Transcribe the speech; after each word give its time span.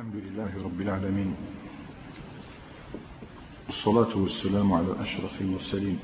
الحمد 0.00 0.16
لله 0.16 0.64
رب 0.64 0.80
العالمين. 0.80 1.34
والصلاة 3.66 4.16
والسلام 4.16 4.72
على 4.72 4.86
أشرف 5.00 5.40
المرسلين. 5.40 5.98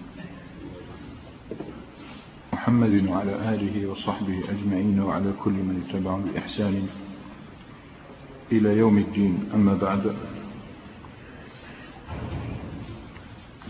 محمد 2.52 3.08
وعلى 3.08 3.54
آله 3.54 3.86
وصحبه 3.86 4.38
أجمعين 4.48 5.00
وعلى 5.00 5.32
كل 5.44 5.52
من 5.52 5.84
اتبعهم 5.88 6.22
بإحسان 6.22 6.88
إلى 8.52 8.76
يوم 8.76 8.98
الدين. 8.98 9.50
أما 9.54 9.74
بعد 9.74 10.16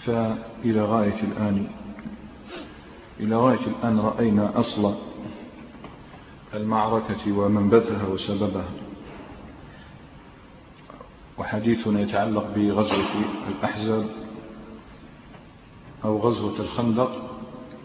فإلى 0.06 0.82
غاية 0.84 1.22
الآن 1.22 1.66
إلى 3.20 3.36
غاية 3.36 3.66
الآن 3.66 3.98
رأينا 3.98 4.60
أصل 4.60 4.94
المعركة 6.54 7.32
ومنبثها 7.32 8.06
وسببها. 8.06 8.85
وحديثنا 11.38 12.00
يتعلق 12.00 12.46
بغزوة 12.56 13.06
الأحزاب 13.48 14.06
أو 16.04 16.18
غزوة 16.18 16.60
الخندق. 16.60 17.22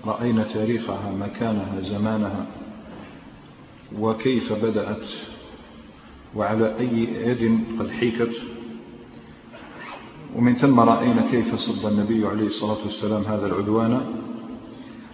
رأينا 0.05 0.43
تاريخها 0.43 1.11
مكانها 1.11 1.81
زمانها 1.81 2.45
وكيف 3.99 4.53
بدأت 4.53 5.07
وعلى 6.35 6.79
أي 6.79 7.03
يد 7.29 7.59
قد 7.79 7.89
حيكت. 7.89 8.35
ومن 10.35 10.55
ثم 10.55 10.79
رأينا 10.79 11.31
كيف 11.31 11.55
صد 11.55 11.91
النبي 11.91 12.27
عليه 12.27 12.45
الصلاة 12.45 12.77
والسلام 12.83 13.23
هذا 13.23 13.45
العدوان 13.45 14.05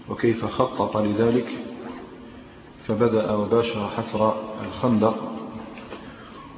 وكيف 0.10 0.46
خطط 0.46 0.98
لذلك. 0.98 1.48
فبدأ 2.88 3.32
وباشر 3.32 3.88
حفر 3.88 4.36
الخندق 4.68 5.37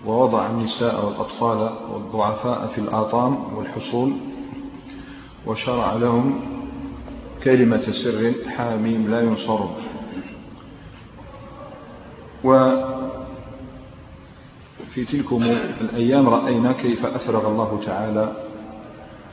ووضع 0.05 0.47
النساء 0.49 1.05
والأطفال 1.05 1.69
والضعفاء 1.93 2.67
في 2.67 2.77
الآطام 2.81 3.37
والحصول 3.55 4.13
وشرع 5.45 5.93
لهم 5.93 6.39
كلمة 7.43 7.91
سر 7.91 8.33
حاميم 8.57 9.11
لا 9.11 9.21
ينصر 9.21 9.59
وفي 14.83 15.05
تلكم 15.11 15.43
الأيام 15.81 16.29
رأينا 16.29 16.71
كيف 16.71 17.05
أفرغ 17.05 17.47
الله 17.47 17.79
تعالى 17.85 18.33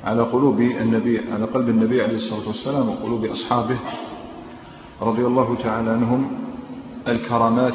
على 0.05 0.23
قلوب 0.23 0.61
النبي 0.61 1.33
على 1.33 1.45
قلب 1.45 1.69
النبي 1.69 2.03
عليه 2.03 2.17
الصلاة 2.17 2.47
والسلام 2.47 2.89
وقلوب 2.89 3.25
أصحابه 3.25 3.79
رضي 5.03 5.27
الله 5.27 5.57
تعالى 5.63 5.91
عنهم 5.91 6.31
الكرامات 7.09 7.75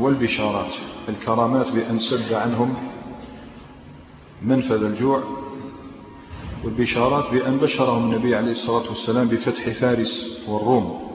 والبشارات. 0.00 0.72
الكرامات 1.08 1.70
بأن 1.70 1.98
سد 1.98 2.32
عنهم 2.32 2.74
منفذ 4.42 4.84
الجوع 4.84 5.22
والبشارات 6.64 7.30
بأن 7.32 7.56
بشرهم 7.56 8.12
النبي 8.12 8.34
عليه 8.34 8.52
الصلاة 8.52 8.88
والسلام 8.88 9.28
بفتح 9.28 9.68
فارس 9.80 10.42
والروم. 10.48 11.06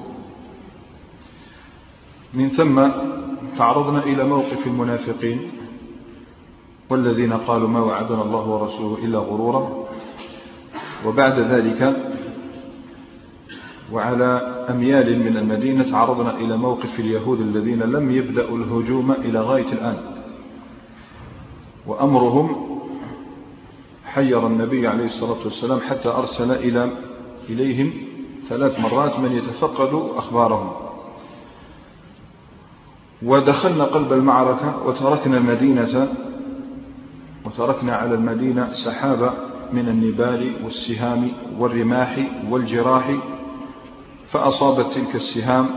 من 2.33 2.49
ثم 2.49 2.87
تعرضنا 3.57 4.03
إلى 4.03 4.23
موقف 4.23 4.67
المنافقين 4.67 5.51
والذين 6.89 7.33
قالوا 7.33 7.67
ما 7.67 7.79
وعدنا 7.79 8.21
الله 8.21 8.47
ورسوله 8.47 9.05
إلا 9.05 9.19
غرورا. 9.19 9.87
وبعد 11.05 11.39
ذلك 11.39 12.11
وعلى 13.91 14.50
أميال 14.69 15.19
من 15.19 15.37
المدينة 15.37 15.91
تعرضنا 15.91 16.37
إلى 16.37 16.57
موقف 16.57 16.99
اليهود 16.99 17.39
الذين 17.39 17.79
لم 17.79 18.11
يبدأوا 18.11 18.57
الهجوم 18.57 19.11
إلى 19.11 19.41
غاية 19.41 19.71
الآن. 19.71 19.97
وأمرهم 21.87 22.55
حير 24.05 24.47
النبي 24.47 24.87
عليه 24.87 25.05
الصلاة 25.05 25.43
والسلام 25.45 25.79
حتى 25.79 26.09
أرسل 26.09 26.51
إلى 26.51 26.91
إليهم 27.49 27.93
ثلاث 28.49 28.79
مرات 28.79 29.19
من 29.19 29.31
يتفقد 29.31 30.09
أخبارهم. 30.15 30.71
ودخلنا 33.23 33.83
قلب 33.83 34.13
المعركة 34.13 34.87
وتركنا 34.87 35.37
المدينة 35.37 36.13
وتركنا 37.45 37.95
على 37.95 38.13
المدينة 38.13 38.71
سحابة 38.71 39.33
من 39.73 39.89
النبال 39.89 40.53
والسهام 40.63 41.31
والرماح 41.59 42.29
والجراح 42.49 43.17
فأصابت 44.31 44.93
تلك 44.93 45.15
السهام 45.15 45.69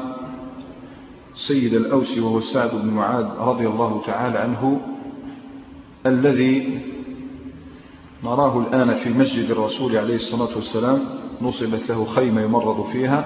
سيد 1.34 1.74
الأوس 1.74 2.18
وهو 2.18 2.40
سعد 2.40 2.70
بن 2.74 2.90
معاذ 2.90 3.26
رضي 3.38 3.66
الله 3.68 4.02
تعالى 4.06 4.38
عنه 4.38 4.80
الذي 6.06 6.80
نراه 8.24 8.58
الآن 8.58 8.94
في 8.94 9.10
مسجد 9.10 9.50
الرسول 9.50 9.96
عليه 9.96 10.14
الصلاة 10.14 10.56
والسلام 10.56 11.04
نصبت 11.42 11.88
له 11.88 12.04
خيمة 12.04 12.42
يمرض 12.42 12.86
فيها 12.92 13.24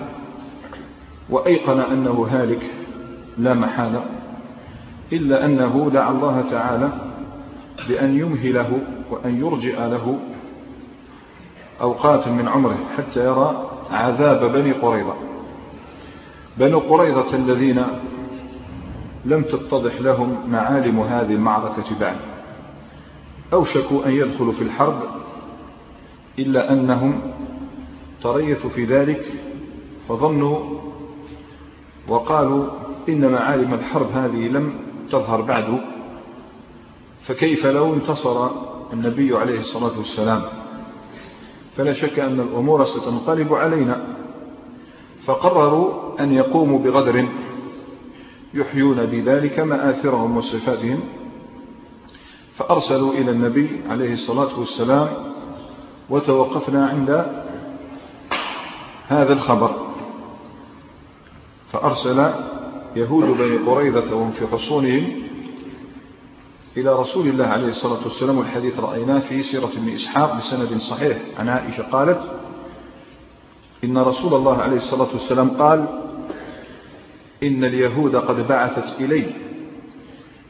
وأيقن 1.31 1.81
أنه 1.81 2.27
هالك 2.31 2.71
لا 3.39 3.55
محالة 3.55 4.05
إلا 5.13 5.45
أنه 5.45 5.91
دعا 5.93 6.11
الله 6.11 6.51
تعالى 6.51 6.93
بأن 7.89 8.19
يمهله 8.19 8.81
وأن 9.11 9.41
يرجئ 9.41 9.77
له 9.77 10.19
أوقات 11.81 12.29
من 12.29 12.49
عمره 12.49 12.79
حتى 12.97 13.25
يرى 13.25 13.68
عذاب 13.91 14.53
بني 14.53 14.73
قريظة. 14.73 15.15
بني 16.57 16.75
قريظة 16.75 17.35
الذين 17.37 17.85
لم 19.25 19.43
تتضح 19.43 20.01
لهم 20.01 20.51
معالم 20.51 21.01
هذه 21.01 21.33
المعركة 21.33 21.99
بعد 22.01 22.17
أوشكوا 23.53 24.07
أن 24.07 24.13
يدخلوا 24.13 24.53
في 24.53 24.63
الحرب 24.63 25.03
إلا 26.39 26.73
أنهم 26.73 27.21
تريثوا 28.23 28.71
في 28.71 28.85
ذلك 28.85 29.27
فظنوا 30.09 30.59
وقالوا 32.09 32.67
إن 33.09 33.33
معالم 33.33 33.75
الحرب 33.75 34.11
هذه 34.15 34.49
لم 34.49 34.73
تظهر 35.11 35.41
بعد. 35.41 35.81
فكيف 37.23 37.67
لو 37.67 37.95
انتصر 37.95 38.51
النبي 38.93 39.37
عليه 39.37 39.59
الصلاة 39.59 39.99
والسلام 39.99 40.43
فلا 41.79 41.93
شك 41.93 42.19
أن 42.19 42.41
الأمور 42.41 42.85
ستنقلب 42.85 43.55
علينا. 43.55 44.07
فقرروا 45.25 46.21
أن 46.21 46.33
يقوموا 46.33 46.79
بغدر 46.79 47.29
يحيون 48.55 49.07
بذلك 49.07 49.59
مآثرهم 49.59 50.37
وصفاتهم. 50.37 51.01
فأرسلوا 52.57 53.13
إلى 53.13 53.31
النبي 53.31 53.81
عليه 53.89 54.13
الصلاة 54.13 54.59
والسلام 54.59 55.09
وتوقفنا 56.11 56.87
عند 56.87 57.11
هذا 59.09 59.33
الخبر. 59.33 59.71
فأرسل 61.73 62.31
يهود 62.97 63.39
بني 63.39 63.57
قريظة 63.57 64.17
وهم 64.17 64.31
في 64.31 64.47
حصونهم 64.47 65.28
إلى 66.79 66.93
رسول 66.93 67.29
الله 67.29 67.47
عليه 67.47 67.69
الصلاة 67.69 68.05
والسلام 68.05 68.39
والحديث 68.39 68.81
رأيناه 68.81 69.19
في 69.19 69.43
سيرة 69.43 69.71
ابن 69.77 69.89
إسحاق 69.89 70.39
بسند 70.39 70.81
صحيح. 70.81 71.19
عن 71.39 71.49
عائشة 71.49 71.83
قالت 71.83 72.21
إن 73.85 73.99
رسول 73.99 74.35
الله 74.35 74.57
عليه 74.57 74.77
الصلاة 74.77 75.09
والسلام 75.13 75.51
قال 75.51 75.87
إن 77.43 77.65
اليهود 77.65 78.17
قد 78.17 78.49
بعثت 78.49 79.01
إلي. 79.01 79.27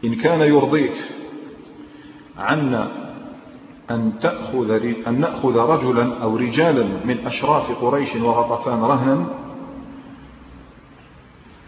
إن 0.05 0.15
كان 0.15 0.41
يرضيك 0.41 0.95
عنا 2.39 2.91
أن 3.91 4.13
تأخذ 4.23 4.71
أن 5.07 5.21
نأخذ 5.21 5.57
رجلا 5.57 6.23
أو 6.23 6.37
رجالا 6.37 6.85
من 7.05 7.27
أشراف 7.27 7.85
قريش 7.85 8.17
وغطفان 8.17 8.81
رهنا 8.81 9.27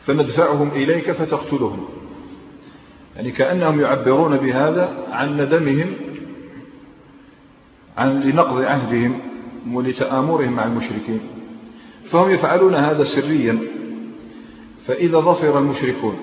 فندفعهم 0.04 0.68
إليك 0.68 1.10
فتقتلهم. 1.10 1.88
يعني 3.16 3.30
كأنهم 3.30 3.80
يعبرون 3.80 4.36
بهذا 4.36 5.06
عن 5.12 5.40
ندمهم 5.40 5.94
عن 7.96 8.20
لنقض 8.20 8.62
عهدهم 8.62 9.20
ولتآمرهم 9.72 10.52
مع 10.52 10.64
المشركين. 10.64 11.20
فهم 12.10 12.30
يفعلون 12.30 12.74
هذا 12.74 13.04
سريا 13.04 13.58
فإذا 14.84 15.18
ظفر 15.18 15.58
المشركون 15.58 16.18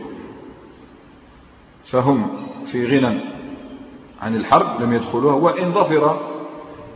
فهم 1.92 2.30
في 2.72 2.86
غنى 2.86 3.20
عن 4.22 4.36
الحرب 4.36 4.82
لم 4.82 4.94
يدخلوها 4.94 5.36
وإن 5.36 5.72
ظفر 5.72 6.20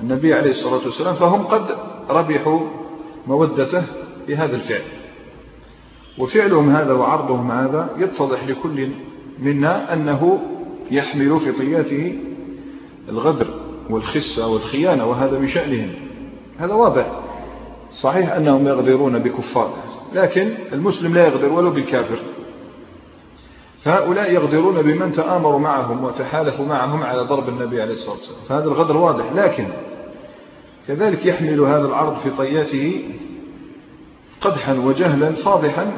النبي 0.01 0.33
عليه 0.33 0.49
الصلاة 0.49 0.85
والسلام 0.85 1.15
فهم 1.15 1.43
قد 1.43 1.77
ربحوا 2.09 2.59
مودته 3.27 3.85
بهذا 4.27 4.55
الفعل. 4.55 4.81
وفعلهم 6.17 6.69
هذا 6.69 6.93
وعرضهم 6.93 7.51
هذا 7.51 7.89
يتضح 7.97 8.43
لكل 8.43 8.89
منا 9.41 9.93
أنه 9.93 10.39
يحمل 10.91 11.39
في 11.39 11.51
طياته 11.51 12.19
الغدر 13.09 13.47
والخسة 13.89 14.47
والخيانة 14.47 15.05
وهذا 15.05 15.39
من 15.39 15.47
شأنهم. 15.47 15.89
هذا 16.59 16.73
واضح. 16.73 17.19
صحيح 17.91 18.33
أنهم 18.33 18.67
يغدرون 18.67 19.19
بكفار 19.19 19.73
لكن 20.13 20.53
المسلم 20.73 21.13
لا 21.13 21.27
يغدر 21.27 21.53
ولو 21.53 21.69
بالكافر. 21.69 22.19
فهؤلاء 23.83 24.31
يغدرون 24.31 24.81
بمن 24.81 25.11
تآمروا 25.11 25.59
معهم 25.59 26.03
وتحالفوا 26.03 26.65
معهم 26.65 27.03
على 27.03 27.21
ضرب 27.21 27.49
النبي 27.49 27.81
عليه 27.81 27.93
الصلاة 27.93 28.15
والسلام. 28.15 28.39
فهذا 28.49 28.65
الغدر 28.65 28.97
واضح 28.97 29.33
لكن 29.35 29.67
كذلك 30.87 31.25
يحمل 31.25 31.59
هذا 31.59 31.87
العرض 31.87 32.17
في 32.17 32.29
طياته 32.29 33.03
قدحا 34.41 34.73
وجهلا 34.73 35.31
فاضحا 35.31 35.91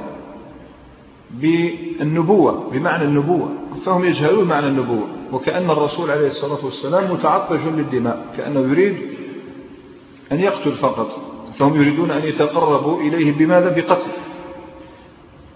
بالنبوة 1.33 2.69
بمعنى 2.71 3.03
النبوة. 3.03 3.49
فهم 3.85 4.05
يجهلون 4.05 4.47
معنى 4.47 4.67
النبوة. 4.67 5.07
وكأن 5.31 5.69
الرسول 5.69 6.11
عليه 6.11 6.27
الصلاة 6.27 6.65
والسلام 6.65 7.13
متعطش 7.13 7.59
للدماء. 7.75 8.25
كأنه 8.37 8.59
يريد 8.59 8.97
أن 10.31 10.39
يقتل 10.39 10.71
فقط. 10.71 11.19
فهم 11.57 11.75
يريدون 11.75 12.11
أن 12.11 12.27
يتقربوا 12.27 13.01
إليه 13.01 13.31
بماذا؟ 13.31 13.75
بقتل 13.75 14.11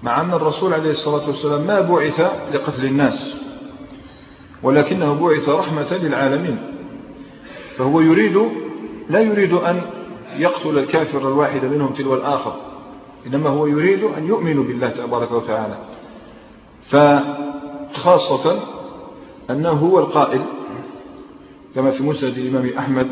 مع 0.03 0.21
أن 0.21 0.33
الرسول 0.33 0.73
عليه 0.73 0.91
الصلاة 0.91 1.27
والسلام 1.27 1.61
ما 1.67 1.81
بعث 1.81 2.19
لقتل 2.53 2.85
الناس 2.85 3.35
ولكنه 4.63 5.13
بعث 5.13 5.49
رحمة 5.49 5.93
للعالمين. 5.93 6.57
فهو 7.77 8.01
يريد 8.01 8.41
لا 9.09 9.19
يريد 9.19 9.53
أن 9.53 9.81
يقتل 10.37 10.77
الكافر 10.77 11.27
الواحد 11.27 11.65
منهم 11.65 11.93
تلو 11.93 12.13
الآخر. 12.13 12.55
إنما 13.25 13.49
هو 13.49 13.67
يريد 13.67 14.03
أن 14.03 14.27
يؤمنوا 14.27 14.63
بالله 14.63 14.89
تبارك 14.89 15.31
وتعالى. 15.31 15.77
فخاصة 16.85 18.59
أنه 19.49 19.69
هو 19.69 19.99
القائل 19.99 20.41
كما 21.75 21.91
في 21.91 22.03
مسند 22.03 22.37
الإمام 22.37 22.69
أحمد 22.77 23.07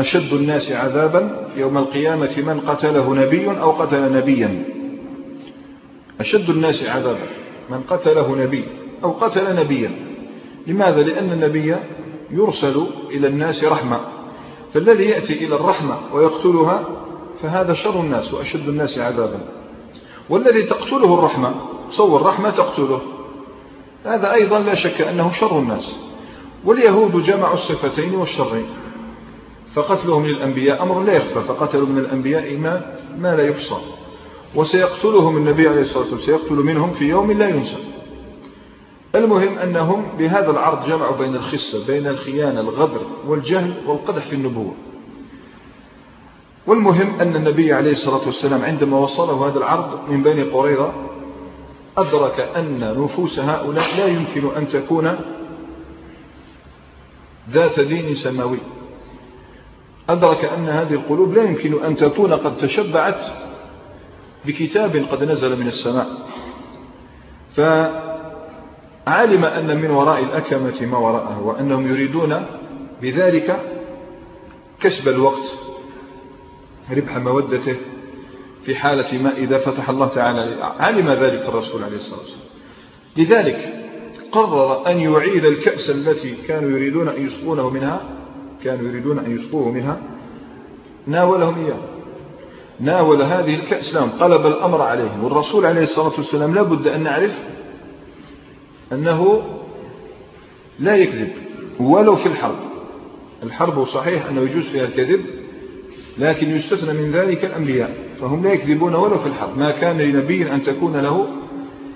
أشد 0.00 0.32
الناس 0.32 0.72
عذابا 0.72 1.50
يوم 1.56 1.78
القيامة 1.78 2.42
من 2.46 2.60
قتله 2.60 3.14
نبي 3.14 3.50
أو 3.50 3.70
قتل 3.70 4.12
نبيا. 4.12 4.64
أشد 6.20 6.50
الناس 6.50 6.84
عذابا 6.84 7.26
من 7.70 7.80
قتله 7.80 8.36
نبي 8.36 8.64
أو 9.04 9.10
قتل 9.10 9.56
نبيا. 9.56 9.90
لماذا؟ 10.66 11.02
لأن 11.02 11.32
النبي 11.32 11.76
يرسل 12.30 12.86
إلى 13.10 13.26
الناس 13.26 13.64
رحمة. 13.64 14.00
فالذي 14.74 15.04
يأتي 15.04 15.44
إلى 15.46 15.54
الرحمة 15.56 15.98
ويقتلها 16.12 16.86
فهذا 17.42 17.74
شر 17.74 18.00
الناس 18.00 18.34
وأشد 18.34 18.68
الناس 18.68 18.98
عذابا. 18.98 19.40
والذي 20.28 20.62
تقتله 20.62 21.14
الرحمة 21.14 21.54
صور 21.90 22.22
رحمة 22.22 22.50
تقتله. 22.50 23.00
هذا 24.04 24.32
أيضا 24.32 24.58
لا 24.58 24.74
شك 24.74 25.00
أنه 25.00 25.32
شر 25.32 25.58
الناس. 25.58 25.94
واليهود 26.64 27.22
جمعوا 27.22 27.54
الصفتين 27.54 28.14
والشرين. 28.14 28.66
فقتلهم 29.74 30.26
للأنبياء 30.26 30.82
أمر 30.82 31.02
لا 31.02 31.12
يخفى 31.12 31.40
فقتلوا 31.40 31.86
من 31.86 31.98
الأنبياء 31.98 32.56
ما, 32.56 32.98
ما 33.18 33.36
لا 33.36 33.42
يحصى. 33.42 33.76
وسيقتلهم 34.54 35.36
النبي 35.36 35.68
عليه 35.68 35.80
الصلاة 35.80 36.12
والسلام 36.12 36.20
سيقتل 36.20 36.54
منهم 36.54 36.90
في 36.90 37.04
يوم 37.04 37.32
لا 37.32 37.48
ينسى. 37.48 37.76
المهم 39.14 39.58
أنهم 39.58 40.04
بهذا 40.18 40.50
العرض 40.50 40.88
جمعوا 40.88 41.16
بين 41.16 41.36
الخسة 41.36 41.86
بين 41.86 42.06
الخيانة 42.06 42.60
الغدر 42.60 43.00
والجهل 43.26 43.74
والقدح 43.86 44.26
في 44.26 44.32
النبوة. 44.32 44.74
والمهم 46.66 47.20
أن 47.20 47.36
النبي 47.36 47.72
عليه 47.72 47.90
الصلاة 47.90 48.26
والسلام 48.26 48.64
عندما 48.64 48.98
وصله 48.98 49.48
هذا 49.48 49.58
العرض 49.58 50.10
من 50.10 50.22
بني 50.22 50.42
قريظة 50.42 50.92
أدرك 51.96 52.40
أن 52.40 52.94
نفوس 52.98 53.38
هؤلاء 53.38 53.96
لا 53.96 54.06
يمكن 54.06 54.56
أن 54.56 54.68
تكون 54.68 55.16
ذات 57.50 57.80
دين 57.80 58.14
سماوي. 58.14 58.58
أدرك 60.08 60.44
أن 60.44 60.68
هذه 60.68 60.94
القلوب 60.94 61.32
لا 61.32 61.42
يمكن 61.42 61.84
أن 61.84 61.96
تكون 61.96 62.34
قد 62.34 62.56
تشبعت 62.56 63.26
بكتاب 64.44 65.06
قد 65.10 65.24
نزل 65.24 65.60
من 65.60 65.66
السماء. 65.66 66.06
فعلم 67.54 69.44
أن 69.44 69.80
من 69.80 69.90
وراء 69.90 70.22
الأكمة 70.22 70.86
ما 70.86 70.98
وراءه 70.98 71.42
وأنهم 71.42 71.86
يريدون 71.86 72.46
بذلك 73.02 73.60
كسب 74.80 75.08
الوقت. 75.08 75.63
ربح 76.90 77.16
مودته 77.16 77.76
في 78.64 78.74
حالة 78.74 79.22
ما 79.22 79.36
إذا 79.36 79.58
فتح 79.58 79.88
الله 79.90 80.08
تعالى 80.08 80.62
علم 80.62 81.08
ذلك 81.08 81.48
الرسول 81.48 81.82
عليه 81.84 81.96
الصلاة 81.96 82.20
والسلام. 82.20 82.48
لذلك 83.16 83.84
قرر 84.32 84.86
أن 84.86 85.00
يعيد 85.00 85.44
الكأس 85.44 85.90
التي 85.90 86.34
كانوا 86.48 86.70
يريدون 86.70 87.08
أن 87.08 87.26
يسقونه 87.26 87.70
منها 87.70 88.00
كانوا 88.64 88.88
يريدون 88.88 89.18
أن 89.18 89.36
يسقوه 89.36 89.70
منها. 89.70 90.00
ناولهم 91.06 91.64
إياه. 91.64 91.80
ناول 92.80 93.22
هذه 93.22 93.54
الكأس 93.54 93.94
لهم 93.94 94.10
قلب 94.10 94.46
الأمر 94.46 94.82
عليهم. 94.82 95.24
والرسول 95.24 95.66
عليه 95.66 95.82
الصلاة 95.82 96.12
والسلام 96.16 96.54
لا 96.54 96.62
بد 96.62 96.86
أن 96.86 97.02
نعرف 97.02 97.38
أنه 98.92 99.42
لا 100.78 100.96
يكذب 100.96 101.32
ولو 101.80 102.16
في 102.16 102.26
الحرب. 102.26 102.58
الحرب 103.42 103.84
صحيح 103.84 104.26
أنه 104.26 104.40
يجوز 104.40 104.64
فيها 104.68 104.84
الكذب 104.84 105.20
لكن 106.18 106.50
يستثنى 106.56 106.92
من 106.92 107.10
ذلك 107.10 107.44
الأنبياء 107.44 107.96
فهم 108.20 108.42
لا 108.42 108.52
يكذبون 108.52 108.94
ولو 108.94 109.18
في 109.18 109.26
الحرب. 109.26 109.58
ما 109.58 109.70
كان 109.70 109.98
لنبي 109.98 110.52
أن 110.52 110.62
تكون 110.62 110.96
له 110.96 111.26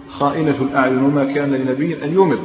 خائنة 0.08 0.62
الأعين 0.62 1.04
وما 1.04 1.24
كان 1.24 1.54
لنبي 1.54 2.04
أن 2.04 2.12
يمد 2.12 2.40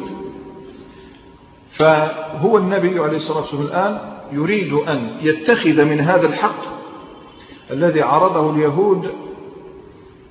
فهو 1.70 2.58
النبي 2.58 3.00
عليه 3.00 3.18
الصلاة 3.18 3.38
والسلام 3.38 3.66
الآن 3.66 4.00
يريد 4.31 4.74
أن 4.74 5.12
يتخذ 5.22 5.86
من 5.86 6.00
هذا 6.00 6.28
الحق 6.28 6.74
الذي 7.72 8.02
عرضه 8.02 8.56
اليهود 8.56 9.10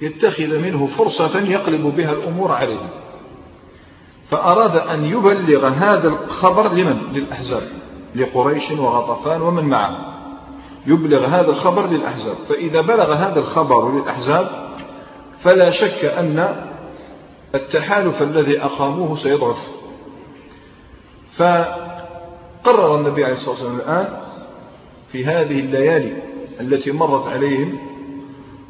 يتخذ 0.00 0.58
منه 0.58 0.86
فرصة 0.86 1.40
يقلب 1.40 1.96
بها 1.96 2.12
الأمور 2.12 2.52
عليهم. 2.52 2.88
فأراد 4.30 4.76
أن 4.76 5.04
يبلغ 5.04 5.66
هذا 5.66 6.08
الخبر 6.08 6.72
لمن؟ 6.72 6.98
للأحزاب 7.12 7.62
لقريش 8.14 8.70
وغطفان 8.70 9.42
ومن 9.42 9.64
معه. 9.64 10.11
يبلغ 10.86 11.26
هذا 11.26 11.50
الخبر 11.50 11.86
للأحزاب. 11.86 12.36
فإذا 12.48 12.80
بلغ 12.80 13.12
هذا 13.12 13.40
الخبر 13.40 13.90
للأحزاب 13.90 14.48
فلا 15.42 15.70
شك 15.70 16.04
أن 16.04 16.66
التحالف 17.54 18.22
الذي 18.22 18.62
أقاموه 18.62 19.16
سيضعف. 19.16 19.58
فقرر 21.36 22.96
النبي 22.96 23.24
عليه 23.24 23.34
الصلاة 23.34 23.50
والسلام 23.50 23.76
الآن 23.76 24.08
في 25.12 25.24
هذه 25.24 25.60
الليالي 25.60 26.22
التي 26.60 26.92
مرت 26.92 27.26
عليهم 27.26 27.78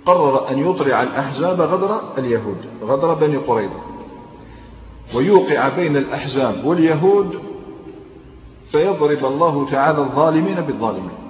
قرر 0.07 0.51
أن 0.51 0.71
يطلع 0.71 1.03
الأحزاب 1.03 1.61
غدر 1.61 2.01
اليهود 2.19 2.57
غدر 2.83 3.15
بني 3.15 3.37
قريظة. 3.37 3.81
ويوقع 5.15 5.69
بين 5.69 5.97
الأحزاب 5.97 6.65
واليهود 6.65 7.39
فيضرب 8.73 9.25
الله 9.25 9.71
تعالى 9.71 9.99
الظالمين 9.99 10.61
بالظالمين. 10.61 11.22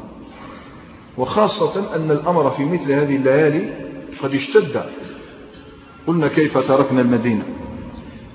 وخاصة 1.18 1.96
أن 1.96 2.10
الأمر 2.10 2.50
في 2.50 2.64
مثل 2.64 2.92
هذه 2.92 3.16
الليالي 3.16 3.72
قد 4.22 4.34
اشتد. 4.34 4.84
قلنا 6.06 6.28
كيف 6.28 6.58
تركنا 6.58 7.00
المدينة؟ 7.00 7.44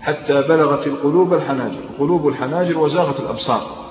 حتى 0.01 0.33
بلغت 0.33 0.87
القلوب 0.87 1.33
الحناجر. 1.33 1.79
قلوب 1.99 2.27
الحناجر 2.27 2.77
وزاغت 2.77 3.19
الأبصار. 3.19 3.87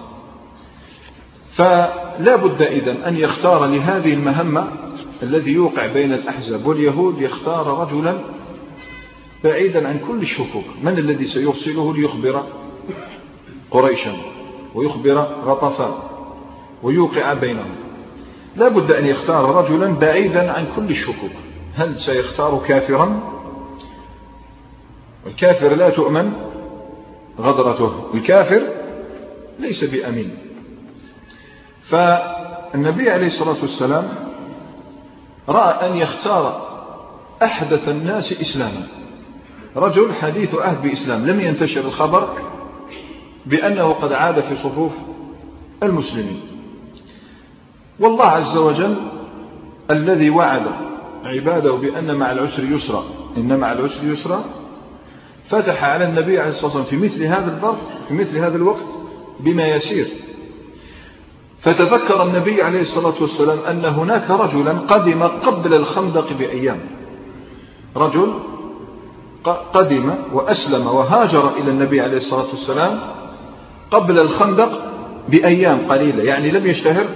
فلا 1.52 2.36
بد 2.36 2.62
إذن 2.62 2.96
أن 2.96 3.16
يختار 3.16 3.66
لهذه 3.66 4.14
المهمة 4.14 4.68
الذي 5.22 5.52
يوقع 5.52 5.86
بين 5.86 6.12
الأحزاب 6.12 6.66
واليهود 6.66 7.20
يختار 7.20 7.80
رجلا 7.80 8.18
بعيدا 9.44 9.88
عن 9.88 9.98
كل 10.08 10.18
الشكوك. 10.22 10.64
من 10.82 10.98
الذي 10.98 11.26
سيرسله 11.26 11.94
ليخبر 11.96 12.42
قريشا 13.70 14.16
ويخبر 14.74 15.18
غطفان 15.44 15.92
ويوقع 16.82 17.34
بينهم؟ 17.34 17.85
لا 18.56 18.68
بد 18.68 18.92
أن 18.92 19.06
يختار 19.06 19.54
رجلا 19.54 19.94
بعيدا 19.94 20.52
عن 20.52 20.66
كل 20.76 20.90
الشكوك. 20.90 21.30
هل 21.74 22.00
سيختار 22.00 22.62
كافرا؟ 22.68 23.20
الكافر 25.26 25.74
لا 25.74 25.90
تؤمن 25.90 26.32
غدرته. 27.40 28.14
الكافر 28.14 28.62
ليس 29.58 29.84
بأمين. 29.84 30.36
فالنبي 31.82 33.10
عليه 33.10 33.26
الصلاة 33.26 33.56
والسلام 33.62 34.08
رأى 35.48 35.90
أن 35.90 35.96
يختار 35.96 36.66
أحدث 37.42 37.88
الناس 37.88 38.32
إسلاما. 38.32 38.86
رجل 39.76 40.14
حديث 40.14 40.54
عهد 40.54 40.82
بإسلام. 40.82 41.26
لم 41.26 41.40
ينتشر 41.40 41.80
الخبر 41.80 42.28
بأنه 43.46 43.92
قد 43.92 44.12
عاد 44.12 44.40
في 44.40 44.56
صفوف 44.56 44.92
المسلمين. 45.82 46.55
والله 48.00 48.24
عز 48.24 48.56
وجل 48.56 48.96
الذي 49.90 50.30
وعد 50.30 50.66
عباده 51.24 51.72
بأن 51.72 52.14
مع 52.14 52.32
العسر 52.32 52.64
يسرا. 52.64 53.04
إن 53.36 53.58
مع 53.58 53.72
العسر 53.72 54.04
يسرا. 54.04 54.44
فتح 55.44 55.84
على 55.84 56.04
النبي 56.04 56.38
عليه 56.38 56.50
الصلاة 56.50 56.76
والسلام 56.76 57.00
في 57.00 57.06
مثل 57.06 57.24
هذا 57.24 57.46
الظرف 57.46 57.78
في 58.08 58.14
مثل 58.14 58.38
هذا 58.38 58.56
الوقت 58.56 58.86
بما 59.40 59.66
يسير. 59.66 60.06
فتذكر 61.60 62.22
النبي 62.22 62.62
عليه 62.62 62.80
الصلاة 62.80 63.14
والسلام 63.20 63.58
أن 63.70 63.84
هناك 63.84 64.30
رجلا 64.30 64.72
قدم 64.72 65.22
قبل 65.22 65.74
الخندق 65.74 66.32
بأيام. 66.32 66.80
رجل 67.96 68.34
قدم 69.72 70.14
وأسلم 70.32 70.86
وهاجر 70.86 71.50
إلى 71.58 71.70
النبي 71.70 72.00
عليه 72.00 72.16
الصلاة 72.16 72.46
والسلام 72.50 73.00
قبل 73.90 74.18
الخندق 74.18 74.82
بأيام 75.28 75.78
قليلة 75.88 76.22
يعني 76.22 76.50
لم 76.50 76.66
يشتهر 76.66 77.06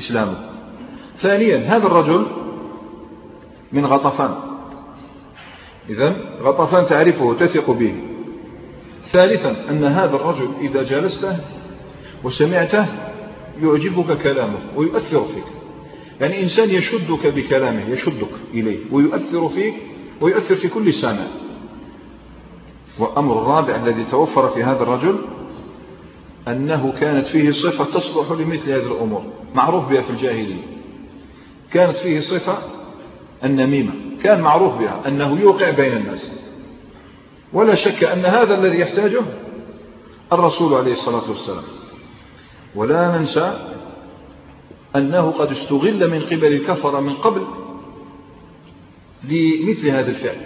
إسلامه. 0.00 0.36
ثانيا 1.16 1.76
هذا 1.76 1.86
الرجل 1.86 2.26
من 3.72 3.86
غطفان. 3.86 4.34
إذا 5.88 6.16
غطفان 6.42 6.86
تعرفه 6.86 7.34
تثق 7.34 7.70
به. 7.70 7.94
ثالثا 9.06 9.70
أن 9.70 9.84
هذا 9.84 10.16
الرجل 10.16 10.48
إذا 10.60 10.82
جلسته 10.82 11.36
وسمعته 12.24 12.86
يعجبك 13.62 14.22
كلامه 14.22 14.58
ويؤثر 14.76 15.24
فيك. 15.24 15.44
يعني 16.20 16.42
إنسان 16.42 16.70
يشدك 16.70 17.26
بكلامه 17.26 17.88
يشدك 17.88 18.32
إليه 18.54 18.78
ويؤثر 18.92 19.48
فيك 19.48 19.74
ويؤثر 20.20 20.56
في 20.56 20.68
كل 20.68 20.92
سامع 20.92 21.26
وأمر 22.98 23.38
الرابع 23.42 23.76
الذي 23.76 24.04
توفر 24.04 24.48
في 24.48 24.64
هذا 24.64 24.82
الرجل 24.82 25.18
أنه 26.50 26.92
كانت 27.00 27.26
فيه 27.26 27.50
صفة 27.50 27.84
تصلح 27.84 28.30
لمثل 28.30 28.70
هذه 28.70 28.92
الأمور. 28.92 29.22
معروف 29.54 29.88
بها 29.88 30.00
في 30.00 30.10
الجاهلية. 30.10 30.62
كانت 31.72 31.96
فيه 31.96 32.20
صفة 32.20 32.58
النميمة. 33.44 33.92
كان 34.22 34.40
معروف 34.40 34.74
بها 34.74 35.08
أنه 35.08 35.40
يوقع 35.40 35.70
بين 35.70 35.96
الناس. 35.96 36.32
ولا 37.52 37.74
شك 37.74 38.04
أن 38.04 38.24
هذا 38.24 38.54
الذي 38.54 38.80
يحتاجه 38.80 39.22
الرسول 40.32 40.74
عليه 40.74 40.92
الصلاة 40.92 41.28
والسلام. 41.28 41.64
ولا 42.74 43.18
ننسى 43.18 43.76
أنه 44.96 45.30
قد 45.30 45.50
استغل 45.50 46.10
من 46.10 46.22
قبل 46.22 46.52
الكفر 46.52 47.00
من 47.00 47.14
قبل 47.14 47.42
لمثل 49.24 49.88
هذا 49.88 50.10
الفعل. 50.10 50.36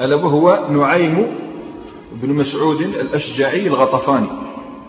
ألا 0.00 0.16
وهو 0.16 0.66
نعيم 0.70 1.26
بن 2.12 2.32
مسعود 2.32 2.80
الأشجعي 2.80 3.66
الغطفاني. 3.66 4.43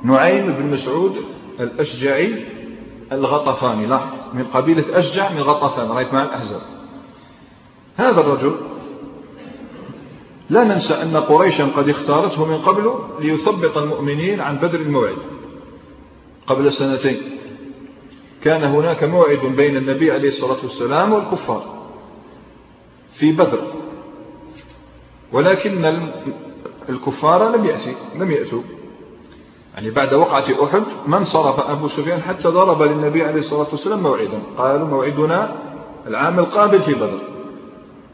نعيم 0.05 0.51
بن 0.53 0.65
مسعود 0.65 1.15
الأشجعي 1.59 2.45
الغطفاني. 3.11 3.85
لاحظ 3.85 4.13
من 4.33 4.43
قبيلة 4.43 4.99
أشجع 4.99 5.31
من 5.31 5.41
غطفان 5.41 5.87
رأيت 5.87 6.13
مع 6.13 6.23
الأحزاب. 6.23 6.61
هذا 7.97 8.21
الرجل 8.21 8.55
لا 10.49 10.63
ننسى 10.63 10.93
أن 10.93 11.17
قريشا 11.17 11.65
قد 11.65 11.89
اختارته 11.89 12.45
من 12.45 12.57
قبل 12.57 12.93
ليثبط 13.19 13.77
المؤمنين 13.77 14.41
عن 14.41 14.57
بدر 14.57 14.79
الموعد. 14.79 15.17
قبل 16.47 16.71
سنتين 16.71 17.17
كان 18.43 18.63
هناك 18.63 19.03
موعد 19.03 19.39
بين 19.39 19.77
النبي 19.77 20.11
عليه 20.11 20.29
الصلاة 20.29 20.57
والسلام 20.63 21.13
والكفار 21.13 21.63
في 23.19 23.31
بدر 23.31 23.59
ولكن 25.31 26.09
الكفار 26.89 27.55
لم 27.55 27.65
يأتي 27.65 27.95
لم 28.15 28.31
يأتوا. 28.31 28.61
يعني 29.75 29.89
بعد 29.89 30.13
وقعة 30.13 30.63
أحد 30.63 30.83
ما 31.07 31.17
انصرف 31.17 31.59
أبو 31.59 31.87
سفيان 31.87 32.21
حتى 32.21 32.47
ضرب 32.47 32.81
للنبي 32.81 33.23
عليه 33.23 33.39
الصلاة 33.39 33.67
والسلام 33.71 34.03
موعدا. 34.03 34.41
قالوا 34.57 34.87
موعدنا 34.87 35.55
العام 36.07 36.39
القابل 36.39 36.79
في 36.81 36.93
بدر. 36.93 37.19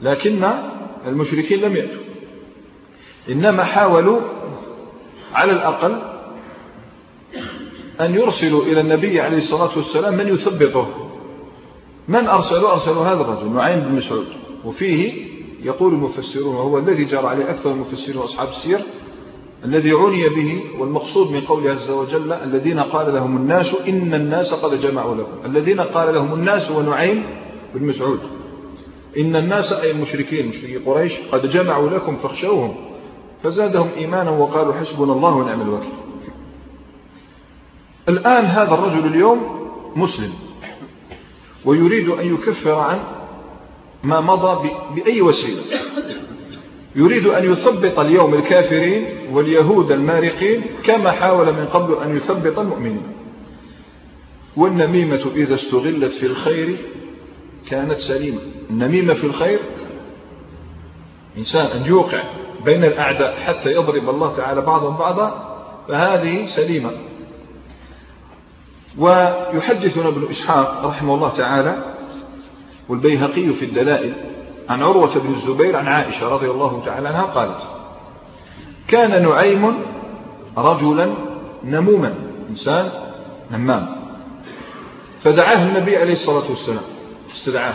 لكن 0.02 0.52
المشركين 1.08 1.62
لم 1.62 1.76
يأتوا. 1.76 2.02
إنما 3.30 3.64
حاولوا 3.64 4.20
على 5.34 5.52
الأقل 5.52 6.02
أن 8.02 8.16
يرسلوا 8.16 8.64
إلى 8.64 8.82
النبي 8.82 9.22
عليه 9.22 9.38
الصلاة 9.38 9.70
والسلام 9.76 10.14
من 10.14 10.28
يثبطه. 10.28 10.88
من 12.08 12.28
أرسلوا؟ 12.28 12.74
أرسلوا 12.74 13.06
هذا 13.06 13.22
الرجل 13.22 13.52
نعيم 13.52 13.80
بن 13.80 13.96
مسعود. 13.96 14.28
وفيه 14.66 15.26
يقول 15.64 15.94
المفسرون 15.94 16.56
وهو 16.56 16.78
الذي 16.78 17.04
جرى 17.04 17.28
عليه 17.28 17.50
أكثر 17.50 17.72
المفسرين 17.72 18.18
وأصحاب 18.18 18.48
السير 18.48 18.82
الذي 19.66 19.92
عني 19.94 20.30
به 20.30 20.62
والمقصود 20.80 21.32
من 21.32 21.42
قوله 21.42 21.72
عز 21.72 21.90
وجل 21.90 22.34
الذين 22.34 22.80
قال 22.80 23.14
لهم 23.14 23.38
الناس 23.38 23.76
إن 23.88 24.14
الناس 24.14 24.54
قد 24.54 24.82
جمعوا 24.82 25.16
لكم 25.16 25.46
الذين 25.46 25.82
قال 25.82 26.14
لهم 26.14 26.34
الناس 26.34 26.72
ونعيم 26.72 27.24
بن 27.76 27.88
مسعود. 27.88 28.20
إن 29.18 29.36
الناس 29.36 29.74
أي 29.74 29.92
المشركين 29.92 30.48
مشركي 30.48 30.78
قريش 30.78 31.14
قد 31.32 31.50
جمعوا 31.50 31.90
لكم 31.90 32.16
فاخشوهم. 32.16 32.76
فزادهم 33.44 33.90
إيمانا 33.98 34.32
وقالوا 34.32 34.74
حسبنا 34.74 35.14
الله 35.14 35.36
ونعم 35.36 35.62
الوكيل. 35.62 35.94
الآن 38.10 38.46
هذا 38.46 38.74
الرجل 38.74 39.06
اليوم 39.06 39.70
مسلم 39.96 40.34
ويريد 41.66 42.10
أن 42.10 42.34
يكفر 42.34 42.76
عن 42.76 43.00
ما 44.04 44.22
مضى 44.22 44.70
بأي 44.96 45.22
وسيلة. 45.22 45.62
يريد 46.96 47.28
أن 47.28 47.52
يثبط 47.52 48.00
اليوم 48.00 48.34
الكافرين 48.34 49.06
واليهود 49.32 49.92
المارقين 49.92 50.62
كما 50.84 51.12
حاول 51.12 51.54
من 51.54 51.66
قبل 51.66 52.04
أن 52.04 52.18
يثبط 52.18 52.60
المؤمنين. 52.60 53.04
والنميمة 54.58 55.32
إذا 55.36 55.56
استغلت 55.56 56.14
في 56.14 56.26
الخير 56.26 56.78
كانت 57.70 57.98
سليمة. 57.98 58.40
النميمة 58.70 59.14
في 59.14 59.24
الخير 59.24 59.60
إنسان 61.38 61.66
أن 61.66 61.86
يوقع 61.86 62.24
بين 62.66 62.84
الأعداء 62.84 63.36
حتى 63.36 63.72
يضرب 63.72 64.10
الله 64.10 64.36
تعالى 64.38 64.62
بعضهم 64.62 64.98
بعضا 64.98 65.58
فهذه 65.88 66.46
سليمة. 66.46 66.92
ويحدثنا 68.98 70.08
ابن 70.08 70.28
إسحاق 70.30 70.86
رحمه 70.86 71.16
الله 71.16 71.30
تعالى 71.30 71.96
والبيهقي 72.90 73.54
في 73.54 73.66
الدلائل 73.66 74.31
عن 74.72 74.82
عروة 74.82 75.20
بن 75.20 75.34
الزبير 75.34 75.76
عن 75.76 75.88
عائشة 75.88 76.28
رضي 76.28 76.52
الله 76.52 76.82
تعالى 76.86 77.08
عنها 77.08 77.24
قالت 77.24 77.62
كان 78.88 79.24
نعيم 79.24 79.76
رجلا 80.58 81.14
نموما 81.64 82.14
إنسان 82.50 82.92
نمام. 83.52 83.96
فدعاه 85.24 85.68
النبي 85.68 85.98
عليه 85.98 86.14
الصلاة 86.14 86.50
والسلام 86.50 86.84
استدعاه. 87.36 87.74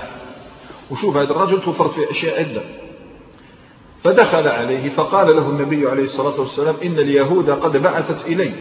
وشوف 0.90 1.16
هذا 1.16 1.30
الرجل 1.30 1.60
توفرت 1.60 1.90
في 1.90 2.10
أشياء 2.10 2.38
عدة 2.38 2.62
فدخل 4.04 4.48
عليه 4.48 4.88
فقال 4.88 5.36
له 5.36 5.48
النبي 5.48 5.88
عليه 5.88 6.04
الصلاة 6.04 6.40
والسلام 6.40 6.74
إن 6.84 6.98
اليهود 6.98 7.50
قد 7.50 7.76
بعثت 7.76 8.26
إلي. 8.26 8.54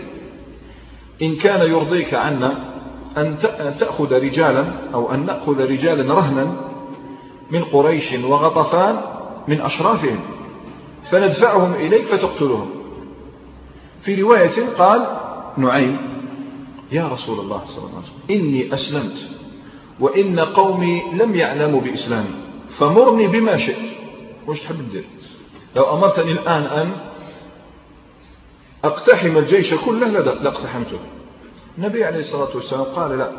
إن 1.21 1.35
كان 1.35 1.61
يرضيك 1.71 2.13
عنا 2.13 2.75
أن 3.17 3.37
تأخذ 3.79 4.13
رجالا 4.13 4.65
أو 4.93 5.13
أن 5.13 5.25
نأخذ 5.25 5.71
رجالا 5.71 6.13
رهنا 6.13 6.64
من 7.51 7.63
قريش 7.63 8.13
وغطفان 8.13 9.01
من 9.47 9.61
أشرافهم 9.61 10.19
فندفعهم 11.11 11.73
إليك 11.73 12.05
فتقتلهم. 12.05 12.69
في 14.01 14.21
رواية 14.21 14.69
قال 14.77 15.07
نعيم 15.57 15.97
يا 16.91 17.07
رسول 17.07 17.39
الله 17.39 17.61
صلى 17.67 17.85
الله 17.85 17.97
عليه 17.97 18.07
وسلم 18.07 18.19
إني 18.29 18.73
أسلمت 18.73 19.29
وإن 19.99 20.39
قومي 20.39 21.03
لم 21.13 21.35
يعلموا 21.35 21.81
بإسلامي 21.81 22.35
فمرني 22.77 23.27
بما 23.27 23.57
شئت. 23.57 23.77
وش 24.47 24.61
تحب 24.61 24.75
تدير؟ 24.89 25.03
لو 25.75 25.93
أمرتني 25.93 26.31
الآن 26.31 26.63
أن 26.63 26.91
أقتحم 28.83 29.37
الجيش 29.37 29.73
كله 29.73 30.07
لاقتحمته. 30.07 30.99
النبي 31.77 32.03
عليه 32.03 32.19
الصلاة 32.19 32.55
والسلام 32.55 32.83
قال 32.83 33.17
لا 33.17 33.31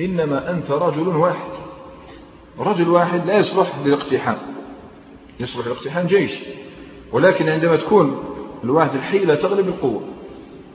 إنما 0.00 0.50
أنت 0.50 0.70
رجل 0.70 1.08
واحد. 1.08 1.59
رجل 2.60 2.88
واحد 2.88 3.26
لا 3.26 3.38
يصلح 3.38 3.78
للاقتحام 3.84 4.38
يصلح 5.40 5.66
للاقتحام 5.66 6.06
جيش. 6.06 6.32
ولكن 7.12 7.48
عندما 7.48 7.76
تكون 7.76 8.24
الواحد 8.64 8.94
الحيلة 8.94 9.34
تغلب 9.34 9.68
القوة. 9.68 10.02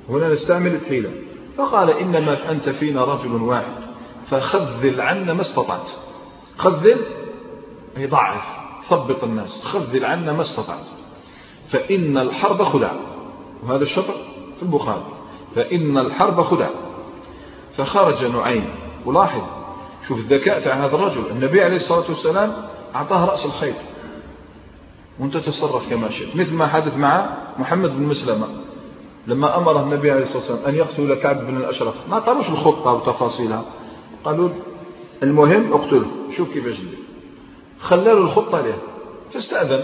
هنا 0.09 0.29
نستعمل 0.29 0.75
الحيلة. 0.75 1.11
فقال 1.57 1.89
إنما 1.89 2.51
أنت 2.51 2.69
فينا 2.69 3.03
رجل 3.03 3.31
واحد. 3.31 3.73
فخذل 4.29 5.01
عنا 5.01 5.33
ما 5.33 5.41
استطعت. 5.41 5.91
خذل 6.57 6.97
أي 7.97 8.05
ضعف. 8.05 8.47
ثبط 8.83 9.23
الناس. 9.23 9.63
خذل 9.63 10.05
عنا 10.05 10.33
ما 10.33 10.41
استطعت. 10.41 10.85
فإن 11.67 12.17
الحرب 12.17 12.63
خدع 12.63 12.91
وهذا 13.63 13.83
الشطر 13.83 14.13
في 14.57 14.63
البخاري. 14.63 15.05
فإن 15.55 15.97
الحرب 15.97 16.41
خدع 16.41 16.69
فخرج 17.73 18.25
نعيم. 18.25 18.69
ولاحظ 19.05 19.64
شوف 20.07 20.19
الذكاء 20.19 20.61
تاع 20.61 20.85
هذا 20.85 20.95
الرجل. 20.95 21.27
النبي 21.31 21.63
عليه 21.63 21.75
الصلاة 21.75 22.09
والسلام 22.09 22.53
أعطاه 22.95 23.25
رأس 23.25 23.45
الخيل. 23.45 23.73
وأنت 25.19 25.37
تصرف 25.37 25.89
كما 25.89 26.09
شئت. 26.11 26.35
مثل 26.35 26.53
ما 26.53 26.67
حدث 26.67 26.97
مع 26.97 27.37
محمد 27.59 27.89
بن 27.89 28.03
مسلمة. 28.03 28.47
لما 29.27 29.57
أمر 29.57 29.83
النبي 29.83 30.11
عليه 30.11 30.23
الصلاة 30.23 30.37
والسلام 30.37 30.65
أن 30.65 30.75
يقتل 30.75 31.15
كعب 31.15 31.47
بن 31.47 31.57
الأشرف. 31.57 31.95
ما 32.09 32.19
قالوش 32.19 32.49
الخطة 32.49 32.91
وتفاصيلها. 32.91 33.65
قالوا 34.23 34.49
المهم 35.23 35.73
اقتله. 35.73 36.07
شوف 36.37 36.53
كيفاش 36.53 36.79
ندير 36.79 36.99
خلى 37.79 38.03
له 38.03 38.17
الخطة 38.17 38.61
له 38.61 38.77
فاستأذن. 39.33 39.83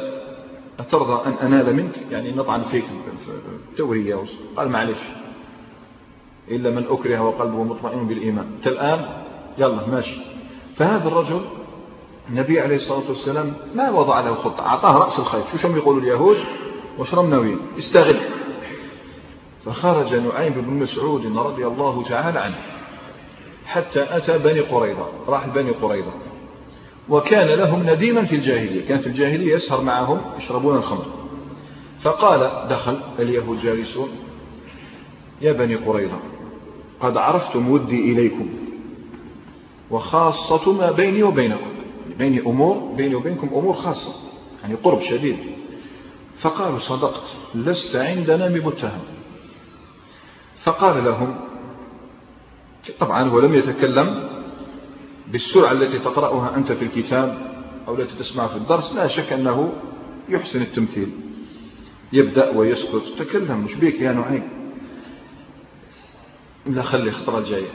أترضى 0.80 1.26
أن 1.26 1.34
أنال 1.34 1.76
منك؟ 1.76 1.96
يعني 2.12 2.32
نطعن 2.32 2.62
فيك 2.62 2.84
في 2.86 3.32
التورية 3.72 4.24
قال 4.58 4.70
معلش. 4.70 5.00
إلا 6.52 6.70
من 6.70 6.86
أكره 6.90 7.22
وقلبه 7.22 7.64
مطمئن 7.64 8.08
بالإيمان. 8.08 8.46
الآن 8.68 9.06
يلا 9.58 9.88
ماشي. 9.88 10.22
فهذا 10.76 11.08
الرجل 11.08 11.42
النبي 12.30 12.60
عليه 12.60 12.76
الصلاة 12.76 13.10
والسلام 13.10 13.54
ما 13.76 13.92
وضع 13.92 14.20
له 14.20 14.34
خطة 14.36 14.66
أعطاه 14.66 14.98
رأس 14.98 15.20
الخيط. 15.20 15.48
شو 15.48 15.58
شم 15.58 15.76
يقولوا 15.76 16.02
اليهود؟ 16.02 16.38
وشرم 17.00 17.30
ناويين 17.30 17.60
استغل. 17.78 18.20
فخرج 19.66 20.16
نعيم 20.16 20.54
بن 20.54 20.74
مسعود 20.74 21.38
رضي 21.38 21.68
الله 21.68 22.04
تعالى 22.10 22.40
عنه 22.40 22.56
حتى 23.66 24.18
أتى 24.18 24.38
بني 24.38 24.60
قريظة 24.60 25.06
راح 25.28 25.48
بني 25.48 25.72
قريظة. 25.72 26.12
وكان 27.10 27.48
لهم 27.48 27.90
نديما 27.90 28.26
في 28.26 28.36
الجاهلية 28.36 28.88
كان 28.88 28.98
في 28.98 29.08
الجاهلية 29.08 29.54
يسهر 29.54 29.82
معهم 29.82 30.22
يشربون 30.38 30.76
الخمر. 30.76 31.06
فقال 32.00 32.68
دخل 32.70 32.98
اليهود 33.20 33.60
جالسون 33.60 34.10
يا 35.42 35.52
بني 35.52 35.76
قريظة 35.76 36.20
قد 37.00 37.18
عرفتم 37.18 37.72
ودي 37.72 38.12
إليكم. 38.12 38.50
وخاصة 39.92 40.74
ما 40.74 40.92
بيني 40.92 41.24
وبينكم. 41.24 41.72
بيني 42.18 42.40
أمور 42.40 42.94
بيني 42.96 43.16
وبينكم 43.16 43.48
أمور 43.48 43.74
خاصة 43.74 44.30
يعني 44.64 44.76
قرب 44.76 45.02
شديد. 45.02 45.38
فقالوا 46.38 46.80
صدقت 46.80 47.36
لست 47.56 47.96
عندنا 47.96 48.48
بمتهم. 48.48 49.02
فقال 50.64 51.06
لهم 51.06 51.40
طبعا 53.00 53.30
هو 53.30 53.40
لم 53.40 53.56
يتكلم 53.56 54.30
بالسرعة 55.28 55.72
التي 55.72 56.00
تقرأها 56.00 56.56
أنت 56.58 56.72
في 56.72 56.86
الكتاب 56.86 57.52
أو 57.88 57.96
التي 57.96 58.16
تسمعها 58.20 58.48
في 58.48 58.56
الدرس 58.56 58.96
لا 58.96 59.08
شك 59.08 59.34
أنه 59.34 59.74
يحسن 60.30 60.62
التمثيل. 60.62 61.10
يبدأ 62.14 62.58
ويسكت. 62.58 63.04
تكلم 63.20 63.60
مش 63.60 63.74
بيك 63.76 64.02
يا 64.02 64.12
نعيم؟ 64.12 64.44
لا 66.66 66.84
خلي 66.84 67.12
خطرة 67.12 67.38
الجاية 67.38 67.70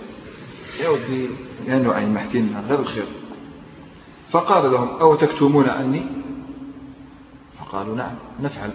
يا 0.80 0.88
ودي 0.88 1.28
يا 1.66 1.78
نعيم 1.78 2.16
احكي 2.16 2.38
لنا 2.38 2.60
غير 2.60 2.80
الخير. 2.80 3.06
فقال 4.28 4.72
لهم 4.72 4.88
أو 4.88 5.14
تكتمون 5.14 5.68
عني؟ 5.68 6.02
فقالوا 7.58 7.96
نعم 7.96 8.14
نفعل. 8.40 8.70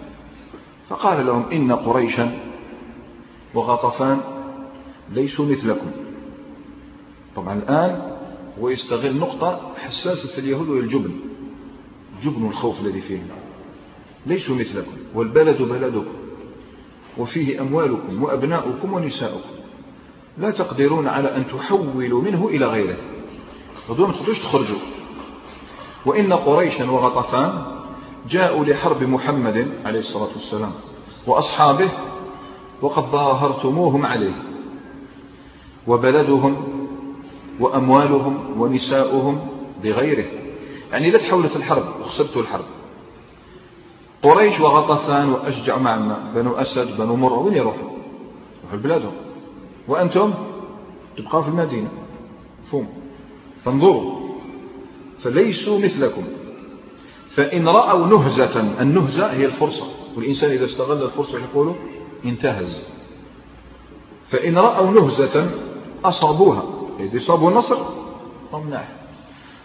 فقال 0.88 1.26
لهم 1.26 1.44
إن 1.52 1.72
قريشا 1.72 2.38
وغطفان 3.54 4.20
ليسوا 5.10 5.46
مثلكم. 5.46 5.90
طبعا 7.36 7.54
الآن 7.54 8.16
هو 8.60 8.68
يستغل 8.68 9.16
نقطة 9.16 9.72
حساسة 9.76 10.28
في 10.28 10.38
اليهود 10.38 10.68
وهي 10.68 10.80
الجبن. 10.80 11.12
الجبن 12.16 12.42
والخوف 12.42 12.80
الذي 12.80 13.00
فيهم. 13.00 13.28
ليسوا 14.26 14.56
مثلكم 14.56 14.96
والبلد 15.14 15.62
بلدكم 15.62 16.14
وفيه 17.18 17.60
أموالكم 17.60 18.22
وأبناؤكم 18.22 18.92
ونساؤكم. 18.92 19.61
لا 20.38 20.50
تقدرون 20.50 21.08
على 21.08 21.36
أن 21.36 21.46
تحولوا 21.46 22.22
منه 22.22 22.48
إلى 22.48 22.66
غيره. 22.66 22.96
بدون 23.90 24.12
تخرجوا 24.12 24.34
تخرجوا. 24.34 24.78
وإن 26.06 26.32
قريشا 26.32 26.90
وغطفان 26.90 27.62
جاءوا 28.28 28.64
لحرب 28.64 29.02
محمد 29.02 29.72
عليه 29.84 29.98
الصلاة 29.98 30.28
والسلام 30.34 30.72
وأصحابه 31.26 31.90
وقد 32.82 33.02
ظاهرتموهم 33.02 34.06
عليه. 34.06 34.34
وبلدهم 35.86 36.56
وأموالهم 37.60 38.60
ونساؤهم 38.60 39.48
بغيره. 39.82 40.26
يعني 40.92 41.10
لا 41.10 41.18
تحولت 41.18 41.56
الحرب 41.56 42.00
وخسرتوا 42.00 42.42
الحرب. 42.42 42.64
قريش 44.22 44.60
وغطفان 44.60 45.28
وأشجع 45.28 45.78
معنا 45.78 46.32
بنو 46.34 46.52
أسد 46.52 46.96
بنو 46.98 47.16
مرة 47.16 47.38
وين 47.38 47.54
يروحوا؟ 47.54 47.90
يروحوا 48.60 48.78
لبلادهم. 48.78 49.31
وأنتم 49.88 50.34
تبقوا 51.16 51.42
في 51.42 51.48
المدينة. 51.48 51.88
فهم. 52.72 52.86
فانظروا. 53.64 54.20
فليسوا 55.18 55.78
مثلكم. 55.78 56.24
فإن 57.30 57.68
رأوا 57.68 58.06
نهزة 58.06 58.60
النهزة 58.60 59.32
هي 59.32 59.44
الفرصة. 59.44 59.86
والإنسان 60.16 60.50
إذا 60.50 60.64
استغل 60.64 61.02
الفرصة 61.02 61.38
يقول 61.38 61.74
انتهز. 62.24 62.82
فإن 64.28 64.58
رأوا 64.58 64.90
نهزة 64.90 65.50
أصابوها. 66.04 66.62
إذا 67.00 67.18
صابوا 67.18 67.50
النصر 67.50 67.78
طمناه. 68.52 68.84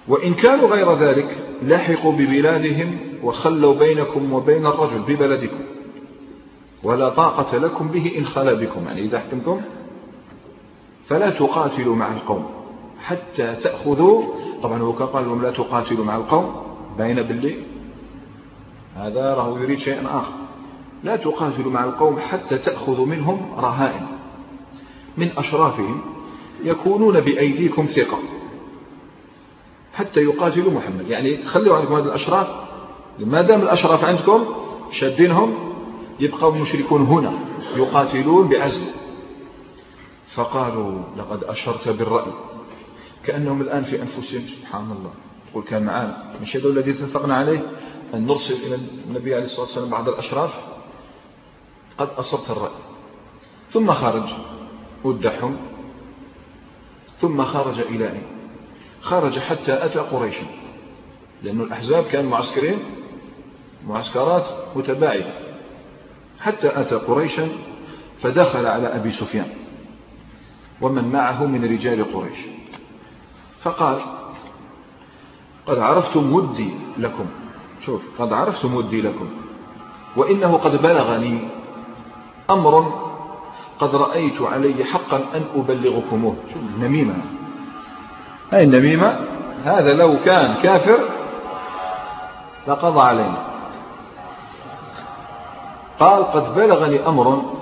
وإن 0.07 0.33
كانوا 0.33 0.67
غير 0.67 0.93
ذلك 0.93 1.37
لحقوا 1.63 2.11
ببلادهم 2.11 2.97
وخلوا 3.23 3.73
بينكم 3.73 4.33
وبين 4.33 4.65
الرجل 4.65 4.99
ببلدكم. 4.99 5.59
ولا 6.83 7.09
طاقة 7.09 7.57
لكم 7.57 7.87
به 7.87 8.11
إن 8.17 8.25
خلا 8.25 8.53
بكم. 8.53 8.85
يعني 8.87 9.01
إذا 9.01 9.19
حكمتم 9.19 9.61
فلا 11.07 11.29
تقاتلوا 11.29 11.95
مع 11.95 12.11
القوم 12.11 12.45
حتى 12.99 13.55
تأخذوا. 13.55 14.23
طبعا 14.63 14.81
هو 14.81 14.91
قال 14.91 15.25
لهم 15.25 15.41
لا 15.41 15.51
تقاتلوا 15.51 16.05
مع 16.05 16.15
القوم. 16.15 16.55
باين 16.97 17.23
بالليل 17.23 17.63
هذا 18.95 19.33
راه 19.33 19.59
يريد 19.59 19.79
شيئا 19.79 20.05
آخر. 20.05 20.33
لا 21.03 21.15
تقاتلوا 21.15 21.71
مع 21.71 21.83
القوم 21.83 22.19
حتى 22.19 22.57
تأخذوا 22.57 23.05
منهم 23.05 23.51
رهائن. 23.57 24.07
من 25.17 25.29
أشرافهم 25.37 26.01
يكونون 26.63 27.19
بأيديكم 27.19 27.85
ثقة. 27.85 28.17
حتى 29.93 30.19
يقاتلوا 30.19 30.71
محمد. 30.71 31.09
يعني 31.09 31.45
خلوا 31.45 31.75
عندكم 31.75 31.93
هذه 31.93 32.03
الأشراف. 32.03 32.47
ما 33.19 33.41
دام 33.41 33.61
الأشراف 33.61 34.03
عندكم 34.03 34.45
شادينهم 34.91 35.53
يبقى 36.19 36.47
المشركون 36.47 37.01
هنا. 37.01 37.33
يقاتلون 37.75 38.47
بعزم. 38.47 38.81
فقالوا 40.37 41.01
لقد 41.17 41.43
أشرت 41.43 41.89
بالرأي 41.89 42.31
كأنهم 43.23 43.61
الآن 43.61 43.83
في 43.83 44.01
أنفسهم 44.01 44.47
سبحان 44.47 44.91
الله. 44.91 45.11
تقول 45.51 45.63
كان 45.63 45.83
معنا 45.83 46.33
مش 46.41 46.57
هذا 46.57 46.67
الذي 46.67 46.91
اتفقنا 46.91 47.35
عليه؟ 47.35 47.59
أن 48.13 48.27
نرسل 48.27 48.53
إلى 48.53 48.79
النبي 49.07 49.35
عليه 49.35 49.45
الصلاة 49.45 49.61
والسلام 49.61 49.89
بعض 49.89 50.09
الأشراف. 50.09 50.59
قد 51.97 52.09
أصبت 52.17 52.49
الرأي. 52.49 52.75
ثم 53.71 53.91
خرج. 53.93 54.29
ودعهم 55.03 55.57
ثم 57.21 57.43
خرج 57.43 57.79
إلى 57.79 58.11
أين؟ 58.11 58.23
خرج 59.01 59.39
حتى 59.39 59.85
أتى 59.85 59.99
قريشا 59.99 60.45
لأن 61.43 61.61
الأحزاب 61.61 62.03
كان 62.03 62.25
معسكرين 62.25 62.79
معسكرات 63.87 64.45
متباعدة. 64.75 65.33
حتى 66.39 66.81
أتى 66.81 66.95
قريشا 66.95 67.49
فدخل 68.19 68.65
على 68.65 68.87
أبي 68.87 69.11
سفيان. 69.11 69.66
ومن 70.81 71.11
معه 71.11 71.45
من 71.45 71.63
رجال 71.63 72.13
قريش. 72.13 72.39
فقال 73.61 73.97
قد 75.67 75.77
عرفتم 75.77 76.33
ودي 76.33 76.71
لكم. 76.97 77.25
شوف 77.85 78.21
قد 78.21 78.33
عرفتم 78.33 78.75
ودي 78.75 79.01
لكم. 79.01 79.29
وإنه 80.15 80.57
قد 80.57 80.71
بلغني 80.71 81.39
أمر 82.49 82.93
قد 83.79 83.95
رأيت 83.95 84.41
علي 84.41 84.83
حقا 84.83 85.17
أن 85.17 85.43
أبلغكموه. 85.55 86.35
شوف 86.53 86.61
النميمة 86.75 87.13
هاي 88.51 88.63
النميمة 88.63 89.19
هذا 89.63 89.93
لو 89.93 90.17
كان 90.25 90.61
كافر 90.61 90.99
لقضى 92.67 92.99
علينا. 92.99 93.47
قال 95.99 96.23
قد 96.23 96.55
بلغني 96.55 97.07
أمر 97.07 97.56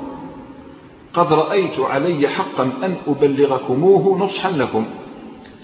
قد 1.15 1.33
رأيت 1.33 1.79
علي 1.79 2.27
حقا 2.27 2.63
أن 2.63 2.97
أبلغكموه 3.07 4.17
نصحا 4.19 4.51
لكم. 4.51 4.85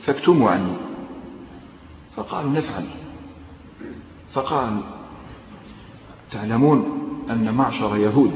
فاكتموا 0.02 0.52
عني. 0.52 0.74
فقالوا 2.16 2.52
نفعل. 2.52 2.86
فقال 4.32 4.78
تعلمون 6.32 6.86
أن 7.30 7.54
معشر 7.54 7.98
يهود 7.98 8.32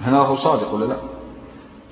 هنا 0.00 0.18
هو 0.18 0.36
صادق 0.36 0.74
ولا 0.74 0.84
لا؟ 0.84 0.96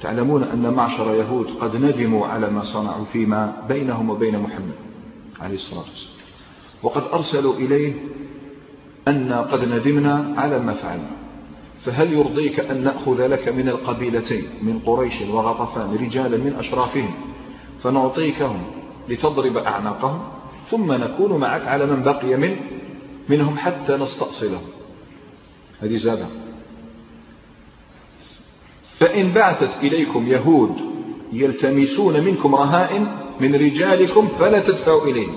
تعلمون 0.00 0.42
أن 0.42 0.74
معشر 0.74 1.14
يهود 1.14 1.46
قد 1.60 1.76
ندموا 1.76 2.26
على 2.26 2.50
ما 2.50 2.62
صنعوا 2.62 3.04
فيما 3.04 3.66
بينهم 3.68 4.10
وبين 4.10 4.38
محمد 4.38 4.74
عليه 5.40 5.54
الصلاة 5.54 5.80
والسلام. 5.80 6.20
وقد 6.82 7.02
أرسلوا 7.12 7.54
إليه 7.54 7.94
أن 9.08 9.32
قد 9.32 9.64
ندمنا 9.64 10.34
على 10.36 10.58
ما 10.58 10.72
فعلنا. 10.72 11.19
فهل 11.84 12.12
يرضيك 12.12 12.60
أن 12.60 12.84
نأخذ 12.84 13.26
لك 13.26 13.48
من 13.48 13.68
القبيلتين 13.68 14.44
من 14.62 14.78
قريش 14.78 15.20
وغطفان 15.20 15.94
رجالا 15.94 16.36
من 16.36 16.54
أشرافهم 16.58 17.10
فنعطيكهم 17.82 18.62
لتضرب 19.08 19.56
أعناقهم 19.56 20.20
ثم 20.68 20.92
نكون 20.92 21.40
معك 21.40 21.68
على 21.68 21.86
من 21.86 22.02
بقي 22.02 22.36
من 22.36 22.56
منهم 23.28 23.58
حتى 23.58 23.96
نستأصلهم. 23.96 24.62
هذه 25.80 25.96
زادة. 25.96 26.26
فإن 28.98 29.32
بعثت 29.32 29.84
إليكم 29.84 30.26
يهود 30.26 30.76
يلتمسون 31.32 32.20
منكم 32.24 32.54
رهائن 32.54 33.06
من 33.40 33.54
رجالكم 33.54 34.28
فلا 34.28 34.60
تدفعوا 34.60 35.02
إليهم. 35.04 35.36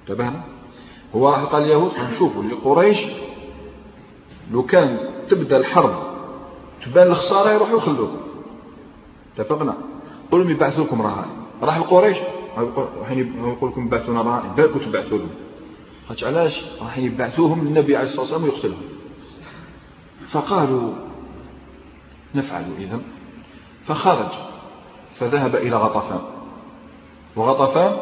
انتبهنا؟ 0.00 0.44
هو 1.14 1.28
قال 1.28 1.62
اليهود 1.62 1.92
شوفوا 2.18 2.42
لقريش 2.42 2.98
لو 4.50 4.62
كان 4.62 4.98
تبدأ 5.28 5.56
الحرب 5.56 5.94
تبان 6.84 7.06
الخسارة 7.06 7.52
يروحوا 7.52 7.76
يخلوكم 7.76 8.20
اتفقنا؟ 9.38 9.74
قل 10.30 10.40
لهم 10.40 10.50
يبعثوا 10.50 10.84
لكم 10.84 11.02
رهائن. 11.02 11.30
راح 11.62 11.76
القريش؟ 11.76 12.16
راح 13.00 13.10
يقول 13.10 13.70
لكم 13.70 13.88
بعثونا 13.88 14.22
رهائن. 14.22 14.50
بل 14.56 14.66
كنت 14.66 14.88
بعثوا 14.88 15.18
لهم. 15.18 15.30
قالت 16.08 16.24
علاش؟ 16.24 16.64
راح 16.80 16.98
يبعثوهم 16.98 17.64
للنبي 17.64 17.96
عليه 17.96 18.06
الصلاة 18.06 18.20
والسلام 18.20 18.44
ويقتلهم. 18.44 18.82
فقالوا 20.30 20.92
نفعل 22.34 22.64
إذا 22.78 23.00
فخرج. 23.84 24.32
فذهب 25.18 25.56
إلى 25.56 25.76
غطفان. 25.76 26.20
وغطفان 27.36 27.96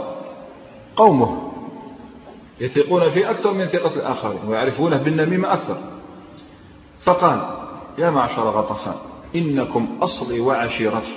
قومه 0.97 1.53
يثقون 2.61 3.09
فيه 3.09 3.31
أكثر 3.31 3.53
من 3.53 3.67
ثقة 3.67 3.95
الآخرين 3.97 4.41
ويعرفونه 4.49 4.97
بالنميمة 4.97 5.53
أكثر. 5.53 5.77
فقال 7.01 7.41
يا 7.99 8.11
معشر 8.11 8.43
غطفان 8.43 8.95
إنكم 9.37 9.99
أصلي 10.03 10.41
وعشيرتي 10.41 11.15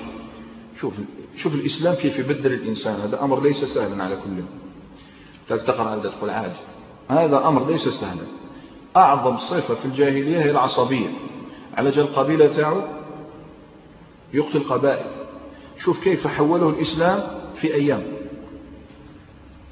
شوف 0.79 0.93
شوف 1.37 1.55
الإسلام 1.55 1.95
كيف 1.95 2.19
يبدل 2.19 2.53
الإنسان. 2.53 3.01
هذا 3.01 3.23
أمر 3.23 3.41
ليس 3.43 3.63
سهلا 3.63 4.03
على 4.03 4.15
كل 4.15 4.43
تقرأ 5.57 5.89
على 5.89 6.01
تقول 6.01 6.29
عادي 6.29 6.59
هذا 7.09 7.47
أمر 7.47 7.67
ليس 7.67 7.87
سهلا. 7.87 8.23
أعظم 8.95 9.37
صفة 9.37 9.75
في 9.75 9.85
الجاهلية 9.85 10.39
هي 10.39 10.51
العصبية. 10.51 11.07
على 11.73 11.89
جال 11.89 12.05
القبيلة 12.05 12.47
تاعو 12.47 12.81
يقتل 14.33 14.63
قبائل 14.63 15.05
شوف 15.79 16.03
كيف 16.03 16.27
حوله 16.27 16.69
الإسلام 16.69 17.23
في 17.55 17.73
أيام. 17.73 18.03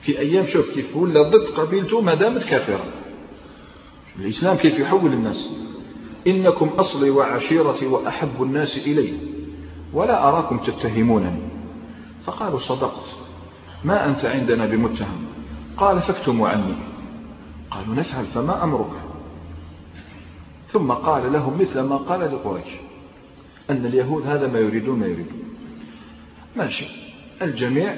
في 0.02 0.20
أيام 0.20 0.46
شوف 0.46 0.70
كيف 0.70 0.96
ولا 0.96 1.30
ضد 1.30 1.46
قبيلته 1.58 2.02
ما 2.02 2.14
دامت 2.14 2.44
كافرة. 2.44 2.86
الإسلام 4.20 4.58
كيف 4.58 4.80
يحول 4.80 5.14
الناس. 5.14 5.50
إنكم 6.28 6.68
أصلي 6.68 7.10
وعشيرتي 7.10 7.86
وأحب 7.86 8.44
الناس 8.44 8.78
إلي 8.78 9.14
ولا 9.94 10.28
أراكم 10.28 10.58
تتهمونني. 10.58 11.42
فقالوا 12.24 12.60
صدقت 12.60 13.06
ما 13.84 14.08
أنت 14.08 14.26
عندنا 14.26 14.66
بمتهم؟ 14.66 15.26
قال 15.78 16.00
فاكتموا 16.00 16.50
عني. 16.50 16.76
قالوا 17.72 17.96
نفعل 17.96 18.26
فما 18.26 18.64
أمرك؟ 18.64 18.92
ثم 20.68 20.92
قال 20.92 21.34
لهم 21.34 21.62
مثل 21.62 21.82
ما 21.82 21.96
قال 21.96 22.20
لقريش 22.20 22.74
أن 23.70 23.86
اليهود 23.86 24.28
هذا 24.28 24.48
ما 24.48 24.60
يريدون 24.60 25.00
ما 25.00 25.06
يريدون. 25.06 25.44
ماشي 26.56 26.86
الجميع 27.42 27.96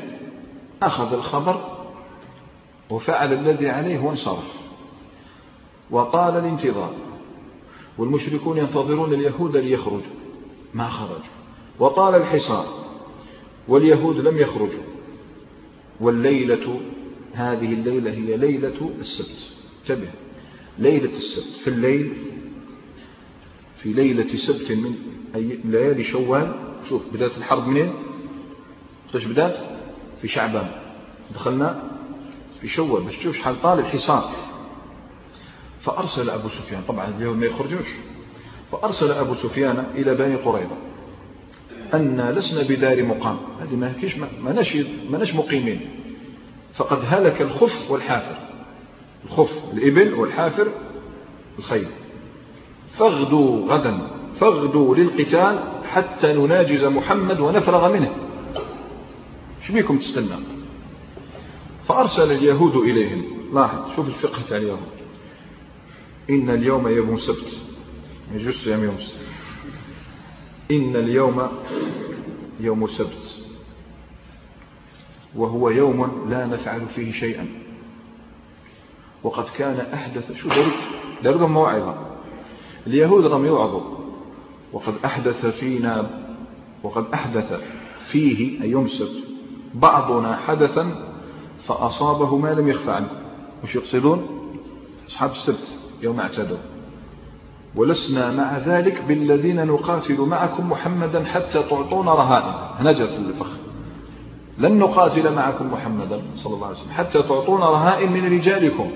أخذ 0.83 1.13
الخبر 1.13 1.61
وفعل 2.89 3.33
الذي 3.33 3.69
عليه 3.69 3.99
وانصرف. 3.99 4.53
وطال 5.91 6.37
الانتظار 6.37 6.93
والمشركون 7.97 8.57
ينتظرون 8.57 9.13
اليهود 9.13 9.57
ليخرجوا. 9.57 10.15
ما 10.73 10.89
خرجوا. 10.89 11.33
وطال 11.79 12.15
الحصار. 12.15 12.65
واليهود 13.67 14.19
لم 14.19 14.37
يخرجوا. 14.37 14.83
والليلة 15.99 16.81
هذه 17.33 17.73
الليلة 17.73 18.11
هي 18.11 18.37
ليلة 18.37 18.91
السبت. 18.99 19.51
انتبه. 19.81 20.07
ليلة 20.79 21.11
السبت. 21.17 21.55
في 21.63 21.69
الليل 21.69 22.13
في 23.75 23.93
ليلة 23.93 24.35
سبت 24.35 24.71
من 24.71 24.95
أي 25.35 25.59
ليالي 25.65 26.03
شوال. 26.03 26.55
شوف 26.89 27.01
بدأت 27.13 27.37
الحرب 27.37 27.67
منين؟ 27.67 27.93
قداش 29.09 29.25
بدأت؟ 29.25 29.59
في 30.21 30.27
شعبان. 30.27 30.71
دخلنا 31.33 31.91
في 32.61 32.67
شوال. 32.67 33.03
باش 33.03 33.17
تشوف 33.17 33.35
شحال 33.35 33.61
طال 33.61 33.79
الحصار. 33.79 34.31
فأرسل 35.83 36.29
أبو 36.29 36.49
سفيان 36.49 36.81
طبعا 36.87 37.13
اليوم 37.17 37.37
ما 37.37 37.45
يخرجوش. 37.45 37.87
فأرسل 38.71 39.11
أبو 39.11 39.35
سفيان 39.35 39.85
إلى 39.95 40.15
بني 40.15 40.35
قريظة. 40.35 40.75
أن 41.93 42.29
لسنا 42.29 42.61
بدار 42.61 43.03
مقام. 43.03 43.37
هذه 43.61 43.75
ما 43.75 43.93
كيش 44.01 44.17
ما 45.07 45.17
نش 45.21 45.35
مقيمين. 45.35 45.81
فقد 46.73 46.99
هلك 47.07 47.41
الخف 47.41 47.91
والحافر. 47.91 48.35
الخف 49.25 49.73
الإبل 49.73 50.13
والحافر 50.13 50.67
الخيل. 51.59 51.87
فاغدوا 52.97 53.67
غدا. 53.67 54.07
فاغدوا 54.39 54.95
للقتال 54.95 55.59
حتى 55.91 56.33
نناجز 56.33 56.83
محمد 56.83 57.39
ونفرغ 57.39 57.93
منه. 57.93 58.15
شو 59.67 59.73
بيكم 59.73 59.97
تستنى؟ 59.97 60.35
فأرسل 61.83 62.31
اليهود 62.31 62.75
إليهم. 62.75 63.25
لاحظ 63.53 63.95
شوف 63.95 64.07
الفقه 64.07 64.41
تاع 64.49 64.57
اليهود. 64.57 64.79
إن 66.29 66.49
اليوم 66.49 66.87
يوم 66.87 67.17
سبت. 67.17 67.57
يجوز 68.33 68.53
صيام 68.53 68.83
يوم 68.83 68.95
السبت 68.95 69.19
إن 70.71 70.95
اليوم 70.95 71.47
يوم 72.59 72.87
سبت. 72.87 73.35
وهو 75.35 75.69
يوم 75.69 76.29
لا 76.29 76.45
نفعل 76.45 76.85
فيه 76.85 77.11
شيئا. 77.11 77.47
وقد 79.23 79.45
كان 79.57 79.79
أحدث 79.79 80.31
شو 80.31 80.49
داروا 80.49 80.71
داروا 81.23 81.47
موعظة 81.47 81.95
اليهود 82.87 83.25
لم 83.25 83.45
يوعظوا. 83.45 83.97
وقد 84.73 84.93
أحدث 85.05 85.45
فينا 85.45 86.23
وقد 86.83 87.05
أحدث 87.13 87.61
فيه 88.11 88.61
أي 88.61 88.69
يوم 88.69 88.85
السبت. 88.85 89.23
بعضنا 89.73 90.35
حدثا 90.35 91.13
فأصابه 91.59 92.37
ما 92.37 92.53
لم 92.53 92.69
يخفى 92.69 92.91
عنه 92.91 93.09
مش 93.63 93.75
يقصدون؟ 93.75 94.27
أصحاب 95.07 95.31
السبت. 95.31 95.72
يوم 96.03 96.19
اعتدوا 96.19 96.57
ولسنا 97.75 98.31
مع 98.31 98.57
ذلك 98.57 99.03
بالذين 99.07 99.67
نقاتل 99.67 100.21
معكم 100.21 100.69
محمدا 100.69 101.23
حتى 101.25 101.63
تعطونا 101.63 102.13
رهائن 102.13 102.53
هنجر 102.79 103.07
في 103.07 103.17
الفخ 103.17 103.47
لن 104.57 104.79
نقاتل 104.79 105.33
معكم 105.33 105.73
محمدا 105.73 106.21
صلى 106.35 106.55
الله 106.55 106.67
عليه 106.67 106.77
وسلم 106.77 106.91
حتى 106.91 107.21
تعطونا 107.21 107.69
رهائن 107.69 108.11
من 108.11 108.33
رجالكم 108.37 108.91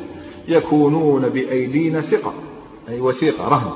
يكونون 0.48 1.30
بأيدينا 1.30 2.02
ثقة. 2.02 2.34
أي 2.90 3.02
وثيقة 3.02 3.48
رهن. 3.48 3.72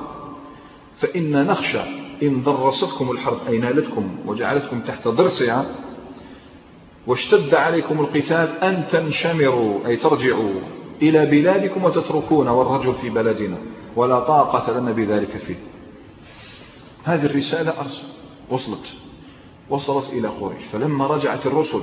فإن 0.98 1.48
نخشى 1.48 1.82
إن 2.24 2.42
ضرستكم 2.44 3.12
الحرب 3.12 3.38
أي 3.48 3.58
نالتكم 3.58 4.10
وجعلتكم 4.26 4.80
تحت 4.80 5.08
ضرسها 5.08 5.66
واشتد 7.08 7.56
عليكم 7.56 8.00
القتال 8.00 8.64
أن 8.64 8.84
تنشمروا 8.92 9.88
أي 9.88 9.98
ترجعوا. 9.98 10.54
إلى 11.02 11.26
بلادكم 11.26 11.84
وتتركون 11.84 12.48
والرجل 12.48 12.94
في 12.94 13.10
بلدنا 13.10 13.58
ولا 13.96 14.20
طاقة 14.20 14.80
لنا 14.80 14.92
بذلك 14.92 15.38
فيه. 15.38 15.60
هذه 17.04 17.26
الرسالة 17.26 17.74
وصلت 18.50 18.94
وصلت 19.70 20.10
إلى 20.10 20.28
قريش. 20.28 20.64
فلما 20.72 21.08
رجعت 21.08 21.46
الرسل 21.46 21.82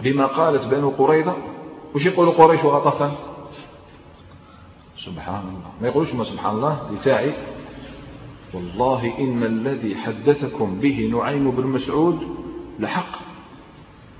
بما 0.00 0.26
قالت 0.26 0.64
بنو 0.66 0.90
قريظة 0.90 1.36
وش 1.94 2.06
يقولوا 2.06 2.32
قريش 2.32 2.64
وغطفان 2.64 3.12
سبحان 4.96 5.42
الله. 5.42 5.72
ما 5.80 5.88
يقولوش 5.88 6.14
ما 6.14 6.24
سبحان 6.24 6.54
الله 6.54 6.90
لتاعي. 6.92 7.32
والله 8.54 9.18
إن 9.18 9.42
الذي 9.42 9.96
حدثكم 9.96 10.80
به 10.80 11.10
نعيم 11.12 11.50
بن 11.50 11.66
مسعود 11.66 12.36
لحق. 12.78 13.18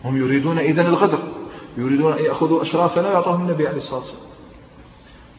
هم 0.04 0.16
يريدون 0.16 0.58
إذن 0.58 0.86
الغدر. 0.86 1.31
يريدون 1.76 2.12
أن 2.12 2.24
يأخذوا 2.24 2.62
أشرافنا 2.62 3.08
ويعطاهم 3.08 3.40
النبي 3.40 3.68
عليه 3.68 3.78
الصلاة 3.78 4.00
والسلام. 4.00 4.22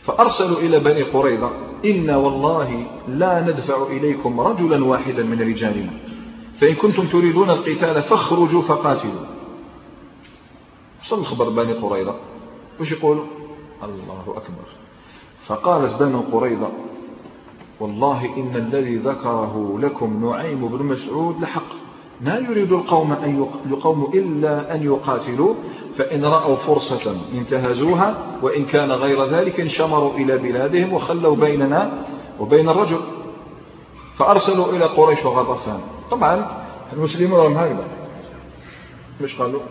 فأرسلوا 0.03 0.57
إلى 0.57 0.79
بني 0.79 1.03
قريظة 1.03 1.51
إنا 1.85 2.17
والله 2.17 2.85
لا 3.07 3.41
ندفع 3.41 3.83
إليكم 3.83 4.39
رجلا 4.39 4.85
واحدا 4.85 5.23
من 5.23 5.41
رجالنا. 5.41 5.91
فإن 6.57 6.75
كنتم 6.75 7.07
تريدون 7.07 7.49
القتال 7.49 8.01
فاخرجوا 8.01 8.61
فقاتلوا. 8.61 9.25
وصل 11.03 11.19
الخبر 11.19 11.49
بني 11.49 11.73
قريظة؟ 11.73 12.15
وش 12.79 12.91
يقولوا 12.91 13.25
الله 13.83 14.23
أكبر. 14.27 14.67
فقالت 15.45 16.03
بنو 16.03 16.21
قريظة 16.31 16.71
والله 17.79 18.25
إن 18.37 18.55
الذي 18.55 18.95
ذكره 18.95 19.79
لكم 19.79 20.29
نعيم 20.29 20.67
بن 20.67 20.85
مسعود 20.85 21.41
لحق. 21.41 21.82
ما 22.25 22.35
يريد 22.35 22.71
القوم 22.71 23.11
أن 23.11 23.47
يقوموا 23.69 24.07
إلا 24.07 24.75
أن 24.75 24.83
يقاتلوا 24.83 25.53
فإن 25.97 26.25
رأوا 26.25 26.55
فرصة 26.55 27.15
انتهزوها 27.33 28.15
وإن 28.41 28.65
كان 28.65 28.91
غير 28.91 29.25
ذلك 29.25 29.59
انشمروا 29.59 30.13
إلى 30.13 30.37
بلادهم 30.37 30.93
وخلوا 30.93 31.35
بيننا 31.35 31.91
وبين 32.39 32.69
الرجل. 32.69 32.99
فأرسلوا 34.17 34.65
إلى 34.65 34.85
قريش 34.85 35.25
وغطفان. 35.25 35.79
طبعا 36.11 36.47
المسلمون 36.93 37.39
هم 37.39 37.53
هكذا. 37.53 37.87
مش 39.21 39.41
قالوا؟ 39.41 39.61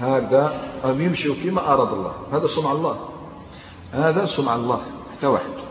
هذا 0.00 0.54
أم 0.84 1.02
يمشوا 1.02 1.34
فيما 1.34 1.72
أراد 1.72 1.92
الله. 1.92 2.12
هذا 2.32 2.46
صنع 2.46 2.72
الله. 2.72 2.96
هذا 3.92 4.26
صنع 4.26 4.54
الله. 4.54 4.80
حتى 5.16 5.26
واحد. 5.26 5.69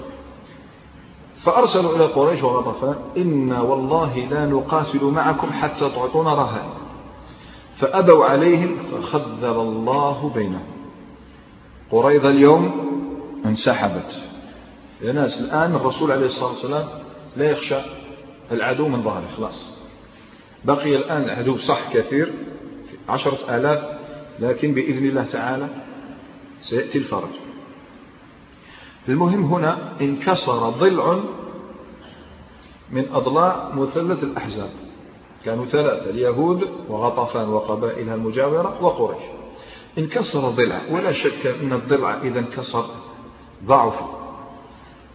فأرسلوا 1.43 1.95
إلى 1.95 2.05
قريش 2.05 2.43
وغطفان 2.43 2.95
إنا 3.17 3.61
والله 3.61 4.17
لا 4.17 4.45
نقاتل 4.45 5.05
معكم 5.05 5.51
حتى 5.51 5.89
تعطونا 5.89 6.33
رهائن 6.33 6.69
فأبوا 7.75 8.25
عليهم 8.25 8.75
فخذل 8.75 9.59
الله 9.59 10.31
بينهم. 10.35 10.65
قريضة 11.91 12.29
اليوم 12.29 12.71
انسحبت. 13.45 14.21
يا 15.01 15.11
ناس 15.11 15.41
الآن 15.41 15.75
الرسول 15.75 16.11
عليه 16.11 16.25
الصلاة 16.25 16.49
والسلام 16.49 16.85
لا 17.37 17.51
يخشى 17.51 17.79
العدو 18.51 18.87
من 18.87 19.01
ظهره 19.01 19.27
خلاص. 19.37 19.71
بقي 20.65 20.95
الآن 20.95 21.23
العدو 21.23 21.57
صح 21.57 21.93
كثير 21.93 22.33
عشرة 23.09 23.37
آلاف 23.49 23.99
لكن 24.39 24.73
بإذن 24.73 25.05
الله 25.05 25.23
تعالى 25.23 25.67
سيأتي 26.61 26.97
الفرج. 26.97 27.48
المهم 29.09 29.43
هنا 29.43 29.77
انكسر 30.01 30.69
ضلع 30.69 31.19
من 32.91 33.05
أضلاع 33.13 33.69
مثلث 33.75 34.23
الأحزاب. 34.23 34.69
كانوا 35.45 35.65
ثلاثة 35.65 36.09
اليهود 36.09 36.69
وغطفان 36.89 37.49
وقبائلها 37.49 38.15
المجاورة 38.15 38.83
وقريش. 38.83 39.23
انكسر 39.97 40.39
ضلع 40.39 40.81
ولا 40.91 41.11
شك 41.11 41.55
أن 41.63 41.73
الضلع 41.73 42.17
إذا 42.23 42.39
انكسر 42.39 42.85
ضعف. 43.65 43.99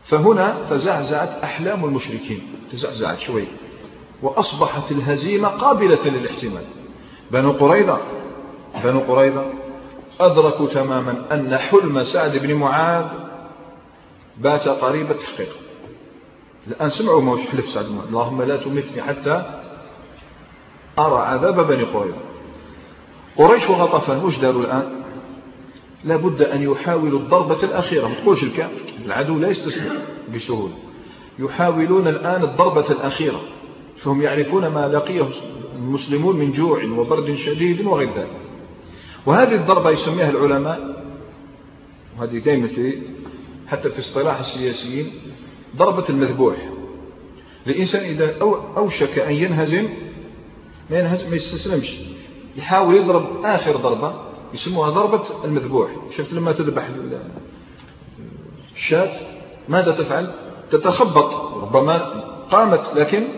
فهنا 0.04 0.66
تزعزعت 0.70 1.28
أحلام 1.44 1.85
المشركين 1.85 2.42
تزعزعت 2.72 3.18
شوي. 3.18 3.44
وأصبحت 4.22 4.92
الهزيمة 4.92 5.48
قابلة 5.48 6.07
للاحتمال. 6.07 6.64
بنو 7.30 7.52
قريظة 7.52 7.98
بنو 8.85 9.00
قريظة 9.00 9.44
أدركوا 10.20 10.66
تماما 10.66 11.24
أن 11.33 11.57
حلم 11.57 12.02
سعد 12.02 12.37
بن 12.37 12.54
معاذ 12.54 13.23
بات 14.38 14.68
قريب 14.68 15.11
التحقيق. 15.11 15.49
الآن 16.66 16.90
سمعوا 16.90 17.23
ما 17.23 17.33
وش 17.33 17.40
حلف 17.40 17.68
سعد 17.68 17.87
اللهم 18.09 18.42
لا 18.42 18.57
تمتني 18.57 19.03
حتى 19.03 19.61
أرى 20.99 21.23
عذاب 21.23 21.66
بني 21.66 21.83
قريظة. 21.83 22.16
قريش 23.37 23.70
وغطفان 23.70 24.25
وش 24.25 24.38
داروا 24.38 24.62
الآن؟ 24.62 25.03
لابد 26.05 26.42
أن 26.42 26.62
يحاولوا 26.62 27.18
الضربة 27.18 27.62
الأخيرة. 27.62 28.09
ما 28.09 28.14
تقولش 28.14 28.42
الكافر 28.42 28.81
العدو 29.07 29.38
لا 29.38 29.49
يستسلم 29.49 30.03
بسهولة. 30.35 30.75
يحاولون 31.38 32.09
الآن 32.09 32.42
الضربة 32.42 32.90
الأخيرة. 32.90 33.40
فهم 33.97 34.23
يعرفون 34.23 34.66
ما 34.66 34.88
لقيه 34.88 35.29
المسلمون 35.77 36.37
من 36.37 36.53
جوع 36.53 36.85
وبرد 36.85 37.35
شديد 37.35 37.87
وغير 37.87 38.09
ذلك. 38.09 38.37
وهذه 39.27 39.55
الضربة 39.55 39.90
يسميها 39.90 40.31
العلماء 40.31 41.05
وهذه 42.18 42.38
دائما 42.38 42.66
في 42.66 43.03
حتى 43.68 43.90
في 43.90 43.98
اصطلاح 43.98 44.38
السياسيين 44.38 45.12
ضربة 45.77 46.05
المذبوح. 46.09 46.57
الإنسان 47.66 48.05
إذا 48.05 48.37
أوشك 48.77 49.18
أن 49.18 49.33
ينهزم 49.33 49.88
ما 50.90 50.98
ينهزم 50.98 51.31
ما 51.31 51.37
يستسلمش. 51.37 51.96
يحاول 52.57 52.96
يضرب 52.96 53.44
آخر 53.44 53.77
ضربة 53.77 54.14
يسموها 54.55 54.90
ضربة 54.90 55.44
المذبوح. 55.44 55.90
شفت 56.16 56.33
لما 56.33 56.53
تذبح 56.53 56.88
الشاة؟ 58.77 59.20
ماذا 59.68 59.92
تفعل؟ 59.92 60.33
تتخبط. 60.70 61.35
ربما 61.62 61.98
قامت 62.50 62.94
لكن 62.94 63.29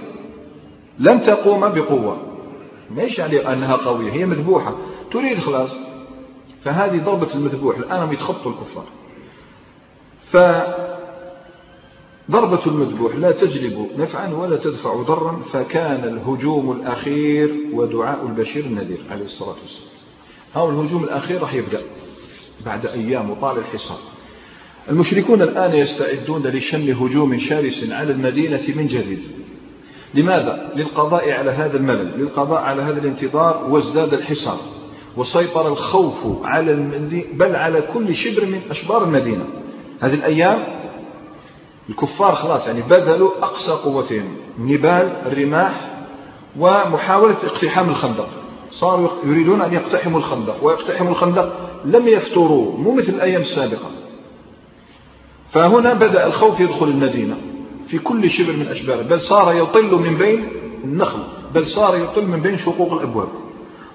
لن 0.98 1.20
تقوم 1.20 1.60
بقوة. 1.60 2.16
ما 2.90 3.02
يعني 3.02 3.52
أنها 3.52 3.76
قوية 3.76 4.12
هي 4.12 4.26
مذبوحة. 4.26 4.76
تريد 5.10 5.38
خلاص. 5.38 5.76
فهذه 6.64 7.04
ضربة 7.04 7.34
المذبوح. 7.34 7.76
الآن 7.76 8.02
هم 8.02 8.12
يتخطوا 8.12 8.52
الكفار. 8.52 8.84
فضربة 10.30 11.06
المذبوح 12.66 13.14
لا 13.16 13.32
تجلب 13.32 13.88
نفعا 13.98 14.34
ولا 14.34 14.56
تدفع 14.56 15.02
ضرا 15.02 15.42
فكان 15.52 16.04
الهجوم 16.04 16.72
الأخير 16.72 17.56
ودعاء 17.72 18.26
البشير 18.26 18.64
النذير 18.64 18.98
عليه 19.10 19.24
الصلاة 19.24 19.56
والسلام. 19.62 19.88
هو 20.54 20.70
الهجوم 20.70 21.04
الأخير 21.04 21.40
راح 21.40 21.54
يبدأ 21.54 21.80
بعد 22.66 22.86
أيام 22.86 23.30
وطال 23.30 23.58
الحصار. 23.58 23.98
المشركون 24.90 25.42
الآن 25.42 25.74
يستعدون 25.74 26.46
لشن 26.46 26.92
هجوم 26.92 27.38
شرس 27.38 27.90
على 27.90 28.12
المدينة 28.12 28.62
من 28.76 28.86
جديد. 28.86 29.20
لماذا؟ 30.14 30.72
للقضاء 30.76 31.30
على 31.32 31.50
هذا 31.50 31.76
الملل 31.76 32.20
للقضاء 32.20 32.62
على 32.62 32.82
هذا 32.82 33.00
الانتظار 33.00 33.66
وازداد 33.70 34.14
الحصار. 34.14 34.60
وسيطر 35.16 35.68
الخوف 35.68 36.44
على 36.44 36.72
المدينة 36.72 37.24
بل 37.32 37.56
على 37.56 37.82
كل 37.82 38.16
شبر 38.16 38.46
من 38.46 38.60
أشبار 38.70 39.04
المدينة. 39.04 39.44
هذه 40.00 40.14
الأيام 40.14 40.64
الكفار 41.90 42.34
خلاص 42.34 42.66
يعني 42.66 42.82
بذلوا 42.82 43.30
أقصى 43.42 43.72
قوتهم 43.72 44.36
نبال 44.58 45.12
الرماح 45.26 45.96
ومحاولة 46.58 47.36
اقتحام 47.44 47.88
الخندق. 47.88 48.28
صاروا 48.70 49.08
يريدون 49.24 49.60
أن 49.60 49.72
يقتحموا 49.72 50.18
الخندق 50.18 50.64
ويقتحموا 50.64 51.10
الخندق 51.10 51.52
لم 51.84 52.08
يفتروا 52.08 52.78
مو 52.78 52.94
مثل 52.94 53.08
الأيام 53.08 53.40
السابقة. 53.40 53.90
فهنا 55.50 55.94
بدأ 55.94 56.26
الخوف 56.26 56.60
يدخل 56.60 56.88
المدينة 56.88 57.36
في 57.88 57.98
كل 57.98 58.30
شبر 58.30 58.52
من 58.52 58.66
أشباره 58.66 59.02
بل 59.02 59.20
صار 59.20 59.54
يطل 59.54 59.94
من 59.94 60.16
بين 60.16 60.48
النخل 60.84 61.18
بل 61.54 61.66
صار 61.66 61.96
يطل 61.96 62.26
من 62.26 62.40
بين 62.40 62.58
شقوق 62.58 62.92
الأبواب. 62.92 63.28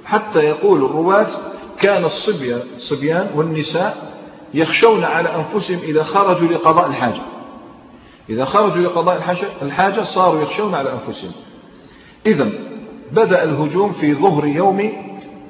حتى 0.05 0.39
يقول 0.39 0.85
الرواة 0.85 1.27
كان 1.79 2.05
الصبيان 2.05 3.27
والنساء 3.35 4.10
يخشون 4.53 5.03
على 5.03 5.29
أنفسهم 5.35 5.79
إذا 5.83 6.03
خرجوا 6.03 6.47
لقضاء 6.47 6.87
الحاجة. 6.87 7.21
إذا 8.29 8.45
خرجوا 8.45 8.83
لقضاء 8.83 9.37
الحاجة, 9.61 10.01
صاروا 10.01 10.41
يخشون 10.41 10.75
على 10.75 10.93
أنفسهم. 10.93 11.31
إذا 12.25 12.49
بدأ 13.11 13.43
الهجوم 13.43 13.91
في 13.91 14.13
ظهر 14.13 14.45
يوم 14.45 14.91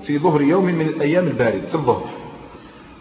في 0.04 0.18
ظهر 0.18 0.42
يوم 0.42 0.66
من 0.66 0.88
الأيام 0.88 1.28
الباردة 1.28 1.68
في 1.68 1.76
الظهر. 1.76 2.10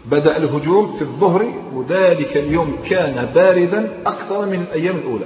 بدأ 0.05 0.37
الهجوم 0.37 0.93
في 0.97 1.01
الظهر 1.01 1.53
وذلك 1.73 2.37
اليوم 2.37 2.77
كان 2.89 3.31
باردا 3.35 4.01
أكثر 4.05 4.45
من 4.45 4.61
الأيام 4.61 4.95
الأولى. 4.95 5.25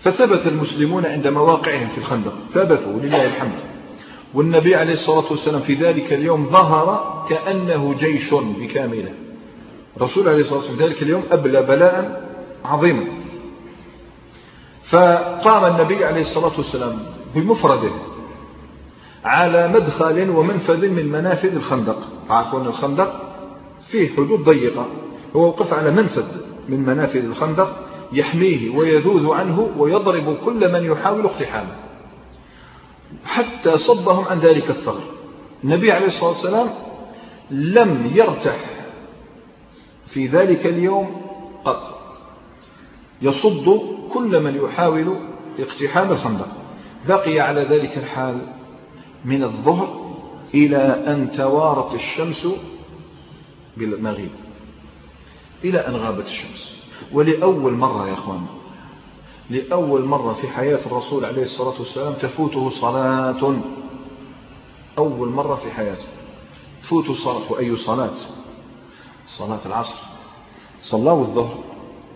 فثبت 0.00 0.46
المسلمون 0.46 1.06
عند 1.06 1.28
مواقعهم 1.28 1.88
في 1.88 1.98
الخندق 1.98 2.34
ثبتوا 2.52 2.92
ولله 2.92 3.26
الحمد. 3.26 3.58
والنبي 4.34 4.74
عليه 4.74 4.92
الصلاة 4.92 5.24
والسلام 5.30 5.60
في 5.60 5.74
ذلك 5.74 6.12
اليوم 6.12 6.46
ظهر 6.46 7.26
كأنه 7.30 7.94
جيش 7.98 8.34
بكامله. 8.34 9.25
الرسول 9.96 10.28
عليه 10.28 10.40
الصلاة 10.40 10.58
والسلام 10.58 10.76
في 10.78 10.84
ذلك 10.84 11.02
اليوم 11.02 11.22
أبلى 11.30 11.62
بلاء 11.62 12.26
عظيما. 12.64 13.04
فقام 14.82 15.74
النبي 15.74 16.04
عليه 16.04 16.20
الصلاة 16.20 16.52
والسلام 16.56 16.98
بمفرده 17.34 17.90
على 19.24 19.68
مدخل 19.68 20.30
ومنفذ 20.30 20.90
من 20.90 21.06
منافذ 21.12 21.54
الخندق. 21.54 21.98
تعرفون 22.28 22.66
الخندق 22.66 23.20
فيه 23.88 24.16
حدود 24.16 24.44
ضيقة. 24.44 24.86
هو 25.36 25.48
وقف 25.48 25.72
على 25.72 25.90
منفذ 25.90 26.26
من 26.68 26.80
منافذ 26.80 27.24
الخندق 27.24 27.76
يحميه 28.12 28.76
ويذوذ 28.76 29.30
عنه 29.30 29.70
ويضرب 29.78 30.36
كل 30.44 30.72
من 30.72 30.84
يحاول 30.84 31.24
اقتحامه. 31.24 31.76
حتى 33.24 33.78
صدهم 33.78 34.24
عن 34.24 34.38
ذلك 34.38 34.70
الثغر. 34.70 35.02
النبي 35.64 35.92
عليه 35.92 36.06
الصلاة 36.06 36.28
والسلام 36.28 36.68
لم 37.50 38.10
يرتح 38.14 38.75
في 40.16 40.26
ذلك 40.26 40.66
اليوم 40.66 41.22
قط. 41.64 41.98
يصد 43.22 43.80
كل 44.12 44.40
من 44.42 44.56
يحاول 44.64 45.16
اقتحام 45.58 46.12
الخندق. 46.12 46.48
بقي 47.08 47.40
على 47.40 47.64
ذلك 47.64 47.98
الحال 47.98 48.46
من 49.24 49.44
الظهر 49.44 50.14
إلى 50.54 50.76
أن 51.06 51.30
توارت 51.30 51.94
الشمس 51.94 52.48
بالمغيب. 53.76 54.30
إلى 55.64 55.78
أن 55.78 55.96
غابت 55.96 56.26
الشمس. 56.26 56.76
ولأول 57.12 57.72
مرة 57.72 58.08
يا 58.08 58.14
أخوان 58.14 58.46
لأول 59.50 60.04
مرة 60.04 60.32
في 60.32 60.48
حياة 60.48 60.86
الرسول 60.86 61.24
عليه 61.24 61.42
الصلاة 61.42 61.78
والسلام 61.78 62.12
تفوته 62.12 62.68
صلاة. 62.68 63.56
أول 64.98 65.28
مرة 65.28 65.54
في 65.54 65.70
حياته 65.70 66.08
تفوته 66.82 67.14
صلاة. 67.14 67.52
وأي 67.52 67.76
صلاة؟ 67.76 68.16
صلاة 69.26 69.60
العصر. 69.66 70.05
صلوا 70.90 71.20
الظهر 71.20 71.54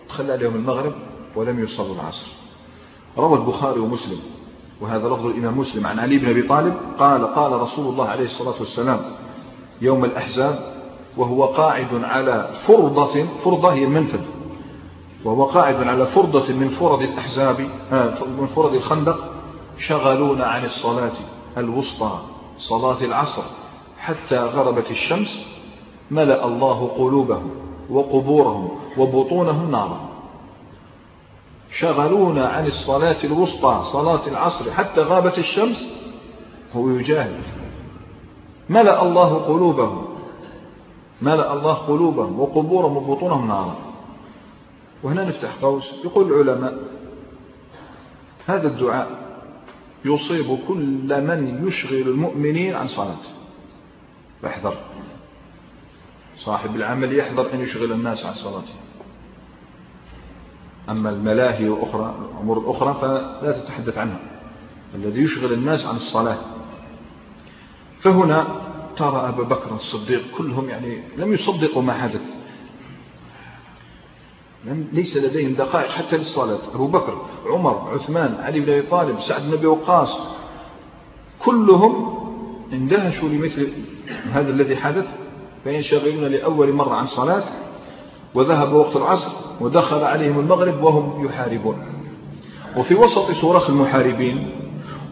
تخلى 0.09 0.31
عليهم 0.33 0.55
المغرب 0.55 0.93
ولم 1.35 1.63
يصلوا 1.63 1.95
العصر. 1.95 2.27
روى 3.17 3.37
البخاري 3.37 3.79
ومسلم 3.79 4.19
وهذا 4.81 5.07
لفظ 5.09 5.25
الإمام 5.25 5.59
مسلم 5.59 5.87
عن 5.87 5.99
علي 5.99 6.17
بن 6.17 6.29
أبي 6.29 6.41
طالب 6.41 6.73
قال 6.99 7.35
قال 7.35 7.51
رسول 7.51 7.87
الله 7.87 8.05
عليه 8.05 8.25
الصلاة 8.25 8.55
والسلام 8.59 8.99
يوم 9.81 10.05
الأحزاب 10.05 10.73
وهو 11.17 11.45
قاعد 11.45 11.93
على 11.93 12.49
فرضة 12.67 13.25
فرضة 13.43 13.73
هي 13.73 13.83
المنفذ 13.83 14.21
وهو 15.25 15.45
قاعد 15.45 15.87
على 15.87 16.05
فرضة 16.05 16.53
من 16.53 16.69
فرض 16.69 17.01
الأحزاب 17.01 17.69
آه، 17.91 18.23
من 18.39 18.47
فرض 18.55 18.73
الخندق 18.73 19.31
شغلونا 19.77 20.45
عن 20.45 20.65
الصلاة 20.65 21.11
الوسطى 21.57 22.19
صلاة 22.57 23.03
العصر 23.03 23.43
حتى 23.99 24.37
غربت 24.37 24.91
الشمس 24.91 25.45
ملأ 26.11 26.45
الله 26.47 26.87
قلوبهم. 26.97 27.51
وقبورهم 27.91 28.69
وبطونهم 28.97 29.71
نارا. 29.71 30.09
شغلونا 31.71 32.47
عن 32.47 32.65
الصلاة 32.65 33.23
الوسطى 33.23 33.83
صلاة 33.91 34.27
العصر 34.27 34.71
حتى 34.71 35.01
غابت 35.01 35.37
الشمس 35.37 35.87
هو 36.75 36.89
يجاهد. 36.89 37.43
ملأ 38.69 39.03
الله 39.03 39.37
قلوبهم 39.37 40.05
ملأ 41.21 41.53
الله 41.53 41.73
قلوبهم 41.73 42.39
وقبورهم 42.39 42.97
وبطونهم 42.97 43.47
نارا. 43.47 43.75
وهنا 45.03 45.25
نفتح 45.25 45.55
قوس 45.61 45.93
يقول 46.05 46.33
العلماء 46.33 46.79
هذا 48.47 48.67
الدعاء 48.67 49.09
يصيب 50.05 50.59
كل 50.67 51.21
من 51.27 51.67
يشغل 51.67 52.01
المؤمنين 52.01 52.75
عن 52.75 52.87
صلاته. 52.87 53.29
احذر 54.45 54.77
صاحب 56.45 56.75
العمل 56.75 57.19
يحذر 57.19 57.53
أن 57.53 57.59
يشغل 57.59 57.91
الناس 57.91 58.25
عن 58.25 58.33
صلاته. 58.33 58.73
أما 60.89 61.09
الملاهي 61.09 61.69
وأخرى 61.69 62.15
الأمور 62.31 62.59
الأخرى 62.59 62.97
فلا 63.01 63.51
تتحدث 63.51 63.97
عنها. 63.97 64.19
الذي 64.95 65.21
يشغل 65.21 65.53
الناس 65.53 65.85
عن 65.85 65.95
الصلاة. 65.95 66.37
فهنا 67.99 68.47
ترى 68.97 69.29
أبا 69.29 69.43
بكر 69.43 69.75
الصديق 69.75 70.21
كلهم 70.37 70.69
يعني 70.69 71.03
لم 71.17 71.33
يصدقوا 71.33 71.81
ما 71.81 71.93
حدث. 71.93 72.35
ليس 74.93 75.17
لديهم 75.17 75.53
دقائق 75.53 75.91
حتى 75.91 76.17
للصلاة. 76.17 76.59
أبو 76.73 76.87
بكر 76.87 77.25
عمر 77.45 77.93
عثمان 77.93 78.35
علي 78.41 78.59
بن 78.59 78.73
أبي 78.73 78.81
طالب 78.81 79.21
سعد 79.21 79.41
بن 79.41 79.53
أبي 79.53 79.67
وقاص 79.67 80.19
كلهم 81.39 82.17
اندهشوا 82.73 83.29
لمثل 83.29 83.73
هذا 84.31 84.49
الذي 84.49 84.75
حدث. 84.75 85.20
فينشغلون 85.63 86.23
لأول 86.23 86.73
مرة 86.73 86.93
عن 86.93 87.05
صلاة 87.05 87.43
وذهب 88.35 88.73
وقت 88.73 88.95
العصر 88.95 89.31
ودخل 89.61 90.03
عليهم 90.03 90.39
المغرب 90.39 90.83
وهم 90.83 91.25
يحاربون. 91.25 91.85
وفي 92.77 92.95
وسط 92.95 93.31
صراخ 93.31 93.69
المحاربين 93.69 94.51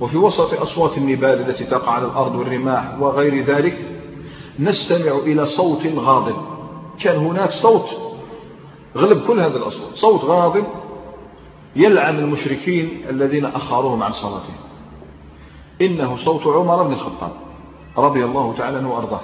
وفي 0.01 0.17
وسط 0.17 0.61
أصوات 0.61 0.97
النبال 0.97 1.49
التي 1.49 1.63
تقع 1.63 1.91
على 1.91 2.05
الأرض 2.05 2.35
والرماح 2.35 2.99
وغير 2.99 3.43
ذلك 3.43 3.77
نستمع 4.59 5.11
إلى 5.11 5.45
صوت 5.45 5.87
غاضب. 5.87 6.35
كان 6.99 7.17
هناك 7.17 7.51
صوت 7.51 7.85
غلب 8.97 9.27
كل 9.27 9.39
هذه 9.39 9.55
الأصوات. 9.55 9.95
صوت 9.95 10.23
غاضب 10.23 10.63
يلعن 11.75 12.19
المشركين 12.19 13.01
الذين 13.09 13.45
أخروهم 13.45 14.03
عن 14.03 14.11
صلاتهم. 14.11 14.55
إنه 15.81 16.15
صوت 16.15 16.47
عمر 16.47 16.83
بن 16.83 16.93
الخطاب 16.93 17.31
رضي 17.97 18.25
الله 18.25 18.53
تعالى 18.57 18.77
عنه 18.77 18.93
وأرضاه. 18.93 19.21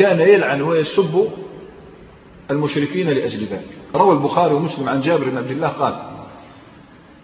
كان 0.00 0.20
يلعن 0.20 0.62
ويسب 0.62 1.28
المشركين 2.50 3.08
لأجل 3.08 3.46
ذلك. 3.46 3.68
روى 3.94 4.12
البخاري 4.12 4.54
ومسلم 4.54 4.88
عن 4.88 5.00
جابر 5.00 5.30
بن 5.30 5.38
عبد 5.38 5.50
الله 5.50 5.68
قال 5.68 6.02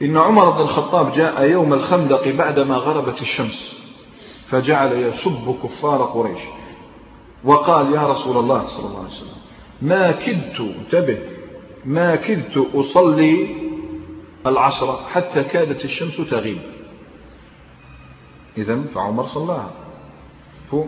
إن 0.02 0.16
عمر 0.16 0.50
بن 0.50 0.60
الخطاب 0.60 1.12
جاء 1.12 1.50
يوم 1.50 1.72
الخندق 1.74 2.28
بعدما 2.28 2.76
غربت 2.76 3.22
الشمس 3.22 3.76
فجعل 4.48 4.92
يسب 4.92 5.56
كفار 5.62 6.02
قريش. 6.02 6.40
وقال 7.44 7.94
يا 7.94 8.06
رسول 8.06 8.36
الله 8.36 8.66
صلى 8.66 8.86
الله 8.86 8.98
عليه 8.98 9.08
وسلم 9.08 9.36
ما 9.82 10.12
كدت 10.12 10.60
انتبه 10.60 11.18
ما 11.84 12.16
كدت 12.16 12.66
أصلي 12.74 13.56
العصر 14.46 14.96
حتى 14.96 15.44
كادت 15.44 15.84
الشمس 15.84 16.16
تغيب. 16.30 16.58
إذا 18.58 18.82
فعمر 18.94 19.26
صلاها. 19.26 19.70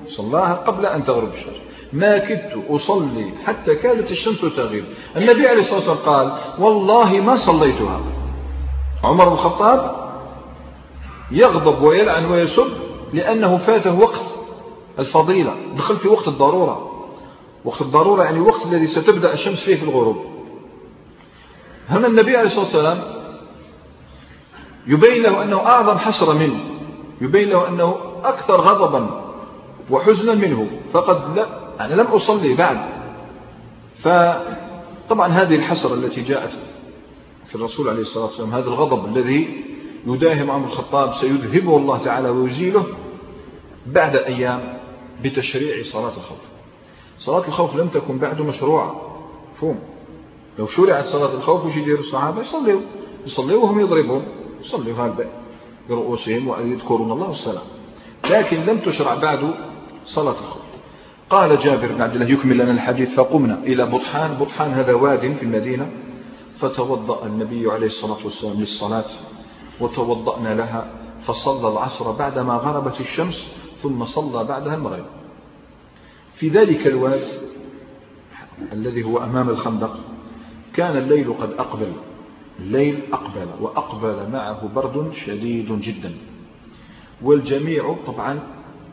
صلاها 0.09 0.55
قبل 0.55 0.87
أن 0.87 1.05
تغرب 1.05 1.33
الشمس. 1.33 1.68
ما 1.93 2.19
كدت 2.19 2.65
أصلي 2.71 3.33
حتى 3.47 3.75
كادت 3.75 4.11
الشمس 4.11 4.41
تغيب. 4.41 4.85
النبي 5.17 5.49
عليه 5.49 5.61
الصلاة 5.61 5.77
والسلام 5.77 5.99
قال 5.99 6.39
والله 6.59 7.13
ما 7.13 7.37
صليتها. 7.37 8.01
عمر 9.05 9.25
بن 9.25 9.33
الخطاب 9.33 10.09
يغضب 11.31 11.83
ويلعن 11.83 12.25
ويسب 12.25 12.69
لأنه 13.13 13.57
فاته 13.57 14.01
وقت 14.01 14.35
الفضيلة. 14.99 15.55
دخل 15.77 15.97
في 15.97 16.09
وقت 16.09 16.29
الضرورة. 16.29 16.91
وقت 17.65 17.83
الضرورة 17.83 18.25
يعني 18.25 18.37
الوقت 18.37 18.67
الذي 18.67 18.87
ستبدأ 18.87 19.33
الشمس 19.33 19.61
فيه 19.61 19.77
في 19.77 19.83
الغروب. 19.83 20.17
هنا 21.89 22.07
النبي 22.07 22.37
عليه 22.37 22.47
الصلاة 22.47 22.65
والسلام 22.65 23.03
يبين 24.87 25.23
له 25.23 25.43
أنه 25.43 25.67
أعظم 25.67 25.99
حسرة 25.99 26.33
منه. 26.33 26.61
يبين 27.21 27.49
له 27.49 27.69
أنه 27.69 27.97
أكثر 28.25 28.61
غضبا 28.61 29.25
وحزنا 29.91 30.35
منه. 30.35 30.67
فقد 30.93 31.37
لا 31.37 31.68
يعني 31.79 31.95
لم 31.95 32.07
أصلي 32.07 32.55
بعد. 32.55 32.79
فطبعا 33.99 35.29
هذه 35.29 35.55
الحسرة 35.55 35.95
التي 35.95 36.23
جاءت 36.23 36.53
في 37.47 37.55
الرسول 37.55 37.89
عليه 37.89 38.01
الصلاة 38.01 38.25
والسلام 38.25 38.53
هذا 38.55 38.69
الغضب 38.69 39.17
الذي 39.17 39.65
يداهم 40.07 40.51
عمر 40.51 40.67
الخطاب 40.67 41.15
سيذهبه 41.15 41.77
الله 41.77 42.05
تعالى 42.05 42.29
ويزيله 42.29 42.87
بعد 43.87 44.17
أيام 44.17 44.79
بتشريع 45.25 45.83
صلاة 45.83 46.17
الخوف. 46.17 46.39
صلاة 47.19 47.49
الخوف 47.49 47.77
لم 47.77 47.89
تكن 47.89 48.19
بعد 48.19 48.41
مشروعة 48.41 49.01
فهم. 49.61 49.79
لو 50.59 50.67
شرعت 50.67 51.05
صلاة 51.05 51.35
الخوف 51.35 51.67
وش 51.67 51.77
يديروا 51.77 52.01
الصحابة؟ 52.01 52.41
يصلوا 52.41 52.81
يصلوا 53.27 53.63
وهم 53.63 53.81
يضربون. 53.81 54.25
يصلوا 54.61 54.95
هذا 54.95 55.31
برؤوسهم 55.89 56.49
ويذكرون 56.49 57.13
الله 57.13 57.29
والسلام. 57.29 57.65
لكن 58.31 58.57
لم 58.61 58.79
تشرع 58.79 59.15
بعد 59.15 59.55
صلاة 60.05 60.31
الخوف. 60.31 60.68
قال 61.31 61.59
جابر 61.59 61.93
بن 61.93 62.03
عبد 62.03 62.15
الله 62.15 62.31
يكمل 62.31 62.59
لنا 62.59 62.71
الحديث 62.71 63.15
فقمنا 63.15 63.59
إلى 63.59 63.87
بطحان. 63.87 64.35
بطحان 64.35 64.71
هذا 64.71 64.95
واد 64.95 65.21
في 65.21 65.43
المدينة 65.43 65.91
فتوضأ 66.59 67.27
النبي 67.27 67.71
عليه 67.71 67.87
الصلاة 67.87 68.25
والسلام 68.25 68.57
للصلاة 68.61 69.05
وتوضأنا 69.81 70.55
لها 70.55 70.91
فصلى 71.23 71.69
العصر 71.73 72.13
بعدما 72.13 72.55
غربت 72.55 73.01
الشمس 73.01 73.53
ثم 73.83 74.05
صلى 74.05 74.45
بعدها 74.45 74.75
المغرب. 74.75 75.07
في 76.35 76.49
ذلك 76.49 76.87
الواد 76.87 77.21
الذي 78.73 79.03
هو 79.03 79.19
أمام 79.19 79.49
الخندق 79.49 80.01
كان 80.75 80.97
الليل 80.97 81.35
قد 81.41 81.53
أقبل 81.53 81.93
الليل 82.59 83.01
أقبل 83.13 83.49
وأقبل 83.61 84.31
معه 84.33 84.69
برد 84.75 85.13
شديد 85.13 85.81
جدا. 85.81 86.15
والجميع 87.23 87.97
طبعا 88.07 88.41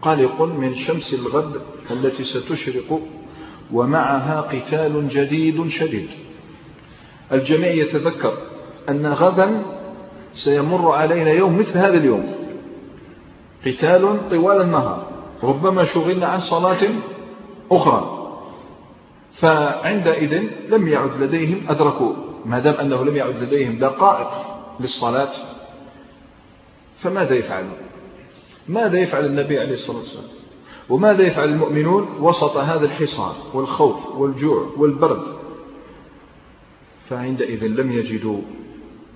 قلق 0.05 0.41
من 0.41 0.75
شمس 0.75 1.13
الغد 1.13 1.61
التي 1.91 2.23
ستشرق 2.23 3.01
ومعها 3.73 4.41
قتال 4.41 5.07
جديد 5.07 5.67
شديد. 5.67 6.09
الجميع 7.31 7.69
يتذكر 7.69 8.37
أن 8.89 9.05
غدا 9.05 9.63
سيمر 10.33 10.91
علينا 10.91 11.29
يوم 11.31 11.57
مثل 11.57 11.77
هذا 11.77 11.97
اليوم. 11.97 12.35
قتال 13.65 14.29
طوال 14.29 14.61
النهار 14.61 15.07
ربما 15.43 15.85
شغلنا 15.85 16.27
عن 16.27 16.39
صلاة 16.39 16.89
أخرى. 17.71 18.11
فعندئذ 19.33 20.43
لم 20.69 20.87
يعد 20.87 21.21
لديهم 21.21 21.61
أدركوا 21.69 22.13
ما 22.45 22.59
دام 22.59 22.73
أنه 22.73 23.03
لم 23.03 23.15
يعد 23.15 23.35
لديهم 23.43 23.77
دقائق 23.77 24.31
للصلاة 24.79 25.31
فماذا 26.97 27.35
يفعلون؟ 27.35 27.77
ماذا 28.67 28.99
يفعل 28.99 29.25
النبي 29.25 29.59
عليه 29.59 29.73
الصلاة 29.73 29.97
والسلام؟ 29.97 30.25
وماذا 30.89 31.23
يفعل 31.27 31.49
المؤمنون 31.49 32.07
وسط 32.19 32.57
هذا 32.57 32.85
الحصار 32.85 33.35
والخوف 33.53 34.15
والجوع 34.15 34.71
والبرد؟ 34.77 35.23
فعندئذ 37.09 37.65
لم 37.67 37.91
يجدوا. 37.91 38.41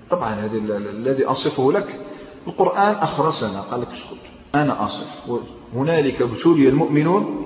طبعا 0.09 0.33
هذا 0.33 0.57
الذي 0.77 1.25
أصفه 1.25 1.71
لك 1.71 1.99
القرآن 2.47 2.93
أخرسنا 2.93 3.61
قال 3.61 3.81
لك 3.81 3.87
اسكت. 3.87 4.17
أنا 4.55 4.85
أصف. 4.85 5.39
هنالك 5.73 6.21
ابتلي 6.21 6.69
المؤمنون 6.69 7.45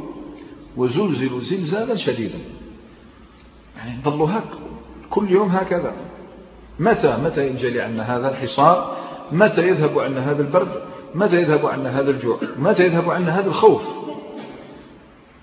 وزلزلوا 0.77 1.39
زلزالا 1.39 1.95
شديدا. 1.95 2.39
يعني 3.77 4.01
ظلوا 4.03 4.29
هك 4.29 4.49
كل 5.09 5.31
يوم 5.31 5.47
هكذا. 5.49 5.93
متى 6.79 7.17
متى 7.17 7.47
ينجلي 7.47 7.81
عنا 7.81 8.17
هذا 8.17 8.29
الحصار؟ 8.29 8.97
متى 9.31 9.67
يذهب 9.67 9.99
عنا 9.99 10.31
هذا 10.31 10.41
البرد؟ 10.41 10.83
متى 11.15 11.36
يذهب 11.36 11.65
عنا 11.65 11.99
هذا 11.99 12.12
الجوع؟ 12.12 12.38
متى 12.58 12.86
يذهب 12.86 13.10
عنا 13.12 13.39
هذا 13.39 13.47
الخوف؟ 13.47 13.82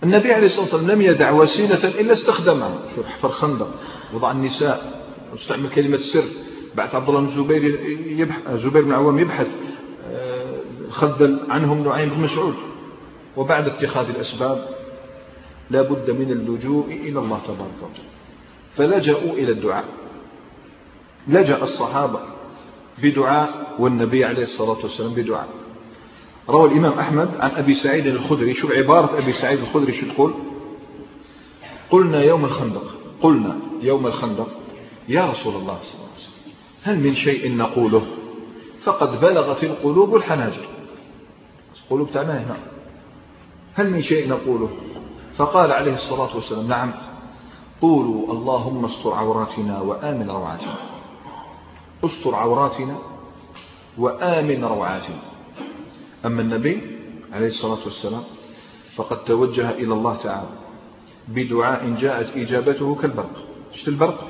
النبي 0.02 0.32
عليه 0.32 0.46
الصلاة 0.46 0.62
والسلام 0.62 0.90
لم 0.90 1.02
يدع 1.02 1.30
وسيلة 1.30 1.84
إلا 1.84 2.12
استخدمها. 2.12 2.78
شوف 2.96 3.06
حفر 3.06 3.28
خندق 3.28 3.68
وضع 4.14 4.30
النساء 4.30 5.02
واستعمل 5.32 5.70
كلمة 5.70 5.94
السر. 5.94 6.24
بعث 6.74 6.94
عبد 6.94 7.08
الله 7.08 7.20
بن 7.20 7.26
الزبير 7.26 7.64
يبحث 8.06 8.54
زبير 8.54 8.82
بن 8.82 8.92
عوام 8.92 9.18
يبحث 9.18 9.46
آه، 10.10 10.60
خذل 10.90 11.40
عنهم 11.48 11.84
نعيم 11.88 12.08
بن 12.08 12.20
مسعود. 12.20 12.54
وبعد 13.36 13.66
اتخاذ 13.66 14.08
الأسباب 14.08 14.68
لا 15.70 15.82
بد 15.82 16.10
من 16.10 16.30
اللجوء 16.30 16.86
إلى 16.86 17.18
الله 17.18 17.40
تبارك 17.46 17.78
وتعالى. 17.82 18.10
فلجأوا 18.74 19.32
إلى 19.32 19.52
الدعاء. 19.52 19.84
لجأ 21.28 21.62
الصحابة 21.62 22.20
بدعاء 23.02 23.76
والنبي 23.78 24.24
عليه 24.24 24.42
الصلاة 24.42 24.78
والسلام 24.82 25.14
بدعاء. 25.14 25.59
روى 26.50 26.68
الإمام 26.68 26.98
أحمد 26.98 27.28
عن 27.40 27.50
أبي 27.50 27.74
سعيد 27.74 28.06
الخدري. 28.06 28.54
شوف 28.54 28.72
عبارة 28.72 29.18
أبي 29.18 29.32
سعيد 29.32 29.58
الخدري 29.58 29.92
شو 29.92 30.06
تقول؟ 30.06 30.34
قلنا 31.90 32.22
يوم 32.22 32.44
الخندق 32.44 32.84
قلنا 33.22 33.56
يوم 33.82 34.06
الخندق 34.06 34.48
يا 35.08 35.30
رسول 35.30 35.54
الله 35.54 35.78
صلى 35.82 35.94
الله 35.94 36.06
عليه 36.06 36.16
وسلم 36.16 36.52
هل 36.82 37.00
من 37.00 37.14
شيء 37.14 37.56
نقوله؟ 37.56 38.06
فقد 38.82 39.20
بلغت 39.20 39.64
القلوب 39.64 40.16
الحناجر. 40.16 40.68
القلوب 41.84 42.10
تعناه 42.10 42.38
هنا. 42.38 42.56
هل 43.74 43.90
من 43.90 44.02
شيء 44.02 44.28
نقوله؟ 44.28 44.68
فقال 45.36 45.72
عليه 45.72 45.92
الصلاة 45.92 46.34
والسلام 46.34 46.68
نعم. 46.68 46.92
قولوا 47.82 48.32
اللهم 48.32 48.84
استر 48.84 49.12
عوراتنا 49.12 49.80
وآمن 49.80 50.30
روعاتنا. 50.30 50.74
استر 52.04 52.34
عوراتنا 52.34 52.96
وآمن 53.98 54.64
روعاتنا. 54.64 55.29
أما 56.26 56.42
النبي 56.42 56.80
عليه 57.32 57.46
الصلاة 57.46 57.78
والسلام 57.84 58.22
فقد 58.96 59.24
توجه 59.24 59.70
إلى 59.70 59.92
الله 59.94 60.16
تعالى 60.16 60.48
بدعاء 61.28 61.94
جاءت 62.00 62.36
إجابته 62.36 62.94
كالبرق. 62.94 63.30
شفت 63.74 63.88
البرق؟ 63.88 64.26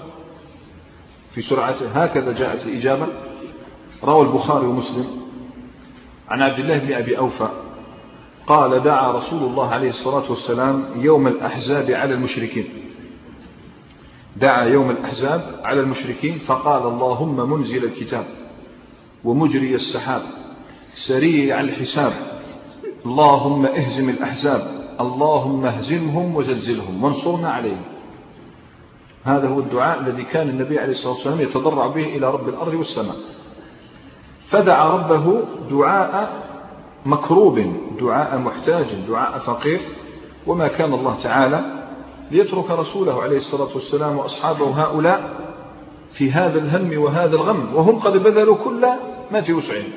في 1.34 1.42
سرعته 1.42 1.88
هكذا 1.88 2.32
جاءت 2.32 2.66
الإجابة. 2.66 3.06
روى 4.04 4.26
البخاري 4.26 4.66
ومسلم 4.66 5.06
عن 6.28 6.42
عبد 6.42 6.58
الله 6.58 6.78
بن 6.78 6.92
أبي 6.92 7.18
أوفى 7.18 7.48
قال 8.46 8.82
دعا 8.82 9.12
رسول 9.12 9.42
الله 9.42 9.68
عليه 9.68 9.88
الصلاة 9.88 10.30
والسلام 10.30 10.84
يوم 10.96 11.26
الأحزاب 11.26 11.90
على 11.90 12.14
المشركين. 12.14 12.68
دعا 14.36 14.64
يوم 14.64 14.90
الأحزاب 14.90 15.60
على 15.64 15.80
المشركين 15.80 16.38
فقال 16.38 16.82
اللهم 16.82 17.50
منزل 17.50 17.84
الكتاب 17.84 18.26
ومجري 19.24 19.74
السحاب 19.74 20.22
سريع 20.94 21.60
الحساب. 21.60 22.12
اللهم 23.06 23.66
اهزم 23.66 24.08
الأحزاب. 24.08 24.80
اللهم 25.00 25.66
اهزمهم 25.66 26.36
وزلزلهم. 26.36 27.04
وانصرنا 27.04 27.50
عليهم. 27.50 27.82
هذا 29.24 29.48
هو 29.48 29.60
الدعاء 29.60 30.00
الذي 30.00 30.22
كان 30.22 30.48
النبي 30.48 30.78
عليه 30.78 30.90
الصلاة 30.90 31.12
والسلام 31.12 31.40
يتضرع 31.40 31.86
به 31.86 32.04
إلى 32.04 32.30
رب 32.30 32.48
الأرض 32.48 32.74
والسماء. 32.74 33.16
فدعا 34.48 34.88
ربه 34.88 35.42
دعاء 35.70 36.42
مكروب 37.06 37.72
دعاء 38.00 38.38
محتاج 38.38 38.86
دعاء 39.08 39.38
فقير. 39.38 39.80
وما 40.46 40.68
كان 40.68 40.94
الله 40.94 41.16
تعالى 41.22 41.84
ليترك 42.30 42.70
رسوله 42.70 43.22
عليه 43.22 43.36
الصلاة 43.36 43.68
والسلام 43.74 44.18
وأصحابه 44.18 44.82
هؤلاء 44.82 45.30
في 46.12 46.32
هذا 46.32 46.58
الهم 46.58 47.02
وهذا 47.02 47.36
الغم. 47.36 47.74
وهم 47.74 47.98
قد 47.98 48.16
بذلوا 48.22 48.56
كل 48.56 48.86
ما 49.32 49.40
في 49.40 49.52
وسعهم. 49.52 49.92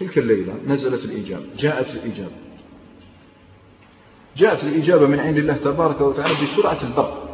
تلك 0.00 0.18
الليلة 0.18 0.54
نزلت 0.66 1.04
الإجابة 1.04 1.44
جاءت 1.58 1.94
الإجابة 1.94 2.48
جاءت 4.36 4.64
الإجابة 4.64 5.06
من 5.06 5.20
عند 5.20 5.36
الله 5.36 5.54
تبارك 5.54 6.00
وتعالى 6.00 6.34
بسرعة 6.46 6.78
البرق. 6.82 7.28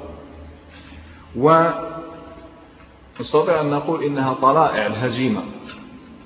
ونستطيع 3.16 3.60
أن 3.60 3.70
نقول 3.70 4.04
إنها 4.04 4.34
طلائع 4.34 4.86
الهزيمة. 4.86 5.42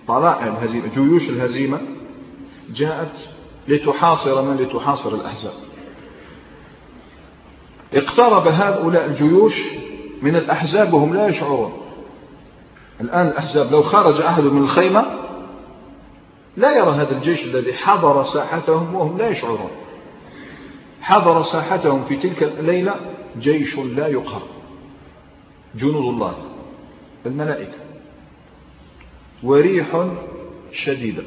طلائع 0.09 0.47
الهزيمة 0.47 0.89
جيوش 0.95 1.28
الهزيمة 1.28 1.80
جاءت 2.70 3.28
لتحاصر 3.68 4.43
من؟ 4.43 4.57
لتحاصر 4.57 5.14
الأحزاب. 5.14 5.55
اقترب 7.95 8.49
هؤلاء 8.49 9.07
الجيوش 9.07 9.62
من 10.22 10.36
الأحزاب 10.36 10.95
وهم 10.95 11.14
لا 11.14 11.28
يشعرون. 11.28 11.72
الآن 13.01 13.26
الأحزاب 13.26 13.72
لو 13.72 13.82
خرج 13.82 14.20
أحد 14.20 14.43
من 14.43 14.62
الخيمة 14.62 15.28
لا 16.57 16.76
يرى 16.76 16.90
هذا 16.90 17.16
الجيش 17.16 17.44
الذي 17.44 17.72
حضر 17.72 18.22
ساحتهم 18.22 18.94
وهم 18.94 19.18
لا 19.18 19.28
يشعرون. 19.28 19.70
حضر 21.01 21.42
ساحتهم 21.42 22.05
في 22.05 22.16
تلك 22.16 22.42
الليلة 22.42 22.94
جيش 23.38 23.78
لا 23.78 24.09
يقهر. 24.09 24.42
جنود 25.74 26.05
الله 26.14 26.34
الملائكة. 27.26 27.78
وريح 29.42 30.07
شديدة. 30.72 31.22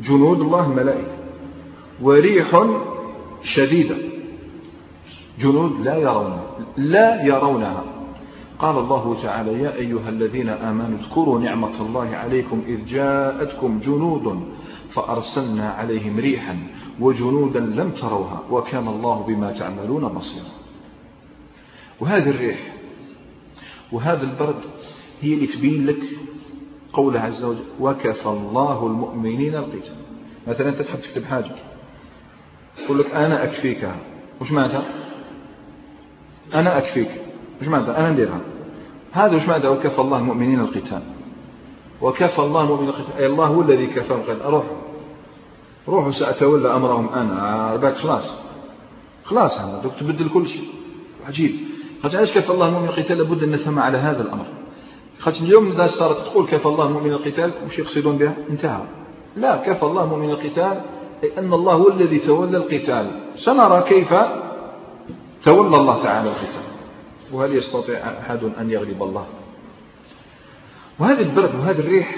جنود 0.00 0.40
الله 0.40 0.66
الملائكة. 0.66 1.16
وريح 2.02 2.64
شديدة. 3.42 3.96
جنود 5.38 5.80
لا 5.80 5.96
يرونها 5.96 6.44
لا 6.76 7.24
يرونها. 7.24 7.84
قال 8.58 8.78
الله 8.78 9.16
تعالى 9.22 9.62
يا 9.62 9.74
أيها 9.74 10.08
الذين 10.08 10.48
آمنوا 10.48 10.98
اذكروا 10.98 11.40
نعمة 11.40 11.80
الله 11.80 12.16
عليكم 12.16 12.62
إذ 12.66 12.86
جاءتكم 12.86 13.80
جنود 13.80 14.42
فأرسلنا 14.96 15.70
عليهم 15.70 16.18
ريحا 16.18 16.58
وجنودا 17.00 17.60
لم 17.60 17.90
تروها 17.90 18.42
وكان 18.50 18.88
الله 18.88 19.22
بما 19.28 19.52
تعملون 19.52 20.08
بصيرا. 20.08 20.46
وهذه 22.00 22.30
الريح 22.30 22.58
وهذا 23.92 24.22
البرد 24.22 24.60
هي 25.20 25.34
اللي 25.34 25.46
تبين 25.46 25.86
لك 25.86 26.02
قوله 26.92 27.20
عز 27.20 27.44
وجل 27.44 27.64
وكفى 27.80 28.26
الله 28.26 28.86
المؤمنين 28.86 29.54
القتال. 29.54 29.96
مثلا 30.46 30.68
أنت 30.68 30.82
تحب 30.82 31.00
تكتب 31.00 31.24
حاجة 31.24 31.54
يقول 32.84 32.98
لك 32.98 33.14
أنا 33.14 33.44
اكفيكها 33.44 33.96
وش 34.40 34.52
معناتها؟ 34.52 34.84
أنا 36.54 36.78
أكفيك. 36.78 37.10
وش 37.62 37.68
معناتها؟ 37.68 37.98
أنا 37.98 38.10
نديرها 38.10 38.40
هذا 39.12 39.36
وش 39.36 39.42
معناتها؟ 39.42 39.70
وكفى 39.70 39.98
الله 39.98 40.18
المؤمنين 40.18 40.60
القتال. 40.60 41.02
وكفى 42.00 42.38
الله 42.38 42.60
المؤمنين 42.60 42.88
القتال. 42.88 43.16
أي 43.18 43.26
الله 43.26 43.46
هو 43.46 43.62
الذي 43.62 43.86
كفاهم 43.86 44.20
قال 44.20 44.44
روح 44.44 44.64
روحوا 45.88 46.10
سأتولى 46.10 46.74
أمرهم 46.74 47.08
أنا. 47.08 47.76
باك 47.76 47.94
خلاص. 47.96 48.24
خلاص 49.24 49.58
هذا. 49.58 49.90
تبدل 50.00 50.28
كل 50.28 50.48
شيء. 50.48 50.64
عجيب. 51.26 51.56
قد 52.02 52.16
علاش 52.16 52.32
كفى 52.38 52.50
الله 52.50 52.68
المؤمنين 52.68 52.90
القتال؟ 52.90 53.18
لابد 53.18 53.42
أن 53.42 53.50
نفهم 53.50 53.78
على 53.78 53.98
هذا 53.98 54.22
الأمر. 54.22 54.44
خاطر 55.18 55.40
اليوم 55.40 55.72
إذا 55.72 55.86
صارت 55.86 56.16
تقول 56.16 56.46
كفى 56.46 56.66
الله 56.66 56.86
المؤمن 56.86 57.12
القتال 57.12 57.52
وش 57.66 57.78
يقصدون 57.78 58.18
بها؟ 58.18 58.36
انتهى. 58.50 58.82
لا 59.36 59.56
كفى 59.56 59.82
الله 59.82 60.04
المؤمن 60.04 60.30
القتال؟ 60.30 60.80
أي 61.24 61.38
أن 61.38 61.52
الله 61.52 61.72
هو 61.72 61.88
الذي 61.88 62.18
تولى 62.18 62.56
القتال. 62.56 63.10
سنرى 63.36 63.82
كيف 63.82 64.14
تولى 65.44 65.76
الله 65.76 66.02
تعالى 66.02 66.28
القتال. 66.28 66.66
وهل 67.32 67.56
يستطيع 67.56 67.98
أحد 67.98 68.40
أن 68.60 68.70
يغلب 68.70 69.02
الله؟ 69.02 69.26
وهذا 70.98 71.20
البرد 71.20 71.54
وهذه 71.54 71.78
الريح 71.78 72.16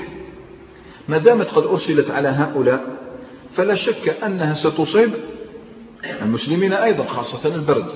ما 1.08 1.18
دامت 1.18 1.46
قد 1.46 1.62
أرسلت 1.66 2.10
على 2.10 2.28
هؤلاء 2.28 2.98
فلا 3.52 3.74
شك 3.74 4.08
أنها 4.08 4.54
ستصيب 4.54 5.10
المسلمين 6.22 6.72
أيضا 6.72 7.04
خاصة 7.04 7.54
البرد. 7.54 7.86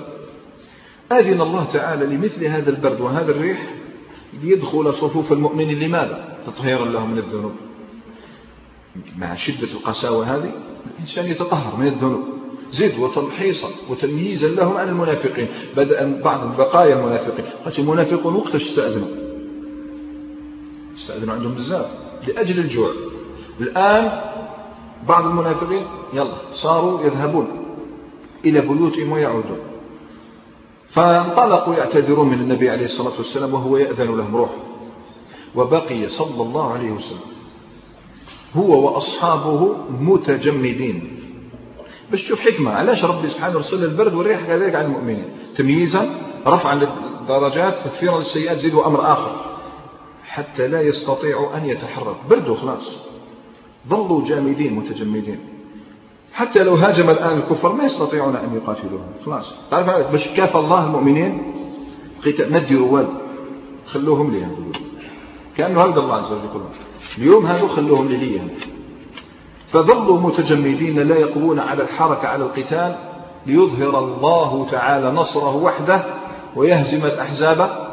أذن 1.12 1.40
الله 1.40 1.64
تعالى 1.64 2.06
لمثل 2.06 2.44
هذا 2.44 2.70
البرد 2.70 3.00
وهذا 3.00 3.30
الريح 3.30 3.74
ليدخل 4.42 4.94
صفوف 4.94 5.32
المؤمنين 5.32 5.78
لماذا؟ 5.78 6.38
تطهيرا 6.46 6.84
له 6.84 7.06
من 7.06 7.18
الذنوب. 7.18 7.52
مع 9.18 9.34
شدة 9.34 9.68
القساوة 9.72 10.36
هذه 10.36 10.52
الإنسان 10.94 11.30
يتطهر 11.30 11.76
من 11.76 11.86
الذنوب. 11.86 12.24
زد 12.72 12.98
وتمحيصا 12.98 13.68
وتمييزا 13.90 14.48
لهم 14.48 14.76
عن 14.76 14.88
المنافقين. 14.88 15.48
بدأ 15.76 16.20
بعض 16.24 16.56
بقايا 16.56 16.94
المنافقين. 16.94 17.44
قالت 17.64 17.78
المنافقون 17.78 18.34
وقتاش 18.34 18.62
استأذنوا؟ 18.62 19.08
استأذنوا 20.96 21.34
عندهم 21.34 21.54
بزاف 21.54 21.86
لأجل 22.28 22.58
الجوع. 22.58 22.90
الآن 23.60 24.31
بعض 25.08 25.26
المنافقين 25.26 25.86
يلا 26.12 26.34
صاروا 26.52 27.02
يذهبون 27.02 27.46
إلى 28.44 28.60
بيوتهم 28.60 29.12
ويعودون. 29.12 29.58
فانطلقوا 30.88 31.74
يعتذرون 31.74 32.28
من 32.28 32.40
النبي 32.40 32.70
عليه 32.70 32.84
الصلاة 32.84 33.12
والسلام 33.18 33.54
وهو 33.54 33.76
يأذن 33.76 34.16
لهم 34.16 34.36
روح 34.36 34.50
وبقي 35.54 36.08
صلى 36.08 36.42
الله 36.42 36.72
عليه 36.72 36.90
وسلم. 36.92 37.32
هو 38.56 38.84
وأصحابه 38.84 39.76
متجمدين. 40.00 41.18
باش 42.10 42.22
تشوف 42.22 42.40
حكمة 42.40 42.70
علاش 42.70 43.04
ربي 43.04 43.28
سبحانه 43.28 43.58
رسل 43.58 43.84
البرد 43.84 44.14
والريح 44.14 44.46
كذلك 44.46 44.74
على 44.74 44.86
المؤمنين؟ 44.86 45.24
تمييزا 45.56 46.10
رفعا 46.46 46.74
للدرجات 46.74 47.74
تكفيرا 47.84 48.18
للسيئات 48.18 48.58
زيدوا 48.58 48.86
أمر 48.86 49.12
آخر. 49.12 49.36
حتى 50.24 50.68
لا 50.68 50.80
يستطيعوا 50.80 51.56
أن 51.56 51.68
يتحرك. 51.68 52.16
بردوا 52.30 52.56
خلاص. 52.56 53.11
ظلوا 53.88 54.24
جامدين 54.24 54.74
متجمدين. 54.74 55.38
حتى 56.32 56.62
لو 56.62 56.74
هاجم 56.74 57.10
الآن 57.10 57.38
الكفار 57.38 57.72
ما 57.72 57.84
يستطيعون 57.84 58.36
أن 58.36 58.54
يقاتلوهم. 58.54 59.06
خلاص. 59.26 59.54
تعرف 59.70 60.10
باش 60.10 60.28
كافى 60.28 60.58
الله 60.58 60.86
المؤمنين 60.86 61.42
قتال 62.26 62.52
ما 62.52 62.80
والو 62.80 63.08
خلوهم 63.86 64.30
لي 64.30 64.46
كأنه 65.56 65.80
هذا 65.80 66.00
الله 66.00 66.14
عز 66.14 66.32
وجل 66.32 66.44
يقول 66.44 66.62
اليوم 67.18 67.46
هذو 67.46 67.68
خلوهم 67.68 68.08
لي 68.08 68.40
فظلوا 69.72 70.20
متجمدين 70.20 70.98
لا 70.98 71.16
يقوون 71.16 71.58
على 71.58 71.82
الحركة 71.82 72.28
على 72.28 72.44
القتال. 72.44 72.96
ليظهر 73.46 73.98
الله 73.98 74.66
تعالى 74.70 75.10
نصره 75.10 75.56
وحده 75.56 76.04
ويهزم 76.56 77.06
الأحزاب 77.06 77.88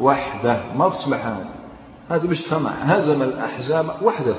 وحده. 0.00 0.60
ما 0.76 0.88
تسمح 0.88 1.26
هذا 1.26 1.48
هذا 2.08 2.26
باش 2.26 2.42
تفهم 2.42 2.66
هزم 2.66 3.22
الأحزاب 3.22 3.86
وحده. 4.02 4.34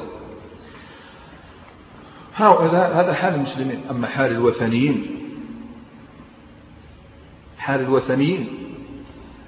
هؤلاء 2.35 2.95
هذا 2.95 3.13
حال 3.13 3.35
المسلمين. 3.35 3.81
أما 3.91 4.07
حال 4.07 4.31
الوثنيين 4.31 5.05
حال 7.57 7.81
الوثنيين 7.81 8.47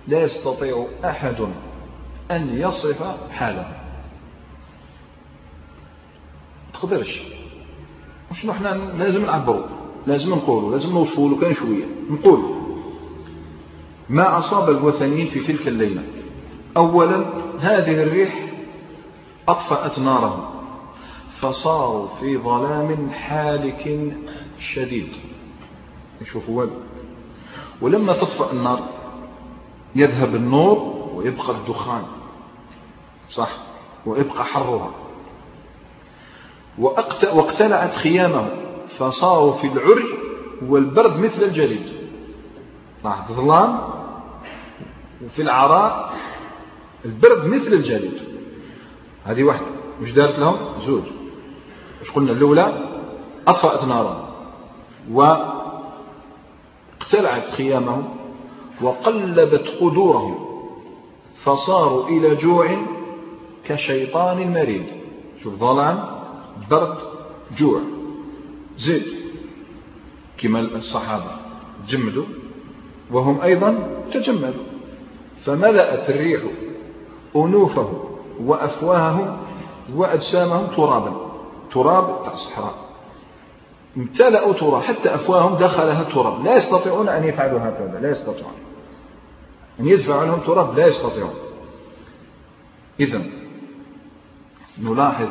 لا 0.08 0.22
يستطيع 0.22 0.88
أحد 1.06 1.36
أن 2.32 2.60
يصف 2.60 3.04
حاله 3.32 3.68
تقدرش؟ 6.74 7.22
مش 8.32 8.46
نحن 8.46 8.64
لازم 8.98 9.26
نعبروا 9.26 9.66
لازم 10.08 10.30
نقولوا 10.30 10.72
لازم 10.72 10.90
نوصفوا 10.90 11.42
كان 11.42 11.54
شوية. 11.54 11.86
نقول 12.10 12.56
ما 14.10 14.38
أصاب 14.38 14.70
الوثنيين 14.70 15.28
في 15.28 15.40
تلك 15.40 15.68
الليلة؟ 15.68 16.04
أولا 16.78 17.26
هذه 17.60 18.04
الريح 18.04 18.50
أطفأت 19.48 20.00
نارهم. 20.00 20.65
فصاروا 21.40 22.08
في 22.08 22.38
ظلام 22.38 23.10
حالك 23.10 24.14
شديد. 24.60 25.08
يشوفوا 26.22 26.60
والو 26.60 26.74
ولما 27.82 28.14
تطفأ 28.14 28.52
النار 28.52 28.80
يذهب 29.96 30.36
النور 30.36 30.78
ويبقى 31.14 31.52
الدخان. 31.52 32.04
صح؟ 33.30 33.58
ويبقى 34.06 34.46
حرها. 34.46 34.92
واقتلعت 37.34 37.96
خيامه 37.96 38.50
فصاروا 38.98 39.54
في 39.54 39.68
العري 39.68 40.18
والبرد 40.68 41.20
مثل 41.20 41.44
الجليد. 41.44 41.94
لاحظ 43.04 43.34
ظلام 43.34 43.80
وفي 45.26 45.42
العراء 45.42 46.14
البرد 47.06 47.46
مثل 47.46 47.74
الجليد. 47.74 48.22
هذه 49.26 49.44
واحدة. 49.44 49.66
مش 50.02 50.14
دارت 50.14 50.40
لهم؟ 50.40 50.80
زوج 50.80 51.04
مش 52.06 52.12
قلنا 52.12 52.32
الأولى 52.32 52.74
أطفأت 53.48 53.84
نارا 53.84 54.28
واقتلعت 55.12 55.60
خيامهم 57.50 58.04
وقلبت 58.82 59.74
قدورهم 59.82 60.36
فصاروا 61.44 62.08
إلى 62.08 62.36
جوع 62.36 62.78
كشيطان 63.66 64.54
مريض. 64.54 64.84
شوف 65.44 65.54
ظلام 65.54 66.06
برد 66.72 66.98
جوع. 67.58 67.80
زيد 68.78 69.04
كما 70.38 70.60
الصحابة 70.60 71.32
جمدوا 71.88 72.26
وهم 73.12 73.42
أيضا 73.42 73.88
تجمدوا. 74.14 74.64
فملأت 75.46 76.10
الريح 76.10 76.42
أنوفهم 77.36 78.00
وأفواههم 78.40 79.38
وأجسامهم 79.96 80.68
ترابا. 80.68 81.25
تراب 81.72 82.34
الصحراء. 82.34 82.76
امتلأوا 83.98 84.54
تراب 84.54 84.82
حتى 84.82 85.16
أفواههم 85.16 85.56
دخلها 85.56 86.04
تراب. 86.04 86.46
لا 86.46 86.56
يستطيعون 86.56 87.10
أن 87.10 87.24
يفعلوا 87.24 87.60
هكذا 87.60 88.00
لا 88.02 88.10
يستطيعون. 88.10 88.54
أن 89.80 89.88
يدفعوا 89.88 90.26
لهم 90.26 90.40
تراب 90.40 90.78
لا 90.78 90.88
يستطيعون. 90.88 91.34
إذا 93.00 93.22
نلاحظ 94.80 95.28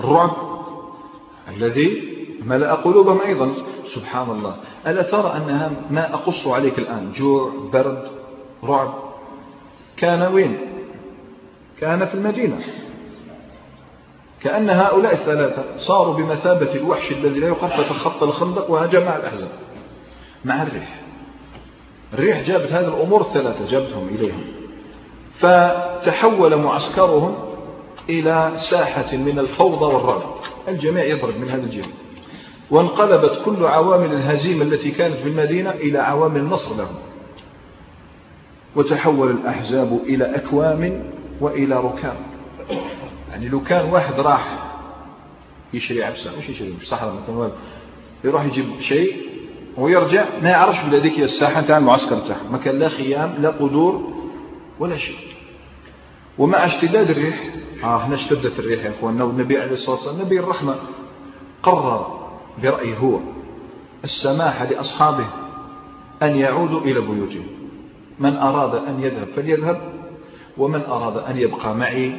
الرعب 0.00 0.30
الذي 1.48 2.10
ملأ 2.46 2.74
قلوبهم 2.74 3.20
أيضا. 3.20 3.52
سبحان 3.84 4.30
الله 4.30 4.56
ألا 4.86 5.02
ترى 5.02 5.32
أنها 5.36 5.70
ما 5.90 6.14
أقص 6.14 6.46
عليك 6.46 6.78
الآن؟ 6.78 7.12
جوع 7.12 7.52
برد 7.72 8.08
رعب. 8.64 8.94
كان 9.96 10.22
وين؟ 10.22 10.58
كان 11.80 12.06
في 12.06 12.14
المدينة. 12.14 12.60
كأن 14.42 14.70
هؤلاء 14.70 15.14
الثلاثة 15.14 15.64
صاروا 15.76 16.14
بمثابة 16.14 16.74
الوحش 16.74 17.12
الذي 17.12 17.40
لا 17.40 17.46
يقف 17.46 17.80
فتخطى 17.80 18.24
الخندق 18.24 18.70
وهجم 18.70 19.04
مع 19.04 19.16
الأحزاب. 19.16 19.50
مع 20.44 20.62
الريح. 20.62 21.00
الريح 22.14 22.40
جابت 22.40 22.72
هذه 22.72 22.88
الأمور 22.88 23.20
الثلاثة 23.20 23.66
جابتهم 23.66 24.08
إليهم. 24.08 24.44
فتحول 25.34 26.56
معسكرهم 26.56 27.34
إلى 28.08 28.52
ساحة 28.56 29.16
من 29.16 29.38
الفوضى 29.38 29.94
والرعب. 29.94 30.22
الجميع 30.68 31.04
يضرب 31.04 31.36
من 31.40 31.48
هذا 31.48 31.62
الجهة 31.62 31.88
وانقلبت 32.70 33.42
كل 33.44 33.64
عوامل 33.64 34.12
الهزيمة 34.12 34.62
التي 34.62 34.90
كانت 34.90 35.16
في 35.16 35.28
المدينة 35.28 35.70
إلى 35.70 35.98
عوامل 35.98 36.40
النصر 36.40 36.76
لهم. 36.76 36.96
وتحول 38.76 39.30
الأحزاب 39.30 40.00
إلى 40.06 40.36
أكوام 40.36 41.04
وإلى 41.40 41.80
ركام. 41.80 42.16
يعني 43.30 43.48
لو 43.48 43.60
كان 43.62 43.90
واحد 43.92 44.20
راح 44.20 44.58
يشري 45.74 46.04
عبسة 46.04 46.38
مش 46.38 46.48
يشري 46.48 46.72
في 46.76 46.82
الصحراء 46.82 47.14
مثلا 47.14 47.52
يروح 48.24 48.44
يجيب 48.44 48.80
شيء 48.80 49.16
ويرجع 49.76 50.24
ما 50.42 50.48
يعرفش 50.48 50.80
بلا 50.82 51.00
هذيك 51.00 51.18
الساحة 51.18 51.60
تاع 51.62 51.78
المعسكر 51.78 52.18
تاعه 52.18 52.42
ما 52.52 52.58
كان 52.58 52.78
لا 52.78 52.88
خيام 52.88 53.34
لا 53.38 53.48
قدور 53.48 54.12
ولا 54.78 54.96
شيء. 54.96 55.16
ومع 56.38 56.66
اشتداد 56.66 57.10
الريح 57.10 57.54
آه 57.84 57.96
هنا 58.06 58.14
اشتدت 58.14 58.58
الريح 58.58 58.84
يا 58.84 58.90
اخواننا 58.90 59.24
والنبي 59.24 59.58
عليه 59.58 59.72
الصلاة 59.72 59.96
والسلام 59.96 60.20
نبي 60.26 60.40
الرحمة 60.40 60.74
قرر 61.62 62.20
برأيه 62.62 62.96
هو 62.96 63.18
السماح 64.04 64.62
لأصحابه 64.62 65.26
أن 66.22 66.36
يعودوا 66.36 66.80
إلى 66.80 67.00
بيوتهم. 67.00 67.46
من 68.18 68.36
أراد 68.36 68.74
أن 68.88 69.02
يذهب 69.02 69.28
فليذهب 69.36 69.80
ومن 70.58 70.80
أراد 70.82 71.16
أن 71.16 71.36
يبقى 71.38 71.74
معي 71.74 72.12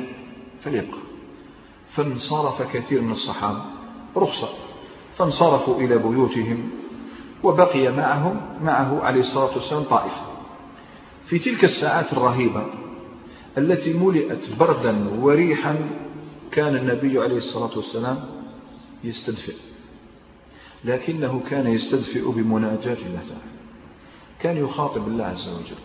فليبقى 0.63 0.99
فانصرف 1.91 2.61
كثير 2.73 3.01
من 3.01 3.11
الصحابة 3.11 3.61
رخصة 4.17 4.49
فانصرفوا 5.17 5.77
إلى 5.79 5.97
بيوتهم 5.97 6.69
وبقي 7.43 7.91
معهم 7.91 8.41
معه 8.63 9.03
عليه 9.03 9.19
الصلاة 9.19 9.53
والسلام 9.53 9.83
طائفة 9.83 10.21
في 11.25 11.39
تلك 11.39 11.63
الساعات 11.65 12.13
الرهيبة 12.13 12.65
التي 13.57 13.93
ملئت 13.93 14.49
بردا 14.59 15.09
وريحا 15.19 15.75
كان 16.51 16.75
النبي 16.75 17.19
عليه 17.19 17.37
الصلاة 17.37 17.77
والسلام 17.77 18.23
يستدفئ 19.03 19.55
لكنه 20.85 21.41
كان 21.49 21.67
يستدفئ 21.67 22.31
بمناجاة 22.31 22.97
الله 23.05 23.19
تعالى 23.29 23.51
كان 24.39 24.57
يخاطب 24.57 25.07
الله 25.07 25.25
عز 25.25 25.49
وجل 25.49 25.81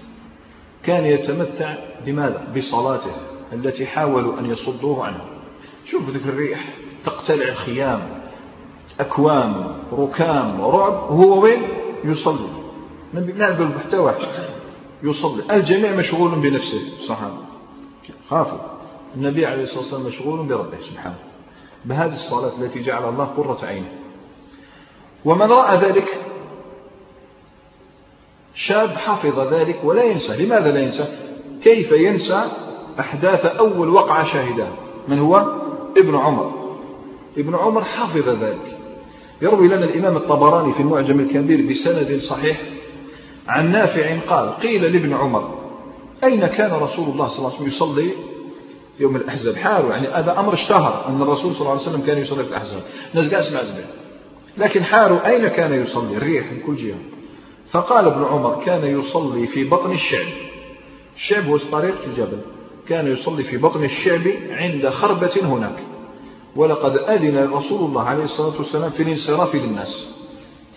كان 0.83 1.05
يتمتع 1.05 1.75
بماذا؟ 2.07 2.53
بصلاته 2.57 3.13
التي 3.53 3.87
حاولوا 3.87 4.39
أن 4.39 4.47
يصدوه 4.47 5.05
عنه. 5.05 5.25
شوف 5.87 6.11
ذكر 6.11 6.29
الريح 6.29 6.65
تقتلع 7.05 7.49
الخيام 7.49 8.09
أكوام 9.01 9.77
ركام 9.93 10.61
رعب 10.61 10.93
وهو 10.93 11.43
وين؟ 11.43 11.63
يصلي. 12.05 12.49
لا 13.15 13.51
نقول 13.51 13.81
حتى 13.81 14.15
يصلي. 15.03 15.43
الجميع 15.57 15.93
مشغول 15.93 16.31
بنفسه. 16.31 16.81
الصحابة 16.97 17.39
خافوا. 18.31 18.59
النبي 19.17 19.47
عليه 19.47 19.63
الصلاة 19.63 19.79
والسلام 19.79 20.03
مشغول 20.03 20.47
بربه 20.47 20.81
سبحانه. 20.81 21.19
بهذه 21.85 22.13
الصلاة 22.13 22.53
التي 22.59 22.83
جعل 22.83 23.09
الله 23.09 23.25
قرة 23.25 23.67
عينه 23.67 23.89
ومن 25.25 25.47
رأى 25.47 25.77
ذلك؟ 25.77 26.21
شاب 28.55 28.91
حفظ 28.91 29.41
ذلك 29.55 29.81
ولا 29.85 30.05
ينسى. 30.05 30.45
لماذا 30.45 30.73
لا 30.73 30.81
ينسى؟ 30.81 31.19
كيف 31.63 31.93
ينسى؟ 31.93 32.51
أحداث 33.01 33.45
أول 33.47 33.89
وقعة 33.89 34.25
شاهدها 34.25 34.73
من 35.09 35.19
هو؟ 35.19 35.37
ابن 35.97 36.17
عمر. 36.17 36.53
ابن 37.39 37.55
عمر 37.55 37.85
حفظ 37.85 38.29
ذلك. 38.29 38.79
يروي 39.43 39.69
لنا 39.69 39.85
الإمام 39.85 40.17
الطبراني 40.17 40.73
في 40.73 40.81
المعجم 40.81 41.21
الكبير 41.21 41.71
بسند 41.71 42.17
صحيح 42.17 42.61
عن 43.49 43.73
نافع 43.73 44.19
قال 44.19 44.57
قيل 44.57 44.83
لابن 44.83 45.13
عمر 45.13 45.59
أين 46.25 46.47
كان 46.47 46.71
رسول 46.71 47.09
الله 47.09 47.29
صلى 47.29 47.39
الله 47.39 47.49
عليه 47.49 47.57
وسلم 47.57 47.67
يصلي 47.67 48.11
يوم 49.01 49.17
الأحزاب؟ 49.17 49.57
حاله 49.57 49.91
يعني 49.91 50.09
هذا 50.09 50.41
أمر 50.41 50.55
اشتهر 50.55 51.09
أن 51.09 51.23
الرسول 51.23 51.55
صلى 51.55 51.61
الله 51.61 51.71
عليه 51.71 51.81
وسلم 51.81 52.01
كان 52.01 52.19
يصلي 52.19 52.45
في 52.45 52.51
الأحزاب. 52.51 52.83
الناس 53.15 53.31
قاعد 53.31 53.43
سمعت 53.43 53.65
لكن 54.59 54.85
حاله 54.85 55.27
أين 55.27 55.49
كان 55.49 55.83
يصلي؟ 55.83 56.17
الريح 56.17 56.53
من 56.53 56.61
كل 56.61 56.77
جهة. 56.77 56.99
فقال 57.71 58.07
ابن 58.07 58.25
عمر 58.25 58.63
كان 58.65 58.85
يصلي 58.85 59.47
في 59.47 59.65
بطن 59.65 59.93
الشعب. 59.93 60.27
الشعب 61.17 61.47
هو 61.47 61.57
طريق 61.57 61.97
في 61.97 62.07
الجبل. 62.07 62.39
كان 62.89 63.07
يصلي 63.07 63.43
في 63.43 63.57
بطن 63.57 63.85
الشعب 63.85 64.27
عند 64.51 64.89
خربة 64.89 65.41
هناك. 65.43 65.79
ولقد 66.57 66.97
أذن 66.97 67.53
رسول 67.53 67.89
الله 67.89 68.03
عليه 68.03 68.25
الصلاة 68.25 68.59
والسلام 68.59 68.91
في 68.91 69.03
الانصراف 69.03 69.55
للناس. 69.55 70.17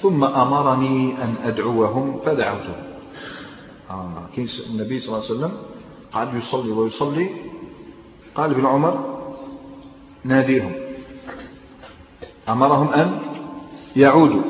ثم 0.02 0.24
أمرني 0.24 1.24
أن 1.24 1.36
أدعوهم 1.44 2.20
فدعوتهم 2.20 2.84
آه. 3.90 4.30
النبي 4.70 5.00
صلى 5.00 5.08
الله 5.08 5.26
عليه 5.26 5.36
وسلم 5.36 5.52
قعد 6.12 6.36
يصلي 6.36 6.72
ويصلي. 6.72 7.30
قال 8.36 8.52
ابن 8.52 8.66
عمر 8.66 9.20
ناديهم. 10.24 10.72
أمرهم 12.50 12.90
أن 12.90 13.20
يعودوا 13.96 14.42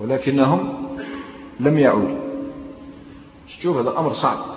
ولكنهم 0.00 0.86
لم 1.60 1.78
يعودوا. 1.78 2.18
شوف 3.62 3.76
هذا 3.76 3.98
أمر 3.98 4.12
صعب. 4.12 4.55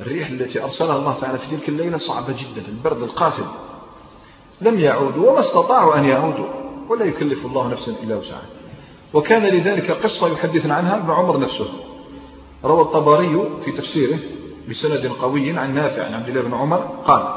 الريح 0.00 0.28
التي 0.28 0.62
أرسلها 0.62 0.96
الله 0.96 1.20
تعالى 1.20 1.38
في 1.38 1.56
تلك 1.56 1.68
الليلة 1.68 1.96
صعبة 1.96 2.32
جدا 2.32 2.68
البرد 2.68 3.02
القاتل. 3.02 3.44
لم 4.60 4.78
يعودوا 4.78 5.30
وما 5.30 5.38
استطاعوا 5.38 5.98
أن 5.98 6.04
يعودوا 6.04 6.46
ولا 6.88 7.04
يكلف 7.04 7.46
الله 7.46 7.68
نفسا 7.68 7.94
إلا 8.02 8.16
وسعها. 8.16 8.46
وكان 9.14 9.42
لذلك 9.42 9.90
قصة 9.90 10.32
يحدثنا 10.32 10.74
عنها 10.74 10.96
ابن 10.96 11.10
عمر 11.10 11.40
نفسه. 11.40 11.68
روى 12.64 12.82
الطبري 12.82 13.48
في 13.64 13.72
تفسيره 13.72 14.18
بسند 14.70 15.06
قوي 15.06 15.58
عن 15.58 15.74
نافع 15.74 16.04
عن 16.04 16.14
عبد 16.14 16.28
الله 16.28 16.42
بن 16.42 16.54
عمر 16.54 16.78
قال 17.04 17.34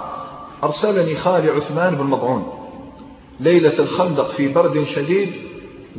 أرسلني 0.63 1.15
خالي 1.15 1.49
عثمان 1.49 1.95
بن 1.95 2.03
مضعون 2.03 2.53
ليلة 3.39 3.79
الخندق 3.79 4.31
في 4.31 4.47
برد 4.47 4.83
شديد 4.83 5.33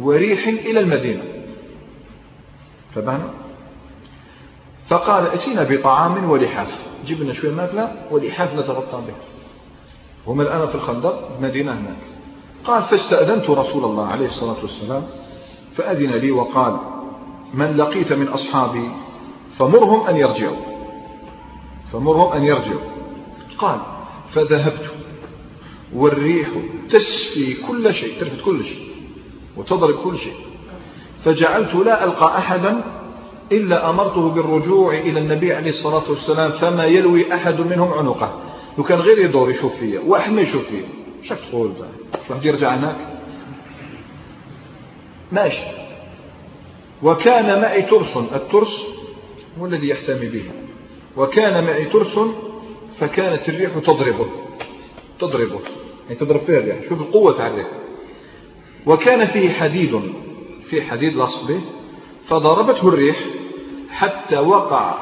وريح 0.01 0.49
إلى 0.49 0.81
المدينة. 0.81 1.23
فبهنا 2.95 3.31
فقال 4.89 5.26
اتينا 5.26 5.64
بطعام 5.64 6.30
ولحاف. 6.30 6.78
جبنا 7.07 7.32
شوية 7.32 7.51
ماكلة 7.51 7.93
ولحاف 8.11 8.55
نتغطى 8.55 9.03
به. 9.07 9.14
هم 10.26 10.41
الآن 10.41 10.66
في 10.66 10.74
الخندق؟ 10.74 11.28
مدينة 11.41 11.72
هناك. 11.72 11.97
قال 12.64 12.82
فاستأذنت 12.82 13.51
رسول 13.51 13.84
الله 13.84 14.07
عليه 14.07 14.26
الصلاة 14.26 14.57
والسلام 14.62 15.03
فأذن 15.76 16.11
لي 16.11 16.30
وقال 16.30 16.76
من 17.55 17.76
لقيت 17.76 18.12
من 18.12 18.28
أصحابي 18.28 18.91
فمرهم 19.59 20.07
أن 20.07 20.16
يرجعوا. 20.16 20.57
فمرهم 21.93 22.32
أن 22.32 22.45
يرجعوا. 22.45 22.80
قال 23.59 23.80
فذهبت 24.30 24.91
والريح 25.95 26.49
تسفي 26.91 27.55
كل 27.55 27.95
شيء 27.95 28.20
ترفد 28.20 28.41
كل 28.41 28.64
شيء 28.64 28.89
وتضرب 29.57 30.05
كل 30.05 30.18
شيء. 30.18 30.36
فجعلت 31.24 31.74
لا 31.74 32.05
ألقى 32.05 32.39
أحدا 32.39 32.82
إلا 33.53 33.91
أمرته 33.91 34.29
بالرجوع 34.29 34.95
إلى 34.95 35.21
النبي 35.21 35.53
عليه 35.53 35.71
الصلاة 35.71 36.11
والسلام 36.11 36.51
فما 36.51 36.85
يلوي 36.85 37.35
أحد 37.35 37.61
منهم 37.61 37.93
عنقه. 37.93 38.43
لو 38.79 38.85
كان 38.85 38.99
غير 38.99 39.19
يدور 39.19 39.51
يشوف 39.51 39.77
فيا 39.77 40.01
واحد 40.07 40.33
ما 40.33 40.41
يشوف 40.41 40.63
فيا. 40.63 40.85
شك 41.23 41.39
تقول 41.51 41.73
واحد 42.31 42.45
يرجع 42.45 42.75
هناك؟ 42.75 42.97
ماشي. 45.33 45.65
وكان 47.03 47.61
معي 47.61 47.83
ترس. 47.83 48.17
الترس 48.17 48.89
هو 49.61 49.67
الذي 49.67 49.89
يحتمي 49.89 50.27
به. 50.27 50.45
وكان 51.17 51.65
معي 51.65 51.85
ترس 51.85 52.19
فكانت 52.99 53.49
الريح 53.49 53.79
تضربه. 53.79 54.27
تضربه. 55.21 55.61
يعني 56.07 56.21
تضرب 56.21 56.41
فيه 56.41 56.59
الريح. 56.59 56.77
شوف 56.89 57.01
القوة 57.01 57.33
تاع 57.33 57.47
الريح. 57.47 57.69
وكان 58.87 59.25
فيه 59.25 59.51
حديد. 59.51 60.01
في 60.71 60.83
حديد 60.83 61.15
لاصق 61.15 61.49
به. 61.49 61.61
فضربته 62.27 62.89
الريح. 62.89 63.38
حتى 63.99 64.39
وقع 64.39 64.95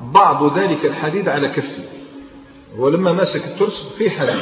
بعض 0.00 0.58
ذلك 0.58 0.86
الحديد 0.86 1.28
على 1.28 1.48
كفي 1.48 1.82
ولما 2.78 3.12
ماسك 3.12 3.44
الترس 3.44 3.88
في 3.98 4.10
حديد 4.10 4.40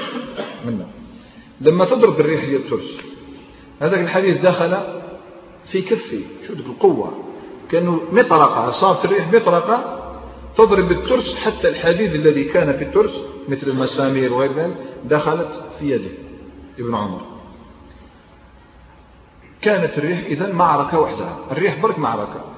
منه. 0.66 0.86
لما 1.60 1.84
تضرب 1.84 2.20
الريح 2.20 2.44
ديال 2.44 2.60
الترس. 2.60 3.06
هذاك 3.80 4.00
الحديد 4.00 4.42
دخل 4.42 4.78
في 5.64 5.82
كفي 5.82 6.24
شو 6.46 6.54
ديك 6.54 6.66
القوة؟ 6.66 7.12
كأنه 7.70 8.00
مطرقة. 8.12 8.70
صارت 8.70 9.04
الريح 9.04 9.32
مطرقة 9.32 10.02
تضرب 10.56 10.92
الترس 10.92 11.36
حتى 11.36 11.68
الحديد 11.68 12.14
الذي 12.14 12.44
كان 12.44 12.72
في 12.72 12.84
الترس 12.84 13.22
مثل 13.48 13.66
المسامير 13.66 14.32
وغير 14.32 14.52
ذلك 14.52 14.76
دخلت 15.04 15.64
في 15.78 15.90
يده. 15.90 16.10
ابن 16.78 16.94
عمر. 16.94 17.20
كانت 19.62 19.98
الريح 19.98 20.18
إذا 20.26 20.52
معركة 20.52 20.98
وحدها. 20.98 21.38
الريح 21.50 21.82
برك 21.82 21.98
معركة. 21.98 22.55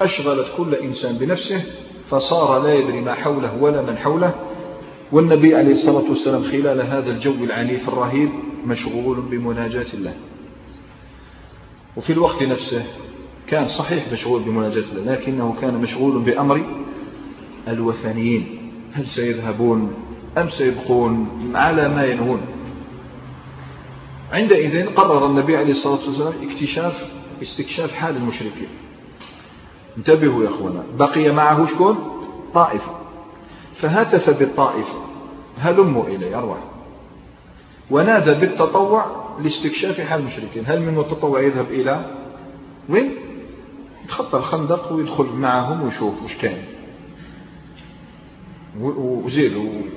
أشغلت 0.00 0.46
كل 0.56 0.74
إنسان 0.74 1.18
بنفسه 1.18 1.64
فصار 2.10 2.62
لا 2.62 2.74
يدري 2.74 3.00
ما 3.00 3.14
حوله 3.14 3.62
ولا 3.62 3.82
من 3.82 3.98
حوله. 3.98 4.34
والنبي 5.12 5.54
عليه 5.54 5.72
الصلاة 5.72 6.04
والسلام 6.10 6.44
خلال 6.44 6.80
هذا 6.80 7.10
الجو 7.10 7.44
العنيف 7.44 7.88
الرهيب 7.88 8.30
مشغول 8.66 9.20
بمناجاة 9.20 9.86
الله. 9.94 10.14
وفي 11.96 12.12
الوقت 12.12 12.42
نفسه 12.42 12.84
كان 13.46 13.66
صحيح 13.66 14.12
مشغول 14.12 14.42
بمناجاة 14.42 14.84
الله 14.92 15.12
لكنه 15.12 15.56
كان 15.60 15.74
مشغول 15.74 16.18
بأمر 16.18 16.64
الوثنيين. 17.68 18.72
هل 18.92 19.06
سيذهبون؟ 19.06 19.94
أم 20.38 20.48
سيبقون؟ 20.48 21.28
على 21.54 21.88
ما 21.88 22.04
ينهون. 22.04 22.40
عندئذ 24.32 24.86
قرر 24.86 25.26
النبي 25.26 25.56
عليه 25.56 25.70
الصلاة 25.70 26.06
والسلام 26.06 26.34
اكتشاف 26.50 27.06
استكشاف 27.42 27.94
حال 27.94 28.16
المشركين. 28.16 28.68
انتبهوا 29.98 30.44
يا 30.44 30.48
أخوانا 30.48 30.82
بقي 30.98 31.32
معه 31.32 31.66
شكون؟ 31.66 31.96
طائفة 32.54 32.90
فهتف 33.74 34.38
بالطائفة 34.38 35.06
هلموا 35.58 36.06
إلي 36.06 36.34
أرواح 36.34 36.58
ونادى 37.90 38.34
بالتطوع 38.34 39.26
لاستكشاف 39.42 40.00
حال 40.00 40.20
المشركين. 40.20 40.64
هل 40.66 40.80
من 40.80 40.98
التطوع 40.98 41.40
يذهب 41.40 41.66
إلى 41.70 42.10
وين؟ 42.88 43.10
يتخطى 44.04 44.38
الخندق 44.38 44.92
ويدخل 44.92 45.24
معهم 45.24 45.82
ويشوف 45.82 46.22
وش 46.22 46.34
كان. 46.34 46.58
وزيد 48.80 49.52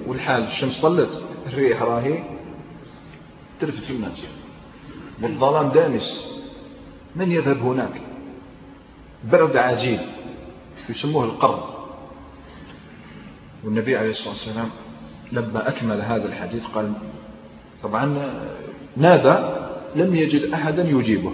والحال 0.07 0.43
الشمس 0.43 0.81
طلت 0.81 1.21
الريح 1.47 1.81
راهي 1.81 2.23
تلفت 3.59 3.91
الناس. 3.91 4.25
والظلام 5.21 5.69
دامس 5.69 6.31
من 7.15 7.31
يذهب 7.31 7.57
هناك؟ 7.57 8.01
برد 9.23 9.57
عجيب 9.57 9.99
يسموه 10.89 11.23
القرض. 11.23 11.63
والنبي 13.63 13.97
عليه 13.97 14.09
الصلاة 14.09 14.33
والسلام 14.33 14.69
لما 15.31 15.69
أكمل 15.69 16.01
هذا 16.01 16.25
الحديث 16.25 16.65
قال 16.65 16.93
طبعا 17.83 18.33
نادى 18.97 19.35
لم 19.95 20.15
يجد 20.15 20.53
أحدا 20.53 20.83
يجيبه 20.83 21.31